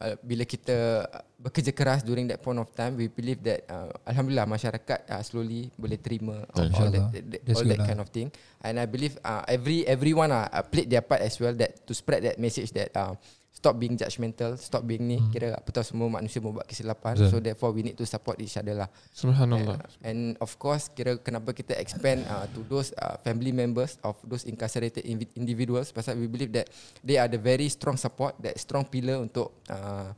uh, 0.00 0.14
Bila 0.18 0.42
kita 0.42 1.06
Bekerja 1.38 1.70
keras 1.70 2.00
During 2.02 2.26
that 2.26 2.38
point 2.38 2.58
of 2.58 2.68
time 2.72 2.96
We 2.96 3.06
believe 3.06 3.38
that 3.44 3.62
uh, 3.66 3.92
Alhamdulillah 4.02 4.44
masyarakat 4.44 4.98
uh, 5.08 5.22
Slowly 5.22 5.70
boleh 5.74 5.96
terima 5.96 6.42
All, 6.52 6.66
all 6.74 6.90
that, 6.90 7.06
that, 7.12 7.40
That's 7.44 7.60
all 7.60 7.68
that 7.68 7.80
lah. 7.80 7.86
kind 7.86 8.00
of 8.00 8.08
thing. 8.08 8.28
And 8.60 8.76
I 8.76 8.86
believe 8.86 9.14
uh, 9.20 9.46
Every 9.46 9.86
Everyone 9.86 10.30
uh, 10.30 10.48
uh, 10.48 10.64
Played 10.64 10.88
their 10.88 11.02
part 11.02 11.22
as 11.22 11.38
well 11.38 11.54
That 11.54 11.86
to 11.86 11.92
spread 11.94 12.26
that 12.26 12.36
message 12.36 12.74
That 12.74 12.90
uh, 12.92 13.14
Stop 13.62 13.78
being 13.78 13.94
judgmental 13.94 14.58
Stop 14.58 14.82
being 14.82 15.06
ni 15.06 15.22
Kira 15.30 15.54
apa 15.54 15.70
tahu 15.70 15.86
semua 15.86 16.10
manusia 16.10 16.42
Membuat 16.42 16.66
kesilapan. 16.66 17.14
Betul. 17.14 17.30
So 17.30 17.36
therefore 17.38 17.70
we 17.70 17.86
need 17.86 17.94
to 17.94 18.02
support 18.02 18.42
each 18.42 18.58
other 18.58 18.74
lah. 18.74 18.90
Subhanallah. 19.14 19.78
Uh, 19.78 20.08
and 20.08 20.34
of 20.42 20.58
course, 20.58 20.90
kira 20.90 21.14
kenapa 21.22 21.54
kita 21.54 21.78
expand 21.78 22.26
uh, 22.26 22.50
to 22.50 22.66
those 22.66 22.90
uh, 22.98 23.14
family 23.22 23.54
members 23.54 24.02
of 24.02 24.18
those 24.26 24.42
incarcerated 24.48 25.06
individuals. 25.38 25.94
Pasal 25.94 26.18
we 26.18 26.26
believe 26.26 26.50
that 26.50 26.66
they 27.06 27.22
are 27.22 27.30
the 27.30 27.38
very 27.38 27.70
strong 27.70 27.94
support, 27.94 28.34
that 28.42 28.58
strong 28.58 28.82
pillar 28.82 29.22
untuk 29.22 29.54
uh, 29.70 30.10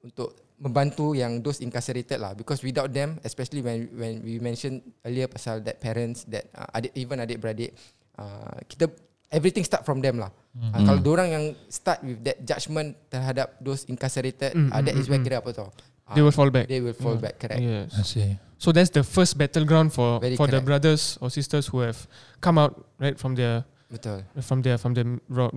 untuk 0.00 0.32
membantu 0.56 1.12
yang 1.12 1.44
those 1.44 1.60
incarcerated 1.60 2.16
lah. 2.16 2.32
Because 2.32 2.64
without 2.64 2.88
them 2.88 3.20
especially 3.26 3.60
when 3.60 3.92
when 3.92 4.24
we 4.24 4.40
mentioned 4.40 4.80
earlier 5.04 5.28
pasal 5.28 5.60
that 5.60 5.76
parents 5.82 6.24
that 6.32 6.48
uh, 6.56 6.72
adik 6.72 6.96
even 6.96 7.20
adik 7.20 7.36
beradik 7.42 7.76
uh, 8.16 8.56
kita 8.64 8.88
everything 9.30 9.64
start 9.64 9.84
from 9.84 10.00
them 10.00 10.16
lah 10.18 10.30
mm. 10.56 10.72
uh, 10.72 10.80
kalau 10.84 11.00
orang 11.12 11.28
yang 11.28 11.44
start 11.68 12.00
with 12.00 12.18
that 12.24 12.40
judgement 12.44 12.96
terhadap 13.08 13.52
those 13.60 13.84
incarcerated 13.86 14.52
Mm, 14.56 14.72
uh, 14.72 14.80
that 14.80 14.94
mm, 14.96 15.00
is 15.00 15.06
where 15.08 15.20
mm, 15.20 15.26
kira 15.26 15.38
apa 15.40 15.52
tau 15.52 15.68
They 16.16 16.24
will 16.24 16.32
fall 16.32 16.48
back. 16.48 16.64
they 16.72 16.80
will 16.80 16.96
fall 16.96 17.20
back 17.20 17.36
correct 17.36 17.60
Yes. 17.60 17.92
I 17.92 18.02
see 18.02 18.30
So 18.58 18.72
that's 18.72 18.90
the 18.90 19.04
first 19.06 19.36
battleground 19.38 19.92
for 19.94 20.18
Very 20.18 20.34
for 20.34 20.48
the 20.48 20.58
correct. 20.58 20.66
brothers 20.66 21.20
or 21.22 21.28
sisters 21.30 21.68
who 21.68 21.84
have 21.84 22.08
come 22.40 22.56
out 22.58 22.74
right 22.98 23.14
from 23.14 23.36
their 23.36 23.62
betul 23.92 24.24
from 24.40 24.64
their 24.64 24.80
from 24.80 24.96
the 24.96 25.04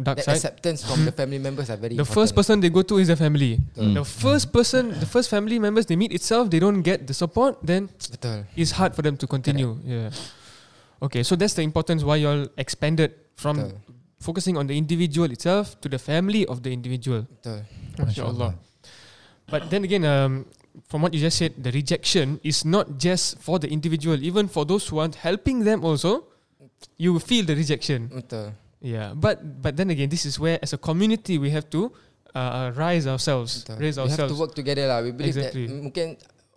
dark 0.03 0.19
that 0.21 0.27
side. 0.27 0.38
acceptance 0.39 0.84
from 0.84 1.07
the 1.07 1.12
family 1.15 1.39
members 1.39 1.71
are 1.71 1.79
very 1.79 1.95
The 1.95 2.03
important. 2.03 2.15
first 2.19 2.31
person 2.36 2.60
they 2.60 2.69
go 2.69 2.84
to 2.84 2.99
is 2.99 3.07
the 3.12 3.17
family. 3.17 3.57
Mm. 3.79 3.95
The 3.99 4.05
first 4.07 4.51
person, 4.53 4.91
the 4.95 5.07
first 5.10 5.27
family 5.34 5.55
members 5.60 5.88
they 5.88 5.95
meet 5.99 6.12
itself, 6.15 6.47
they 6.47 6.60
don't 6.60 6.79
get 6.84 7.07
the 7.07 7.15
support, 7.15 7.57
then 7.63 7.88
betul 8.12 8.43
it's 8.55 8.75
hard 8.75 8.91
for 8.95 9.01
them 9.03 9.15
to 9.19 9.25
continue. 9.27 9.75
Yeah. 9.84 10.12
Okay, 11.01 11.23
so 11.25 11.35
that's 11.35 11.57
the 11.57 11.65
importance 11.65 12.05
why 12.05 12.21
you 12.21 12.29
all 12.29 12.45
expanded 12.57 13.13
from 13.35 13.57
betul 13.57 13.77
focusing 14.21 14.53
on 14.53 14.69
the 14.69 14.77
individual 14.77 15.25
itself 15.33 15.81
to 15.81 15.89
the 15.89 15.97
family 15.97 16.45
of 16.45 16.61
the 16.61 16.69
individual. 16.69 17.25
betul 17.41 17.65
MashaAllah. 17.97 18.53
But 19.49 19.73
then 19.73 19.83
again, 19.83 20.05
um, 20.05 20.45
from 20.87 21.01
what 21.01 21.11
you 21.13 21.19
just 21.19 21.41
said, 21.41 21.57
the 21.57 21.73
rejection 21.73 22.39
is 22.45 22.63
not 22.63 23.01
just 23.01 23.41
for 23.41 23.57
the 23.59 23.67
individual, 23.67 24.15
even 24.21 24.47
for 24.47 24.63
those 24.63 24.87
who 24.87 25.01
aren't 25.01 25.17
helping 25.17 25.65
them 25.65 25.83
also, 25.83 26.29
you 27.01 27.17
feel 27.19 27.43
the 27.49 27.57
rejection. 27.57 28.07
betul 28.13 28.53
Yeah, 28.81 29.13
but 29.13 29.41
but 29.61 29.77
then 29.77 29.93
again, 29.93 30.09
this 30.09 30.25
is 30.25 30.41
where 30.41 30.57
as 30.61 30.73
a 30.73 30.79
community 30.81 31.37
we 31.37 31.53
have 31.53 31.69
to 31.69 31.93
uh, 32.33 32.73
rise 32.73 33.05
ourselves, 33.05 33.61
betul 33.61 33.77
raise 33.77 33.97
we 34.01 34.09
have 34.09 34.25
to 34.29 34.37
work 34.37 34.53
together 34.57 34.89
lah 34.89 35.05
we 35.05 35.13
believe 35.13 35.37
Exactly. 35.37 35.69
that 35.69 35.77
mungkin 35.77 36.07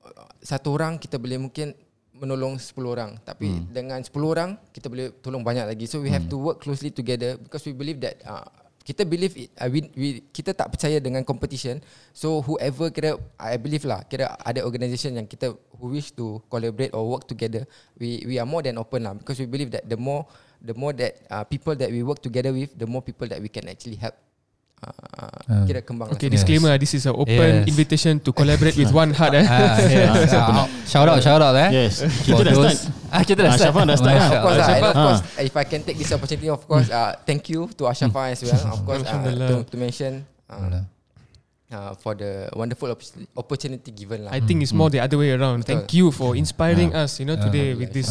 uh, 0.04 0.28
satu 0.40 0.72
orang 0.72 0.96
kita 0.96 1.20
boleh 1.20 1.36
mungkin 1.36 1.76
menolong 2.14 2.56
10 2.56 2.78
orang 2.86 3.18
tapi 3.26 3.50
Hmm. 3.50 3.66
dengan 3.70 3.98
10 4.00 4.10
orang 4.24 4.54
kita 4.70 4.86
boleh 4.86 5.10
tolong 5.18 5.42
banyak 5.42 5.66
lagi 5.66 5.84
so 5.84 5.98
we 5.98 6.08
have 6.08 6.24
Hmm. 6.26 6.32
to 6.32 6.38
work 6.38 6.62
closely 6.62 6.94
together 6.94 7.34
because 7.36 7.66
we 7.66 7.74
believe 7.74 7.98
that 7.98 8.18
uh, 8.22 8.46
kita 8.84 9.00
believe 9.02 9.32
it, 9.34 9.48
uh, 9.56 9.64
we, 9.66 9.80
we, 9.96 10.08
kita 10.28 10.52
tak 10.52 10.68
percaya 10.68 11.00
dengan 11.00 11.24
competition 11.24 11.80
so 12.12 12.44
whoever 12.44 12.92
kira 12.92 13.16
I 13.40 13.56
believe 13.56 13.82
lah 13.82 14.04
kira 14.04 14.36
ada 14.38 14.60
organisation 14.62 15.16
yang 15.16 15.26
kita 15.26 15.56
who 15.74 15.90
wish 15.90 16.12
to 16.14 16.38
collaborate 16.46 16.92
or 16.92 17.02
work 17.08 17.24
together 17.24 17.64
we 17.96 18.20
we 18.28 18.36
are 18.36 18.46
more 18.46 18.60
than 18.60 18.76
open 18.76 19.08
lah 19.08 19.16
because 19.16 19.40
we 19.40 19.48
believe 19.48 19.72
that 19.72 19.88
the 19.88 19.96
more 19.96 20.28
the 20.60 20.76
more 20.76 20.92
that 20.92 21.16
uh, 21.28 21.44
people 21.44 21.72
that 21.74 21.88
we 21.88 22.04
work 22.04 22.20
together 22.20 22.52
with 22.52 22.72
the 22.76 22.84
more 22.84 23.00
people 23.00 23.24
that 23.24 23.40
we 23.40 23.48
can 23.48 23.64
actually 23.66 23.96
help 23.96 24.14
uh, 24.84 25.64
kira 25.64 25.80
kembang 25.80 26.12
Okay, 26.12 26.28
lah. 26.28 26.34
disclaimer. 26.36 26.72
This 26.76 26.94
is 26.94 27.04
an 27.04 27.16
open 27.16 27.34
Yes. 27.64 27.68
invitation 27.68 28.20
to 28.20 28.30
collaborate 28.30 28.76
with 28.76 28.92
One 29.02 29.10
Heart. 29.10 29.34
Eh? 29.40 29.44
Ah, 29.44 29.76
yeah. 29.84 30.12
Ah, 30.54 30.66
shout 30.84 31.08
out, 31.08 31.20
shout 31.20 31.40
out 31.40 31.54
eh. 31.56 31.68
Yes. 31.72 32.04
For 32.04 32.38
Kita 32.38 32.42
dah 32.44 32.52
those- 32.52 32.78
start. 32.84 33.10
Ah, 33.10 33.22
kita 33.22 33.40
dah 33.40 33.50
Ah, 33.50 33.56
start. 33.56 33.70
Syafan 33.72 33.84
dah 33.86 33.96
start. 33.96 34.16
Of 34.16 34.40
course, 34.42 34.58
lah, 34.58 34.68
of 34.76 34.94
course, 34.94 35.20
if 35.40 35.54
I 35.54 35.64
can 35.64 35.80
take 35.82 35.96
this 35.96 36.10
opportunity, 36.10 36.48
of 36.48 36.62
course, 36.64 36.88
uh, 36.90 37.14
thank 37.24 37.48
you 37.48 37.66
to 37.74 37.82
Ashafa 37.86 38.32
as 38.32 38.40
well. 38.42 38.60
Of 38.70 38.80
course, 38.84 39.02
uh, 39.04 39.22
to, 39.22 39.56
to 39.64 39.76
mention 39.76 40.12
uh, 40.50 40.82
uh, 41.70 41.92
for 41.98 42.14
the 42.14 42.50
wonderful 42.54 42.90
opportunity- 42.90 43.30
opportunity 43.34 43.90
given 43.90 44.26
lah. 44.26 44.30
I 44.34 44.40
think 44.40 44.62
it's 44.62 44.72
more 44.72 44.90
the 44.90 45.00
other 45.00 45.16
way 45.16 45.30
around. 45.30 45.62
Betul. 45.62 45.84
Thank 45.86 45.94
you 45.94 46.10
for 46.10 46.34
inspiring 46.34 46.92
Ah. 46.92 47.06
us, 47.06 47.18
you 47.18 47.26
know, 47.26 47.36
today 47.36 47.74
with 47.74 47.90
this 47.90 48.10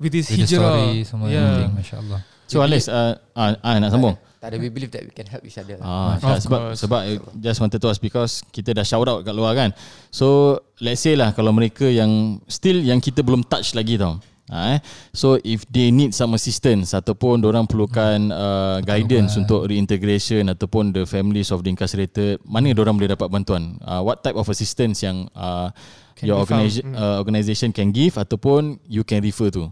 with 0.00 0.12
this 0.12 0.28
With 0.28 0.40
the 0.40 0.44
hijrah. 0.44 0.60
story 0.60 1.04
semua 1.04 1.26
Yeah. 1.28 1.44
everything, 1.44 1.72
Masya 1.76 1.96
Allah. 2.00 2.20
So 2.48 2.64
Alex, 2.64 2.88
uh, 2.88 3.20
ah, 3.36 3.52
ah, 3.60 3.76
nak 3.76 3.92
sambung? 3.92 4.16
Tak 4.38 4.54
ada, 4.54 4.56
we 4.56 4.70
believe 4.72 4.88
that 4.94 5.04
we 5.04 5.12
can 5.12 5.28
help 5.28 5.44
each 5.44 5.58
other. 5.60 5.76
lah. 5.76 5.84
Ah, 5.84 6.10
Of 6.16 6.22
tak, 6.24 6.38
sebab 6.48 6.60
course. 6.62 6.78
sebab 6.80 7.00
eh, 7.10 7.18
just 7.42 7.58
wanted 7.60 7.78
to 7.82 7.88
ask 7.92 8.00
because 8.00 8.40
kita 8.54 8.72
dah 8.72 8.86
shout 8.86 9.04
out 9.04 9.20
kat 9.26 9.34
luar 9.36 9.52
kan. 9.52 9.74
So 10.08 10.56
let's 10.80 11.04
say 11.04 11.12
lah 11.18 11.36
kalau 11.36 11.52
mereka 11.52 11.84
yang 11.84 12.40
still 12.48 12.80
yang 12.80 13.04
kita 13.04 13.20
belum 13.20 13.44
touch 13.44 13.76
lagi 13.76 14.00
tau. 14.00 14.16
Ha, 14.48 14.78
eh. 14.78 14.78
So 15.12 15.36
if 15.44 15.68
they 15.68 15.92
need 15.92 16.16
some 16.16 16.32
assistance 16.32 16.96
ataupun 16.96 17.44
orang 17.44 17.68
perlukan 17.68 18.32
uh, 18.32 18.80
guidance 18.80 19.36
untuk 19.36 19.68
reintegration 19.68 20.48
ataupun 20.48 20.96
the 20.96 21.04
families 21.04 21.52
of 21.52 21.60
the 21.60 21.68
incarcerated, 21.68 22.40
mana 22.48 22.72
orang 22.72 22.96
boleh 22.96 23.12
dapat 23.12 23.28
bantuan? 23.28 23.76
Uh, 23.84 24.00
what 24.00 24.24
type 24.24 24.40
of 24.40 24.48
assistance 24.48 25.04
yang 25.04 25.28
uh, 25.36 25.68
Can 26.16 26.32
your 26.32 26.40
found. 26.48 26.64
organization, 26.64 26.96
uh, 26.96 27.20
organisation 27.20 27.68
can 27.76 27.92
give 27.92 28.16
ataupun 28.16 28.80
you 28.88 29.04
can 29.04 29.20
refer 29.20 29.52
to? 29.52 29.68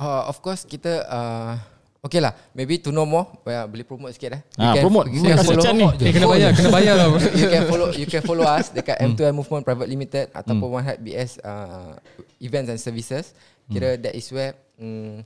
Uh, 0.00 0.24
of 0.24 0.40
course 0.40 0.64
kita 0.64 1.04
uh, 1.04 1.60
Okay 2.00 2.16
lah 2.16 2.32
Maybe 2.56 2.80
to 2.80 2.88
know 2.88 3.04
more 3.04 3.28
uh, 3.44 3.68
Boleh 3.68 3.84
promote 3.84 4.16
sikit 4.16 4.32
eh 4.32 4.42
You 4.56 4.64
Ah, 4.64 4.72
can- 4.72 4.84
promote. 4.88 5.06
you 5.06 5.20
can 5.20 5.36
follow- 5.36 5.76
ni. 5.76 5.84
Eh 6.00 6.12
kena 6.16 6.26
bayar, 6.26 6.50
kena 6.56 6.70
bayar 6.72 6.94
lah. 6.96 7.08
you 7.36 7.46
can 7.46 7.64
follow 7.68 7.88
you 7.92 8.06
can 8.08 8.22
follow 8.24 8.46
us 8.48 8.72
dekat 8.72 8.96
Hmm. 8.96 9.12
M2M 9.12 9.34
Movement 9.36 9.60
Private 9.60 9.84
Limited 9.86 10.26
ataupun 10.32 10.68
One 10.72 10.80
Heart 10.82 11.00
BS 11.00 11.36
uh, 11.40 12.00
events 12.40 12.72
and 12.72 12.80
services. 12.80 13.36
Kira 13.68 13.94
Hmm. 13.94 14.00
that 14.00 14.14
is 14.16 14.24
where 14.32 14.56
um, 14.80 15.20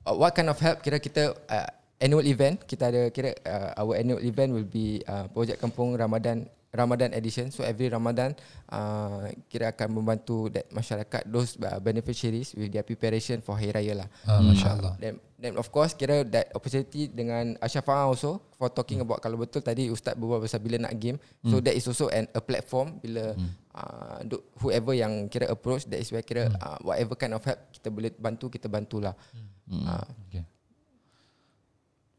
uh, 0.00 0.14
what 0.14 0.30
kind 0.30 0.46
of 0.46 0.56
help 0.56 0.78
kira 0.78 0.96
kita 0.96 1.34
uh, 1.34 1.68
annual 1.98 2.22
event 2.22 2.62
kita 2.62 2.88
ada 2.88 3.02
kira 3.10 3.34
uh, 3.42 3.74
our 3.76 3.98
annual 3.98 4.22
event 4.22 4.54
will 4.54 4.64
be 4.64 5.02
uh, 5.04 5.26
projek 5.28 5.58
kampung 5.58 5.92
Ramadan 5.92 6.46
Ramadan 6.72 7.12
edition. 7.12 7.52
So 7.52 7.60
every 7.62 7.92
Ramadan 7.92 8.32
uh, 8.66 9.28
kira 9.46 9.76
akan 9.76 9.92
membantu 9.92 10.48
that 10.48 10.72
masyarakat 10.72 11.28
those 11.28 11.60
uh, 11.60 11.76
beneficiaries 11.78 12.56
with 12.56 12.72
their 12.72 12.80
preparation 12.80 13.44
for 13.44 13.60
Hari 13.60 13.76
Raya 13.76 13.94
lah. 14.00 14.08
Ah, 14.24 14.40
Masya 14.40 14.68
Allah. 14.80 14.96
Then, 14.96 15.20
then 15.36 15.60
of 15.60 15.68
course 15.68 15.92
kira 15.92 16.24
that 16.24 16.48
opportunity 16.56 17.12
dengan 17.12 17.60
Ashrafah 17.60 18.08
also 18.08 18.40
for 18.56 18.72
talking 18.72 19.04
about 19.04 19.20
kalau 19.20 19.36
betul 19.36 19.60
tadi 19.60 19.92
Ustaz 19.92 20.16
berbual 20.16 20.40
pasal 20.40 20.64
bila 20.64 20.80
nak 20.80 20.96
game. 20.96 21.20
So 21.44 21.60
that 21.60 21.76
is 21.76 21.84
also 21.84 22.08
an 22.08 22.24
a 22.32 22.40
platform 22.40 22.96
bila 22.98 23.36
uh, 23.76 24.18
do- 24.24 24.40
whoever 24.56 24.96
yang 24.96 25.28
kira 25.28 25.52
approach 25.52 25.84
that 25.92 26.00
is 26.00 26.08
where 26.08 26.24
kira 26.24 26.48
uh, 26.56 26.80
whatever 26.80 27.12
kind 27.14 27.36
of 27.36 27.44
help 27.44 27.60
kita 27.68 27.92
boleh 27.92 28.08
bantu 28.16 28.48
kita 28.48 28.72
bantulah. 28.72 29.12
Uh, 29.68 30.08
Okay. 30.24 30.40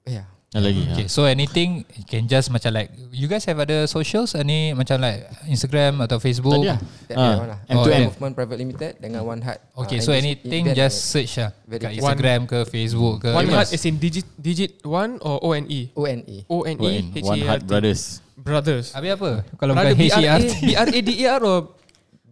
yeah. 0.05 0.29
Lagi. 0.53 0.85
Okay, 0.93 1.07
so 1.09 1.25
anything 1.25 1.81
you 1.97 2.05
can 2.05 2.29
just 2.29 2.53
macam 2.53 2.77
like 2.77 2.93
you 3.09 3.25
guys 3.25 3.41
have 3.49 3.57
other 3.57 3.89
socials 3.89 4.37
any 4.37 4.69
macam 4.77 5.01
like 5.01 5.25
Instagram 5.49 5.97
atau 6.05 6.21
Facebook? 6.21 6.61
Tadi 6.61 6.69
lah. 6.69 6.79
That 7.09 7.17
Ah, 7.17 7.33
one 7.41 7.49
lah. 7.49 7.59
M2M. 7.65 7.73
M2M 7.73 8.01
Movement 8.13 8.33
Private 8.37 8.57
Limited 8.61 8.91
dengan 9.01 9.21
One 9.25 9.41
Heart. 9.41 9.59
Okay, 9.81 9.97
uh, 9.97 10.05
so 10.05 10.13
anything 10.13 10.69
just 10.77 11.09
search 11.09 11.41
lah 11.41 11.49
kat. 11.65 11.97
Instagram 11.97 12.45
ke 12.45 12.69
Facebook 12.69 13.25
ke. 13.25 13.33
One 13.33 13.49
heart 13.49 13.73
is 13.73 13.81
in 13.81 13.97
digit 13.97 14.29
digit 14.37 14.77
one 14.85 15.17
or 15.25 15.41
O 15.41 15.57
N 15.57 15.65
E. 15.65 15.89
ONE. 15.97 16.45
O 16.45 16.61
N 16.69 16.77
E 16.77 16.85
One, 17.01 17.05
H 17.17 17.25
One 17.25 17.33
A 17.33 17.41
R 17.41 17.47
Heart 17.49 17.61
T. 17.65 17.69
Brothers. 17.73 18.01
Brothers. 18.37 18.87
Habis 18.93 19.11
apa? 19.17 19.31
Kalau 19.57 19.73
bukan 19.73 19.93
B 19.97 20.03
R 20.05 20.21
A 20.21 20.37
H-E-R-T. 20.37 20.53
B 20.61 20.69
R 20.77 20.89
A 20.93 20.99
D 21.01 21.09
E 21.17 21.25
R 21.25 21.41
or 21.41 21.57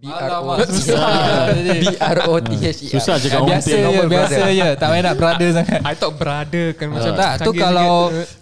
B 0.02 0.10
R 0.10 0.34
O 0.42 0.58
T 0.58 0.66
susah. 0.66 1.54
B 1.78 1.86
R 1.94 2.20
O 2.26 2.34
T 2.42 2.52
H 2.58 2.80
E. 2.82 2.90
Susah 2.90 3.22
cakap 3.22 3.46
orang 3.46 3.54
Biasa 3.54 3.70
je, 3.70 3.86
normal 3.86 4.08
biasa 4.10 4.34
brother. 4.34 4.50
je. 4.50 4.70
Tak 4.74 4.88
payah 4.90 5.04
nak 5.06 5.16
brother 5.22 5.48
sangat. 5.54 5.80
I 5.86 5.94
thought 5.94 6.16
brother 6.18 6.66
kan 6.74 6.88
macam 6.90 7.14
tak, 7.14 7.32
tu 7.46 7.52
kalau 7.54 7.94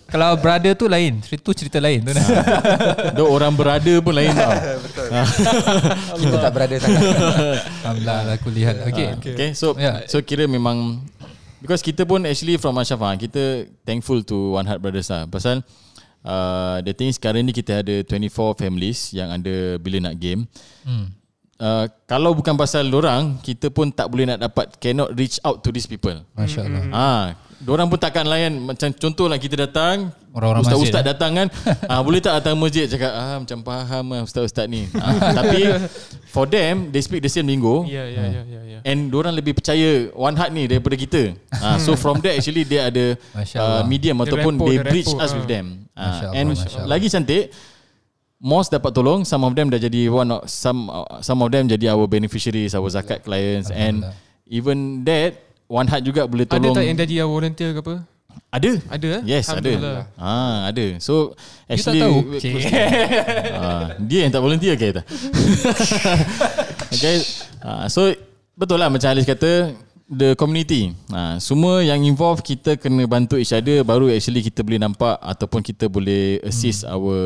kalau 0.07 0.29
brother 0.39 0.71
tu 0.79 0.87
lain. 0.87 1.19
Itu 1.19 1.51
cerita 1.51 1.83
lain 1.83 2.07
tu. 2.07 2.15
Dia 2.15 3.23
orang 3.27 3.51
berada 3.51 3.93
pun 3.99 4.15
lain 4.15 4.31
tau. 4.31 4.55
Kita 6.23 6.37
tak 6.39 6.51
berada 6.55 6.75
sangat. 6.79 7.03
Alhamdulillah 7.83 8.19
aku 8.39 8.49
lihat. 8.55 8.75
Okay. 8.87 9.07
Okay. 9.19 9.49
So 9.51 9.75
Yeah. 9.75 10.07
so 10.07 10.23
kira 10.23 10.47
memang 10.47 11.03
because 11.59 11.83
kita 11.83 12.07
pun 12.07 12.23
actually 12.23 12.55
from 12.55 12.79
Ashrafah 12.79 13.19
kita 13.19 13.67
thankful 13.83 14.23
to 14.23 14.55
One 14.55 14.63
Heart 14.63 14.79
Brothers 14.79 15.11
lah. 15.11 15.27
Pasal 15.27 15.59
uh, 16.23 16.79
the 16.87 16.95
thing 16.95 17.11
is 17.11 17.19
sekarang 17.19 17.43
ni 17.43 17.51
kita 17.51 17.83
ada 17.83 17.99
24 18.07 18.55
families 18.63 19.11
yang 19.11 19.27
ada 19.27 19.75
bila 19.75 20.07
nak 20.07 20.15
game. 20.15 20.47
Hmm. 20.87 21.18
Uh, 21.59 21.91
kalau 22.07 22.31
bukan 22.31 22.55
pasal 22.55 22.87
orang 22.87 23.35
kita 23.43 23.67
pun 23.67 23.91
tak 23.91 24.07
boleh 24.07 24.31
nak 24.31 24.39
dapat 24.39 24.79
cannot 24.79 25.11
reach 25.11 25.43
out 25.43 25.59
to 25.59 25.75
these 25.75 25.83
people. 25.83 26.15
Masya 26.31 26.63
Allah. 26.63 26.83
Ah, 26.95 27.25
Diorang 27.59 27.91
pun 27.91 27.99
takkan 27.99 28.23
layan 28.23 28.55
Macam 28.63 28.87
contohlah 28.95 29.35
kita 29.35 29.59
datang 29.59 30.15
Orang-orang 30.31 30.63
Ustaz-ustaz 30.63 31.03
masjid, 31.03 31.03
eh? 31.03 31.11
datang 31.11 31.31
kan 31.35 31.47
ah, 31.91 31.99
Boleh 31.99 32.23
tak 32.23 32.39
datang 32.39 32.55
masjid 32.55 32.87
Cakap 32.87 33.11
ah, 33.11 33.35
macam 33.43 33.59
faham 33.67 34.03
lah 34.15 34.21
Ustaz-ustaz 34.23 34.65
ni 34.71 34.87
ah, 34.95 35.11
Tapi 35.43 35.67
For 36.31 36.47
them 36.47 36.87
They 36.95 37.03
speak 37.03 37.19
the 37.19 37.27
same 37.27 37.51
lingo 37.51 37.83
Ya 37.83 38.07
ya 38.07 38.23
ya 38.31 38.41
ya 38.47 38.61
ya. 38.63 38.79
And 38.87 39.11
diorang 39.11 39.35
lebih 39.35 39.59
percaya 39.59 40.07
One 40.15 40.39
Heart 40.39 40.51
ni 40.55 40.71
daripada 40.71 40.95
kita 40.95 41.35
ah, 41.59 41.75
So 41.83 41.99
from 41.99 42.23
there 42.23 42.39
actually 42.39 42.63
Dia 42.63 42.87
ada 42.87 43.19
uh. 43.19 43.83
Medium 43.83 44.23
The 44.23 44.31
Ataupun 44.31 44.55
rapport, 44.55 44.67
they 44.71 44.77
the 44.79 44.87
bridge 44.87 45.11
us 45.19 45.35
ah. 45.35 45.35
with 45.35 45.47
them 45.51 45.83
Masya 45.99 45.99
ah, 45.99 46.15
Allah, 46.15 46.37
And 46.39 46.45
Masya 46.55 46.67
Allah. 46.71 46.87
lagi 46.87 47.07
cantik 47.11 47.43
Mos 48.39 48.71
dapat 48.71 48.95
tolong 48.95 49.27
Some 49.27 49.43
of 49.43 49.51
them 49.51 49.67
dah 49.67 49.75
jadi 49.75 50.07
one 50.07 50.31
of, 50.31 50.47
some 50.47 50.87
uh, 50.87 51.19
some 51.19 51.43
of 51.43 51.51
them 51.51 51.67
jadi 51.67 51.91
our 51.91 52.07
beneficiaries 52.07 52.71
Our 52.71 52.87
zakat 52.87 53.27
clients 53.27 53.67
And 53.67 54.07
even 54.47 55.03
that 55.03 55.35
One 55.67 55.91
Heart 55.91 56.03
juga 56.07 56.23
boleh 56.23 56.47
Ada 56.47 56.55
tolong 56.55 56.75
tak 56.79 56.85
yang 56.87 56.97
jadi 56.97 57.15
volunteer 57.27 57.75
ke 57.75 57.83
apa? 57.83 57.95
Ada 58.49 58.71
Ada 58.87 59.07
eh? 59.19 59.21
Yes 59.27 59.51
ada 59.51 59.59
Alhamdulillah. 59.59 60.03
ah, 60.15 60.71
Ada 60.71 60.85
So 61.03 61.35
You 61.67 61.75
tak 61.75 61.75
actually 61.75 61.99
tahu? 61.99 62.17
Okay. 62.39 62.53
ah, 63.59 63.85
Dia 63.99 64.19
yang 64.23 64.31
tak 64.31 64.41
volunteer 64.41 64.73
ke 64.79 64.95
kita 64.95 65.01
Okay 66.95 67.17
ah, 67.59 67.91
So 67.91 68.15
Betul 68.55 68.79
lah 68.79 68.87
macam 68.87 69.07
Alice 69.11 69.27
kata 69.27 69.75
The 70.09 70.33
community 70.33 70.89
ah, 71.09 71.37
Semua 71.37 71.79
yang 71.79 72.01
involved 72.01 72.41
Kita 72.41 72.73
kena 72.75 73.05
bantu 73.05 73.37
each 73.37 73.53
other 73.53 73.85
Baru 73.85 74.09
actually 74.09 74.41
kita 74.41 74.65
boleh 74.65 74.81
nampak 74.81 75.21
Ataupun 75.21 75.61
kita 75.61 75.85
boleh 75.85 76.41
Assist 76.41 76.81
Hmm. 76.81 76.97
our 76.97 77.17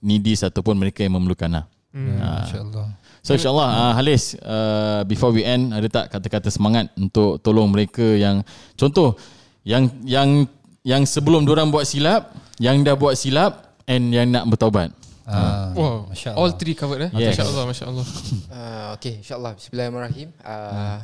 Needies 0.00 0.42
Ataupun 0.42 0.74
mereka 0.74 1.06
yang 1.06 1.14
memerlukan 1.14 1.46
lah 1.48 1.64
Ya, 1.96 2.44
Masya 2.44 2.60
Allah. 2.60 2.86
So 3.22 3.32
insyaAllah 3.32 3.68
uh, 3.70 3.92
Halis 3.94 4.34
uh, 4.36 5.00
Before 5.04 5.30
we 5.30 5.40
end 5.40 5.70
Ada 5.70 5.88
tak 5.88 6.04
kata-kata 6.12 6.50
semangat 6.50 6.90
Untuk 6.92 7.38
tolong 7.40 7.70
mereka 7.70 8.04
yang 8.04 8.42
Contoh 8.74 9.14
Yang 9.62 9.94
Yang 10.02 10.50
Yang 10.82 11.02
sebelum 11.08 11.46
orang 11.46 11.70
buat 11.70 11.86
silap 11.86 12.34
Yang 12.58 12.76
dah 12.84 12.94
buat 12.94 13.14
silap 13.14 13.52
And 13.86 14.10
yang 14.10 14.28
nak 14.28 14.44
bertaubat 14.46 14.90
Ah, 15.24 15.74
Wow. 15.74 16.06
Masya 16.06 16.34
All 16.34 16.50
Allah. 16.50 16.54
three 16.54 16.74
covered 16.74 17.06
eh? 17.06 17.10
Yes. 17.14 17.34
Masya 17.34 17.44
Allah, 17.48 17.64
Masya 17.66 17.84
Allah. 17.86 18.06
Uh, 18.46 18.86
okay, 18.94 19.14
insyaAllah. 19.18 19.52
Bismillahirrahmanirrahim. 19.58 20.28
Uh, 20.38 20.98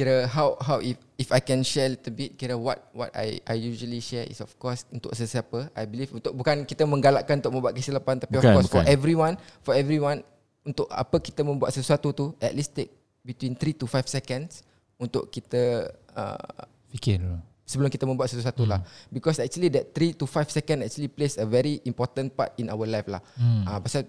Kira 0.00 0.24
how 0.32 0.56
how 0.64 0.80
if 0.80 0.96
if 1.20 1.28
I 1.28 1.44
can 1.44 1.60
share 1.60 1.84
a 1.84 1.92
little 1.92 2.14
bit 2.16 2.40
kira 2.40 2.56
what 2.56 2.88
what 2.96 3.12
I 3.12 3.36
I 3.44 3.60
usually 3.60 4.00
share 4.00 4.24
is 4.24 4.40
of 4.40 4.48
course 4.56 4.88
untuk 4.88 5.12
sesiapa 5.12 5.68
I 5.76 5.84
believe 5.84 6.08
untuk 6.16 6.32
bukan 6.32 6.64
kita 6.64 6.88
menggalakkan 6.88 7.44
untuk 7.44 7.52
membuat 7.52 7.76
kesilapan 7.76 8.16
tapi 8.16 8.40
Bukan, 8.40 8.48
of 8.48 8.56
course 8.56 8.68
for 8.72 8.80
bukan. 8.80 8.88
everyone 8.88 9.34
for 9.60 9.76
everyone 9.76 10.24
untuk 10.64 10.88
apa 10.88 11.20
kita 11.20 11.44
membuat 11.44 11.76
sesuatu 11.76 12.16
tu 12.16 12.32
at 12.40 12.56
least 12.56 12.72
take 12.72 12.88
between 13.20 13.52
3 13.52 13.76
to 13.76 13.84
5 13.84 14.08
seconds 14.08 14.64
untuk 14.96 15.28
kita 15.28 15.92
uh, 16.16 16.64
Fikir 16.96 17.20
dulu. 17.20 17.36
sebelum 17.68 17.92
kita 17.92 18.08
membuat 18.08 18.32
sesuatu 18.32 18.64
lah 18.64 18.80
because 19.12 19.36
actually 19.36 19.68
that 19.68 19.92
3 19.92 20.16
to 20.16 20.24
5 20.24 20.48
second 20.48 20.80
actually 20.80 21.12
plays 21.12 21.36
a 21.36 21.44
very 21.44 21.76
important 21.84 22.32
part 22.32 22.56
in 22.56 22.72
our 22.72 22.88
life 22.88 23.04
lah 23.04 23.20
hmm. 23.36 23.68
uh, 23.68 23.76
pasal 23.84 24.08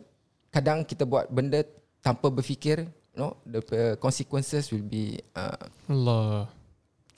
kadang 0.55 0.87
kita 0.87 1.03
buat 1.03 1.27
benda 1.27 1.67
tanpa 1.99 2.31
berfikir 2.31 2.87
no 3.15 3.37
the 3.43 3.59
uh, 3.59 3.95
consequences 3.99 4.71
will 4.71 4.85
be 4.85 5.19
uh, 5.35 5.57
Allah. 5.87 6.47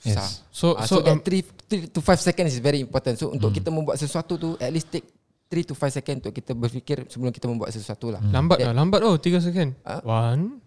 Yes. 0.03 0.43
So, 0.51 0.75
uh, 0.75 0.83
so, 0.83 0.99
so, 0.99 1.05
that 1.07 1.15
um, 1.15 1.23
3, 1.23 1.87
3 1.87 1.95
to 1.95 1.99
5 2.03 2.19
seconds 2.19 2.51
is 2.51 2.59
very 2.59 2.83
important. 2.83 3.15
So 3.15 3.31
untuk 3.31 3.55
kita 3.55 3.71
membuat 3.71 3.95
sesuatu 3.95 4.35
tu 4.35 4.49
at 4.59 4.67
least 4.67 4.91
take 4.91 5.07
3 5.47 5.63
to 5.63 5.73
5 5.79 5.97
second 6.03 6.15
untuk 6.19 6.35
kita 6.35 6.51
berfikir 6.51 7.07
sebelum 7.07 7.31
kita 7.31 7.47
membuat 7.47 7.71
sesuatu 7.71 8.11
lah. 8.11 8.19
Lambat 8.19 8.59
That- 8.59 8.67
lah, 8.67 8.75
lambat. 8.75 8.99
Oh, 9.07 9.15
tiga 9.15 9.39
second. 9.39 9.79
Ah. 9.87 10.03
One, 10.03 10.59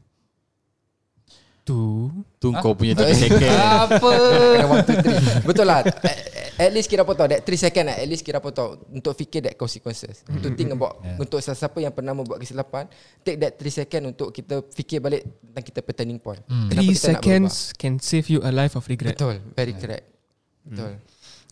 two, 1.68 2.08
Tu 2.40 2.48
kau 2.64 2.72
punya 2.72 2.96
3 2.96 3.12
second. 3.12 3.52
Apa? 3.92 4.10
Betul 5.44 5.66
lah 5.68 5.84
at, 6.57 6.70
least 6.72 6.88
kira 6.88 7.04
apa 7.04 7.12
tau 7.12 7.26
That 7.28 7.44
3 7.44 7.64
second 7.68 7.84
lah 7.88 7.96
At 8.00 8.09
least 8.09 8.24
kira 8.24 8.40
apa 8.40 8.48
tau 8.52 8.80
Untuk 8.88 9.12
fikir 9.12 9.44
that 9.44 9.54
consequences. 9.54 10.24
Untuk 10.26 10.52
think 10.57 10.72
about 10.72 10.98
Yeah. 11.07 11.20
Untuk 11.20 11.38
sesiapa 11.44 11.76
yang 11.78 11.92
pernah 11.92 12.16
membuat 12.16 12.40
kesilapan 12.40 12.88
Take 13.20 13.38
that 13.38 13.52
3 13.61 13.80
second 13.84 14.02
Untuk 14.16 14.32
kita 14.32 14.64
fikir 14.72 14.98
balik 14.98 15.22
Tentang 15.22 15.64
kita 15.64 15.80
turning 15.96 16.20
point. 16.20 16.40
Kenapa 16.46 16.72
three 16.72 16.92
kita 16.92 17.16
nak 17.16 17.22
seconds 17.22 17.54
can 17.76 17.94
save 18.00 18.28
you 18.28 18.44
a 18.44 18.52
life 18.52 18.76
of 18.76 18.84
regret. 18.88 19.16
Betul 19.16 19.40
Very 19.57 19.72
correct. 19.76 20.04
Betul. 20.66 21.00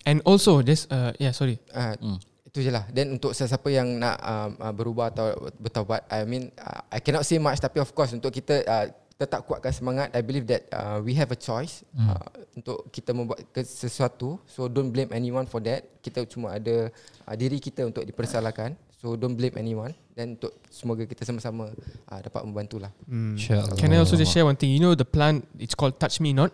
And 0.05 0.21
also, 0.29 0.61
this, 0.61 0.85
uh, 0.93 1.17
yeah, 1.17 1.33
sorry. 1.33 1.57
Ah, 1.73 1.97
Itu 2.45 2.63
je 2.63 2.71
lah. 2.71 2.87
Then 2.93 3.19
untuk 3.19 3.35
sesiapa 3.35 3.67
yang 3.73 3.99
nak 3.99 4.15
um, 4.23 4.51
uh, 4.63 4.71
berubah 4.71 5.11
atau 5.11 5.51
bertaubat 5.59 6.07
I 6.07 6.23
mean 6.23 6.55
uh, 6.55 6.87
I 6.87 7.03
cannot 7.03 7.27
say 7.27 7.43
much 7.43 7.59
Tapi 7.59 7.83
of 7.83 7.91
course 7.91 8.15
untuk 8.15 8.31
kita 8.31 8.63
uh, 8.63 8.87
tetap 9.15 9.47
kuatkan 9.47 9.71
semangat 9.71 10.11
I 10.11 10.21
believe 10.27 10.45
that 10.51 10.67
uh, 10.75 10.99
we 10.99 11.15
have 11.15 11.31
a 11.31 11.39
choice 11.39 11.87
uh, 11.95 12.19
Untuk 12.55 12.91
kita 12.91 13.15
membuat 13.15 13.47
sesuatu 13.63 14.43
So 14.45 14.67
don't 14.67 14.91
blame 14.91 15.15
anyone 15.15 15.47
for 15.47 15.63
that 15.63 15.87
Kita 16.03 16.27
cuma 16.27 16.59
ada 16.59 16.91
uh, 17.23 17.35
diri 17.39 17.63
kita 17.63 17.87
untuk 17.87 18.03
dipersalahkan 18.03 18.75
So 18.99 19.15
don't 19.15 19.39
blame 19.39 19.55
anyone 19.55 19.95
Dan 20.15 20.35
untuk 20.35 20.59
semoga 20.67 21.07
kita 21.07 21.23
sama-sama 21.23 21.71
uh, 22.11 22.21
dapat 22.23 22.43
membantulah 22.43 22.91
Allah. 23.07 23.75
Can 23.79 23.95
I 23.95 23.99
also 24.03 24.15
just 24.15 24.31
share 24.31 24.47
one 24.47 24.59
thing? 24.59 24.71
You 24.75 24.79
know 24.83 24.95
the 24.95 25.07
plant, 25.07 25.47
it's 25.59 25.75
called 25.75 25.99
touch 25.99 26.19
me 26.19 26.35
not. 26.35 26.51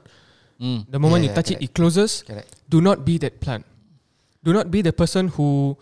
Hmm. 0.61 0.85
The 0.89 1.01
moment 1.01 1.25
Yeah, 1.25 1.33
you 1.33 1.37
touch 1.37 1.49
correct. 1.57 1.65
it, 1.65 1.73
it 1.73 1.77
closes. 1.77 2.25
Correct 2.25 2.49
Do 2.69 2.85
not 2.85 3.05
be 3.05 3.17
that 3.21 3.41
plant. 3.41 3.65
Do 4.41 4.53
not 4.53 4.69
be 4.69 4.81
the 4.81 4.93
person 4.93 5.29
who 5.33 5.77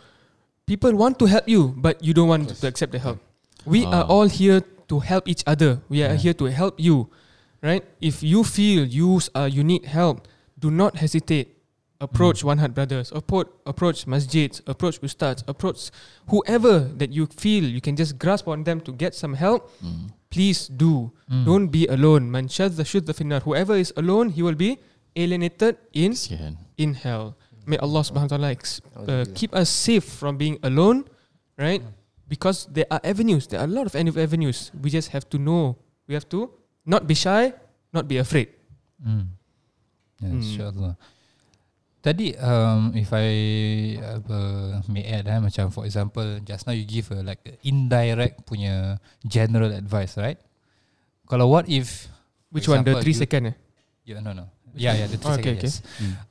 people 0.62 0.94
want 0.94 1.18
to 1.18 1.26
help 1.26 1.46
you, 1.50 1.74
but 1.78 1.98
you 2.02 2.14
don't 2.14 2.30
want 2.30 2.50
to 2.50 2.66
accept 2.66 2.94
the 2.94 3.02
help. 3.02 3.18
We 3.66 3.82
are 3.82 4.06
Ah. 4.06 4.10
all 4.10 4.26
here 4.30 4.62
to 4.88 4.98
help 5.00 5.28
each 5.28 5.42
other. 5.46 5.80
We 5.88 6.02
are 6.02 6.14
here 6.16 6.34
to 6.34 6.46
help 6.46 6.80
you. 6.80 7.08
right? 7.62 7.82
If 8.00 8.22
you 8.22 8.44
feel 8.44 8.86
you 8.86 9.20
uh, 9.34 9.48
you 9.50 9.64
need 9.64 9.84
help, 9.86 10.28
do 10.58 10.70
not 10.70 10.96
hesitate. 10.96 11.54
Approach 12.00 12.44
One 12.46 12.58
Heart 12.62 12.74
Brothers. 12.78 13.10
Approach 13.10 13.50
approach 13.66 14.06
masjids. 14.06 14.62
Approach 14.70 15.00
ustads. 15.02 15.42
Approach 15.50 15.90
whoever 16.30 16.78
that 16.94 17.10
you 17.10 17.26
feel 17.26 17.64
you 17.66 17.80
can 17.82 17.96
just 17.98 18.14
grasp 18.22 18.46
on 18.46 18.62
them 18.62 18.78
to 18.86 18.92
get 18.94 19.18
some 19.18 19.34
help. 19.34 19.66
Hmm. 19.82 20.14
Please 20.30 20.68
do. 20.70 21.10
Don't 21.26 21.66
be 21.74 21.90
alone. 21.90 22.30
Man 22.30 22.46
shadda 22.46 22.86
shudda 22.86 23.10
finnar. 23.18 23.42
Whoever 23.42 23.74
is 23.74 23.90
alone, 23.98 24.30
he 24.30 24.46
will 24.46 24.54
be 24.54 24.78
alienated 25.18 25.74
in 25.92 26.14
in 26.78 26.94
hell. 26.94 27.34
May 27.66 27.82
Allah 27.82 28.06
Subhanahu 28.06 28.30
wa 28.30 28.36
Taala 28.38 28.50
ex- 28.54 28.78
uh, 28.94 29.24
keep 29.34 29.50
us 29.50 29.66
safe 29.68 30.06
from 30.06 30.38
being 30.38 30.56
alone, 30.62 31.02
right? 31.58 31.82
Because 32.28 32.68
there 32.68 32.84
are 32.92 33.00
avenues. 33.02 33.48
There 33.48 33.58
are 33.58 33.64
a 33.64 33.72
lot 33.72 33.88
of 33.88 33.96
avenues. 33.96 34.68
We 34.76 34.92
just 34.92 35.10
have 35.16 35.24
to 35.32 35.40
know. 35.40 35.80
We 36.06 36.12
have 36.12 36.28
to 36.28 36.52
not 36.84 37.08
be 37.08 37.16
shy, 37.16 37.52
not 37.92 38.04
be 38.06 38.20
afraid. 38.20 38.52
Hmm. 39.00 39.32
Yeah, 40.20 40.28
Hmm. 40.28 40.40
InsyaAllah. 40.40 40.94
Tadi 41.98 42.36
um, 42.38 42.94
if 42.94 43.10
I 43.10 43.26
apa, 43.98 44.38
may 44.86 45.02
add 45.02 45.26
eh, 45.26 45.38
macam 45.42 45.74
for 45.74 45.82
example 45.82 46.38
just 46.46 46.62
now 46.64 46.72
you 46.72 46.86
give 46.86 47.10
a 47.10 47.26
like 47.26 47.42
a 47.42 47.58
indirect 47.66 48.46
punya 48.46 49.02
general 49.26 49.74
advice 49.74 50.14
right? 50.14 50.38
Kalau 51.26 51.50
what 51.50 51.66
if 51.66 52.06
Which 52.54 52.64
one? 52.70 52.80
The 52.86 53.02
three 53.04 53.12
you- 53.12 53.22
second? 53.26 53.52
Eh? 53.52 53.56
Yeah, 54.08 54.20
no, 54.24 54.32
no. 54.32 54.48
Yeah, 54.72 54.94
yeah, 54.94 55.08
the 55.10 55.18
three 55.20 55.36
Okay, 55.42 55.58
second, 55.60 55.68
yes. 55.68 55.82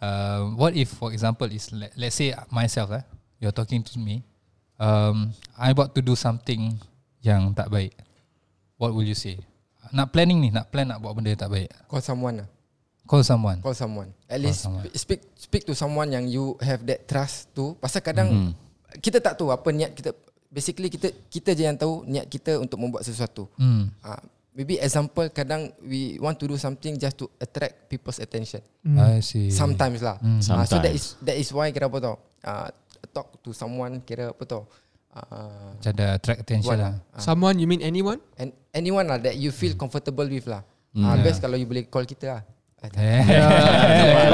Um, 0.02 0.56
what 0.58 0.74
if, 0.74 0.90
for 0.98 1.12
example, 1.14 1.46
is 1.52 1.70
let, 1.74 1.94
let's 2.00 2.16
say 2.18 2.34
myself, 2.50 2.90
eh, 2.96 3.04
you're 3.38 3.52
talking 3.54 3.84
to 3.86 4.00
me, 4.02 4.24
um, 4.78 5.34
I 5.58 5.74
about 5.74 5.94
to 5.94 6.02
do 6.02 6.14
something 6.14 6.78
yang 7.22 7.54
tak 7.54 7.70
baik. 7.70 7.94
What 8.78 8.94
will 8.94 9.06
you 9.06 9.18
say? 9.18 9.42
Nak 9.90 10.12
planning 10.12 10.44
ni, 10.44 10.50
nak 10.52 10.70
plan 10.70 10.88
nak 10.88 11.00
buat 11.00 11.16
benda 11.16 11.34
yang 11.34 11.42
tak 11.42 11.52
baik. 11.52 11.70
Call 11.88 12.04
someone 12.04 12.36
lah. 12.46 12.50
Call 13.08 13.24
someone. 13.24 13.58
Call 13.64 13.76
someone. 13.76 14.10
At 14.28 14.44
least 14.44 14.68
someone. 14.68 14.84
speak 14.92 15.24
speak 15.40 15.64
to 15.64 15.72
someone 15.72 16.12
yang 16.12 16.28
you 16.28 16.60
have 16.60 16.84
that 16.84 17.08
trust 17.08 17.48
tu. 17.56 17.74
Pasal 17.80 18.04
kadang 18.04 18.28
Mhm. 18.28 18.52
kita 19.00 19.24
tak 19.24 19.40
tahu 19.40 19.50
apa 19.50 19.70
niat 19.72 19.96
kita. 19.96 20.12
Basically 20.52 20.92
kita 20.92 21.16
kita 21.32 21.56
je 21.56 21.64
yang 21.64 21.80
tahu 21.80 22.04
niat 22.04 22.28
kita 22.28 22.60
untuk 22.60 22.76
membuat 22.84 23.08
sesuatu. 23.08 23.48
Hmm. 23.56 23.88
Uh, 24.04 24.20
maybe 24.52 24.76
example 24.76 25.24
kadang 25.32 25.72
we 25.80 26.20
want 26.20 26.36
to 26.36 26.52
do 26.52 26.60
something 26.60 27.00
just 27.00 27.16
to 27.16 27.32
attract 27.40 27.88
people's 27.88 28.20
attention. 28.20 28.60
I 28.84 29.24
see. 29.24 29.56
Sometimes 29.56 30.04
lah. 30.04 30.20
Hmm. 30.20 30.44
Uh, 30.44 30.68
so 30.68 30.76
that 30.76 30.92
Sometimes. 30.92 30.96
is 31.00 31.04
that 31.24 31.36
is 31.40 31.48
why 31.56 31.72
apa 31.72 31.98
tau? 32.04 32.20
Uh, 32.44 32.68
talk 33.10 33.40
to 33.40 33.52
someone 33.52 34.02
kira 34.02 34.32
apa 34.32 34.44
tau? 34.44 34.66
Uh, 35.12 35.74
Macam 35.74 35.92
ada 35.98 36.06
attract 36.14 36.40
attention 36.46 36.70
Buat 36.70 36.78
lah. 36.78 36.94
Someone? 37.18 37.58
You 37.58 37.66
mean 37.66 37.82
anyone? 37.82 38.22
and 38.38 38.54
anyone 38.70 39.10
lah 39.10 39.18
that 39.18 39.34
you 39.34 39.50
feel 39.50 39.74
comfortable 39.74 40.26
with 40.26 40.46
lah. 40.46 40.62
Hmm. 40.94 41.04
Uh, 41.04 41.16
Yeah. 41.18 41.24
best 41.26 41.42
kalau 41.42 41.58
you 41.58 41.66
boleh 41.66 41.90
call 41.90 42.06
kita 42.06 42.38
lah. 42.38 42.42
Eh. 42.78 42.90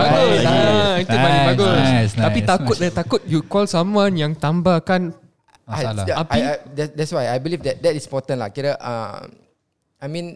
bagus. 0.03 0.41
Ah, 0.43 0.95
itu 0.99 1.15
paling 1.15 1.39
Nice, 1.39 1.49
bagus. 1.55 1.77
nice, 1.79 2.11
Tapi 2.19 2.39
nice. 2.43 2.49
takut 2.51 2.75
eh, 2.83 2.91
takut 2.91 3.21
you 3.23 3.39
call 3.47 3.63
someone 3.63 4.11
yang 4.19 4.35
tambahkan 4.35 5.15
Masalah. 5.63 6.03
I, 6.03 6.11
I? 6.11 6.39
I, 6.43 6.55
that, 6.75 6.89
that's 6.91 7.11
why 7.15 7.31
I 7.31 7.39
believe 7.39 7.63
that 7.63 7.79
that 7.79 7.95
is 7.95 8.03
important 8.03 8.43
lah. 8.43 8.51
Kira, 8.51 8.75
uh, 8.75 9.23
I 9.95 10.11
mean, 10.11 10.35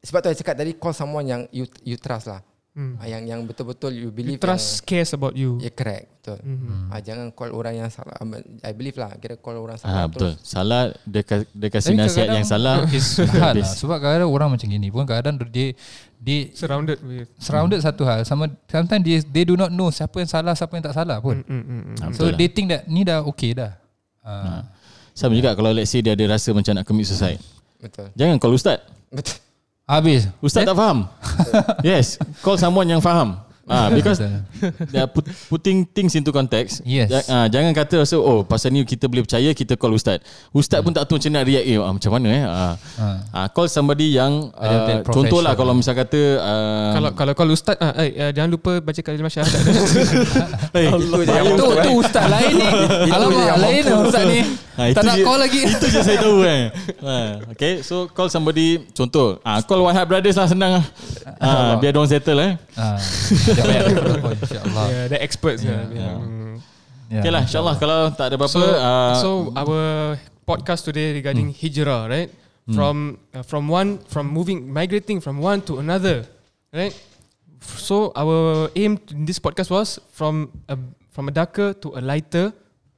sebab 0.00 0.24
tu 0.24 0.32
saya 0.32 0.38
cakap 0.40 0.56
tadi 0.56 0.72
call 0.80 0.96
someone 0.96 1.28
yang 1.28 1.42
you 1.52 1.68
you 1.84 2.00
trust 2.00 2.32
lah. 2.32 2.40
Hmm. 2.76 3.00
Uh, 3.00 3.08
yang 3.08 3.24
yang 3.24 3.40
betul-betul 3.40 3.88
you 3.88 3.98
you 3.98 4.10
believe 4.12 4.36
trust 4.36 4.84
cares 4.84 5.08
about 5.10 5.32
you. 5.32 5.56
yang, 5.56 5.64
ya 5.64 5.70
correct 5.72 6.12
betul. 6.12 6.36
Mhm. 6.44 6.92
Uh, 6.92 7.00
jangan 7.00 7.26
call 7.32 7.48
orang 7.50 7.72
yang 7.74 7.88
salah. 7.88 8.12
I 8.60 8.76
believe 8.76 8.94
lah. 8.94 9.16
Kira 9.16 9.34
call 9.34 9.56
orang 9.56 9.80
salah. 9.80 9.96
Ah, 9.96 10.06
betul. 10.06 10.36
Salah 10.38 10.92
dia, 11.02 11.24
ka- 11.24 11.48
dia 11.48 11.68
kasih 11.72 11.96
Tapi 11.96 12.04
nasihat 12.04 12.28
yang 12.30 12.44
salah. 12.44 12.84
is 12.92 13.16
hard 13.16 13.64
lah. 13.64 13.72
Sebab 13.72 13.96
kadang-kadang 13.96 14.28
orang 14.28 14.48
macam 14.52 14.68
gini 14.68 14.92
pun 14.92 15.08
kadang 15.08 15.40
dia 15.46 15.72
dia 16.18 16.52
Surrounded 16.52 17.00
with. 17.00 17.32
surrounded 17.38 17.80
satu 17.80 18.04
hal 18.04 18.20
sama 18.22 18.44
sometimes 18.66 19.00
they, 19.00 19.24
they 19.24 19.44
do 19.44 19.56
not 19.56 19.72
know 19.72 19.88
siapa 19.88 20.12
yang 20.16 20.28
salah 20.28 20.52
siapa 20.52 20.76
yang 20.76 20.84
tak 20.84 20.92
salah 20.94 21.16
pun. 21.16 21.40
Mm, 21.40 21.48
mm, 21.48 21.64
mm, 21.64 21.80
mm. 21.80 21.96
Ah, 21.96 22.08
So 22.12 22.28
betul 22.28 22.28
lah. 22.28 22.36
they 22.36 22.48
think 22.50 22.66
that 22.68 22.84
ni 22.84 23.00
dah 23.02 23.24
okay 23.24 23.56
dah. 23.56 23.72
Uh, 24.20 24.60
Sama 25.10 25.32
juga 25.32 25.56
kalau 25.56 25.72
let's 25.72 25.88
say 25.88 26.04
dia 26.04 26.12
ada 26.12 26.28
rasa 26.28 26.52
macam 26.52 26.76
nak 26.76 26.84
commit 26.84 27.08
suicide. 27.08 27.40
Betul. 27.80 28.12
Jangan 28.12 28.36
call 28.36 28.52
ustaz. 28.52 28.84
Betul. 29.08 29.40
Habis. 29.86 30.26
Ustaz 30.42 30.66
tak 30.66 30.74
faham. 30.74 31.06
yes, 31.86 32.18
call 32.42 32.58
someone 32.58 32.90
yang 32.90 32.98
faham. 32.98 33.38
Ah, 33.66 33.90
because 33.96 34.22
they 34.88 34.96
are 34.96 35.06
put, 35.06 35.26
putting 35.50 35.82
things 35.84 36.14
into 36.14 36.30
context. 36.30 36.86
Yes. 36.86 37.10
Ja, 37.10 37.20
ah, 37.26 37.46
jangan 37.46 37.74
kata 37.74 38.00
rasa 38.00 38.14
oh 38.14 38.40
pasal 38.40 38.70
ni 38.70 38.82
kita 38.82 39.04
boleh 39.04 39.22
percaya 39.22 39.50
kita 39.50 39.74
call 39.74 39.90
ustaz. 39.92 40.22
Ustaz 40.50 40.80
pun 40.80 40.90
tak 40.90 41.02
tahu 41.04 41.18
macam 41.18 41.34
nak 41.34 41.44
react 41.44 41.66
eh 41.66 41.76
ah, 41.76 41.90
macam 41.90 42.10
mana 42.14 42.28
eh. 42.30 42.42
Ah, 42.42 42.74
Ah. 42.96 43.16
ah, 43.34 43.46
call 43.48 43.66
somebody 43.66 44.14
yang 44.14 44.54
uh, 44.54 45.02
contohlah 45.04 45.52
kalau 45.52 45.74
misal 45.74 45.92
kata 45.92 46.20
uh, 46.38 46.90
Kalau 46.94 47.10
kalau 47.12 47.32
kalau 47.34 47.52
ustaz 47.52 47.74
ah, 47.76 47.92
eh, 47.98 48.14
eh, 48.16 48.30
jangan 48.30 48.54
lupa 48.54 48.78
baca 48.78 49.00
kalimah 49.02 49.28
syahadat. 49.28 49.58
hey, 50.76 50.86
Itu 50.86 51.18
je 51.20 51.32
yang 51.32 51.46
Tu 51.52 51.66
tu 51.82 51.90
ustaz 51.98 52.24
lain 52.24 52.52
ni. 52.54 52.68
Alamak 53.10 53.56
lain 53.58 53.82
ustaz 54.00 54.24
ni. 54.24 54.40
Ah, 54.76 54.92
Tak 54.92 54.92
itu 54.92 54.98
nak 55.02 55.16
je- 55.16 55.24
call 55.24 55.38
lagi. 55.40 55.60
Itu 55.64 55.86
je 55.88 56.00
saya 56.00 56.18
tahu 56.20 56.36
kan. 56.40 56.60
Ah, 57.02 57.30
okay, 57.50 57.72
so 57.82 58.06
call 58.08 58.28
somebody 58.28 58.78
contoh. 58.92 59.40
Ah, 59.40 59.58
call 59.60 59.80
One 59.80 59.90
Heart 59.90 60.06
Brothers 60.06 60.36
lah 60.36 60.46
senang 60.46 60.78
lah. 60.78 60.84
Ah, 61.36 61.74
biar 61.80 61.90
diorang 61.90 62.06
settle 62.06 62.38
eh. 62.38 62.52
Ah, 62.76 63.00
point 63.62 64.38
insya-Allah. 64.44 64.84
yeah, 64.92 65.06
the 65.08 65.18
experts. 65.22 65.60
Yeah, 65.64 65.88
Yeah. 65.88 65.94
yeah. 65.94 66.16
Ya, 67.06 67.22
Okay 67.22 67.30
lah, 67.30 67.42
insyaAllah 67.46 67.76
kalau 67.78 68.10
tak 68.18 68.34
ada 68.34 68.36
apa-apa. 68.36 68.50
So, 68.50 68.62
ah, 68.66 69.14
so 69.22 69.30
our 69.54 69.80
podcast 70.42 70.82
today 70.90 71.14
regarding 71.14 71.54
hijrah, 71.54 72.10
right? 72.10 72.30
From 72.66 73.22
uh, 73.30 73.46
from 73.46 73.70
one 73.70 74.02
from 74.10 74.26
moving 74.26 74.66
migrating 74.66 75.22
from 75.22 75.38
one 75.38 75.62
to 75.70 75.78
another, 75.78 76.26
right? 76.74 76.90
So 77.62 78.10
our 78.18 78.66
aim 78.74 78.98
in 79.14 79.22
this 79.22 79.38
podcast 79.38 79.70
was 79.70 80.02
from 80.10 80.50
a 80.66 80.74
from 81.14 81.30
a 81.30 81.32
darker 81.32 81.78
to 81.86 81.94
a 81.94 82.02
lighter 82.02 82.50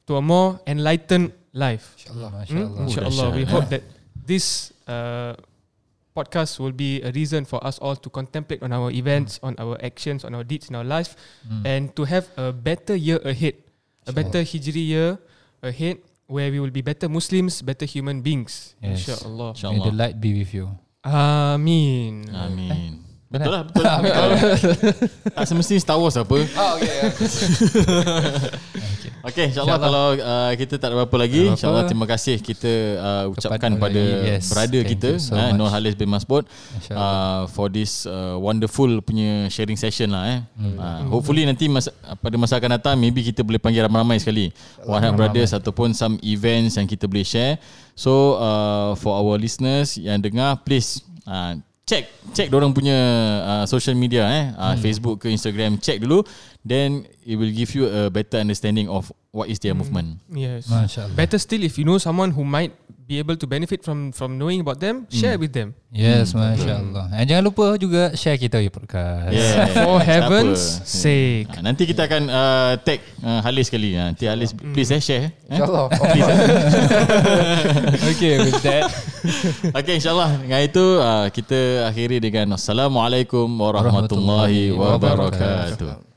to 0.08 0.16
a 0.16 0.24
more 0.24 0.56
enlightened 0.64 1.36
life. 1.52 1.92
InsyaAllah. 2.00 2.30
Hmm? 2.48 2.48
InsyaAllah. 2.48 2.80
Inshallah, 2.88 3.28
we 3.36 3.44
hope 3.44 3.68
eh. 3.68 3.76
that 3.76 3.82
this 4.16 4.72
uh, 4.88 5.36
podcast 6.18 6.58
will 6.58 6.74
be 6.74 6.98
a 7.06 7.14
reason 7.14 7.46
for 7.46 7.62
us 7.62 7.78
all 7.78 7.94
to 7.94 8.10
contemplate 8.10 8.58
on 8.58 8.74
our 8.74 8.90
events, 8.90 9.38
on 9.46 9.54
our 9.62 9.78
actions, 9.78 10.26
on 10.26 10.34
our 10.34 10.42
deeds 10.42 10.66
in 10.66 10.74
our 10.74 10.82
life, 10.82 11.14
Hmm. 11.46 11.62
and 11.62 11.82
to 11.94 12.02
have 12.02 12.26
a 12.34 12.50
better 12.50 12.98
year 12.98 13.22
ahead, 13.22 13.54
a 14.02 14.10
better 14.10 14.42
Hijri 14.42 14.82
year 14.82 15.22
ahead, 15.62 16.02
where 16.26 16.50
we 16.50 16.58
will 16.58 16.74
be 16.74 16.82
better 16.82 17.06
Muslims, 17.06 17.62
better 17.62 17.86
human 17.86 18.18
beings. 18.20 18.74
Yes. 18.82 19.06
Inshallah. 19.06 19.54
May 19.54 19.78
the 19.78 19.94
InsyaAllah. 19.94 19.94
light 19.94 20.16
be 20.18 20.34
with 20.34 20.50
you. 20.50 20.74
Amin. 21.06 22.26
Amin. 22.34 23.06
Benar? 23.28 23.44
Betul 23.44 23.52
lah, 23.52 23.62
betul 23.68 23.84
lah. 23.84 23.98
betul. 24.00 24.72
tak 25.36 25.44
semestinya 25.44 25.80
Star 25.84 26.00
Wars 26.00 26.16
apa. 26.16 26.32
Oh, 26.32 26.72
okay. 26.80 27.12
Okay, 27.12 29.07
insyaAllah 29.36 29.78
kalau 29.82 30.06
uh, 30.16 30.52
kita 30.56 30.80
tak 30.80 30.88
ada 30.88 30.94
apa-apa 31.02 31.16
lagi, 31.20 31.50
insyaAllah 31.52 31.84
terima 31.84 32.06
kasih 32.08 32.40
kita 32.40 32.72
uh, 32.96 33.24
ucapkan 33.28 33.76
Kepada- 33.76 33.92
pada 33.92 34.28
yes, 34.30 34.48
brother 34.48 34.80
thank 34.80 34.92
kita, 34.96 35.10
so 35.20 35.36
eh. 35.36 35.52
Nur 35.52 35.68
Halis 35.68 35.92
bin 35.92 36.08
Masbud 36.08 36.48
uh, 36.94 37.44
for 37.52 37.68
this 37.68 38.08
uh, 38.08 38.38
wonderful 38.38 38.88
punya 39.04 39.50
sharing 39.50 39.76
session 39.76 40.14
lah 40.14 40.24
eh. 40.24 40.38
Hmm. 40.56 40.76
Uh, 40.78 41.00
hopefully 41.12 41.44
nanti 41.44 41.68
masa, 41.68 41.92
pada 42.22 42.36
masa 42.38 42.56
akan 42.56 42.80
datang 42.80 42.94
maybe 42.96 43.20
kita 43.20 43.44
boleh 43.44 43.60
panggil 43.60 43.84
ramai-ramai 43.84 44.16
sekali. 44.16 44.54
One 44.86 45.02
Heart 45.02 45.16
Brothers 45.18 45.50
ataupun 45.52 45.92
some 45.92 46.16
events 46.24 46.78
yang 46.80 46.88
kita 46.88 47.04
boleh 47.04 47.26
share. 47.26 47.60
So 47.98 48.38
uh, 48.38 48.94
for 48.96 49.18
our 49.18 49.34
listeners 49.36 49.98
yang 49.98 50.22
dengar 50.22 50.62
please 50.62 51.02
uh, 51.26 51.58
check 51.88 52.04
check 52.36 52.52
orang 52.52 52.76
punya 52.76 52.94
uh, 53.42 53.64
social 53.64 53.96
media 53.96 54.22
eh 54.28 54.44
uh, 54.52 54.76
Hmm. 54.76 54.84
Facebook 54.84 55.24
ke 55.24 55.32
Instagram 55.32 55.80
check 55.80 55.98
dulu 55.98 56.20
then 56.60 57.00
it 57.24 57.34
will 57.40 57.48
give 57.48 57.72
you 57.72 57.88
a 57.88 58.12
better 58.12 58.36
understanding 58.38 58.92
of 58.92 59.08
what 59.32 59.48
is 59.48 59.58
their 59.60 59.74
movement. 59.74 60.20
Yes. 60.32 60.68
Masya 60.68 61.08
Allah. 61.08 61.16
Better 61.16 61.38
still, 61.38 61.62
if 61.64 61.76
you 61.78 61.84
know 61.84 61.98
someone 61.98 62.30
who 62.32 62.44
might 62.44 62.72
be 63.08 63.16
able 63.16 63.36
to 63.40 63.46
benefit 63.48 63.80
from 63.80 64.12
from 64.12 64.36
knowing 64.36 64.60
about 64.60 64.80
them, 64.84 65.08
share 65.08 65.40
with 65.40 65.52
them. 65.56 65.72
Yes, 65.88 66.36
Masya 66.36 66.72
Allah. 66.76 67.08
And 67.16 67.24
jangan 67.24 67.44
lupa 67.48 67.80
juga 67.80 68.12
share 68.12 68.36
kita 68.36 68.60
punya 68.60 68.72
podcast. 68.72 69.32
Yeah. 69.32 69.72
For 69.84 69.96
heaven's 70.04 70.60
Siapa? 70.60 70.84
sake. 70.84 71.52
Nanti 71.64 71.88
kita 71.88 72.04
akan 72.04 72.22
uh, 72.28 72.72
tag 72.84 73.00
uh, 73.24 73.40
Halis 73.40 73.72
sekali. 73.72 73.96
Ah, 73.96 74.12
Nanti 74.12 74.28
Halis 74.28 74.52
please 74.52 74.92
eh, 74.92 75.00
share. 75.00 75.24
Eh? 75.48 75.56
InsyaAllah. 75.56 75.88
okay, 78.12 78.34
with 78.44 78.60
that. 78.60 78.92
Okay 79.72 79.98
insyaAllah 79.98 80.40
Dengan 80.44 80.60
itu 80.62 80.84
uh, 81.00 81.26
kita 81.32 81.88
akhiri 81.88 82.20
dengan 82.20 82.56
Assalamualaikum 82.60 83.48
warahmatullahi 83.48 84.72
Warahmatullahi 84.76 84.76
wabarakatuh. 84.76 86.07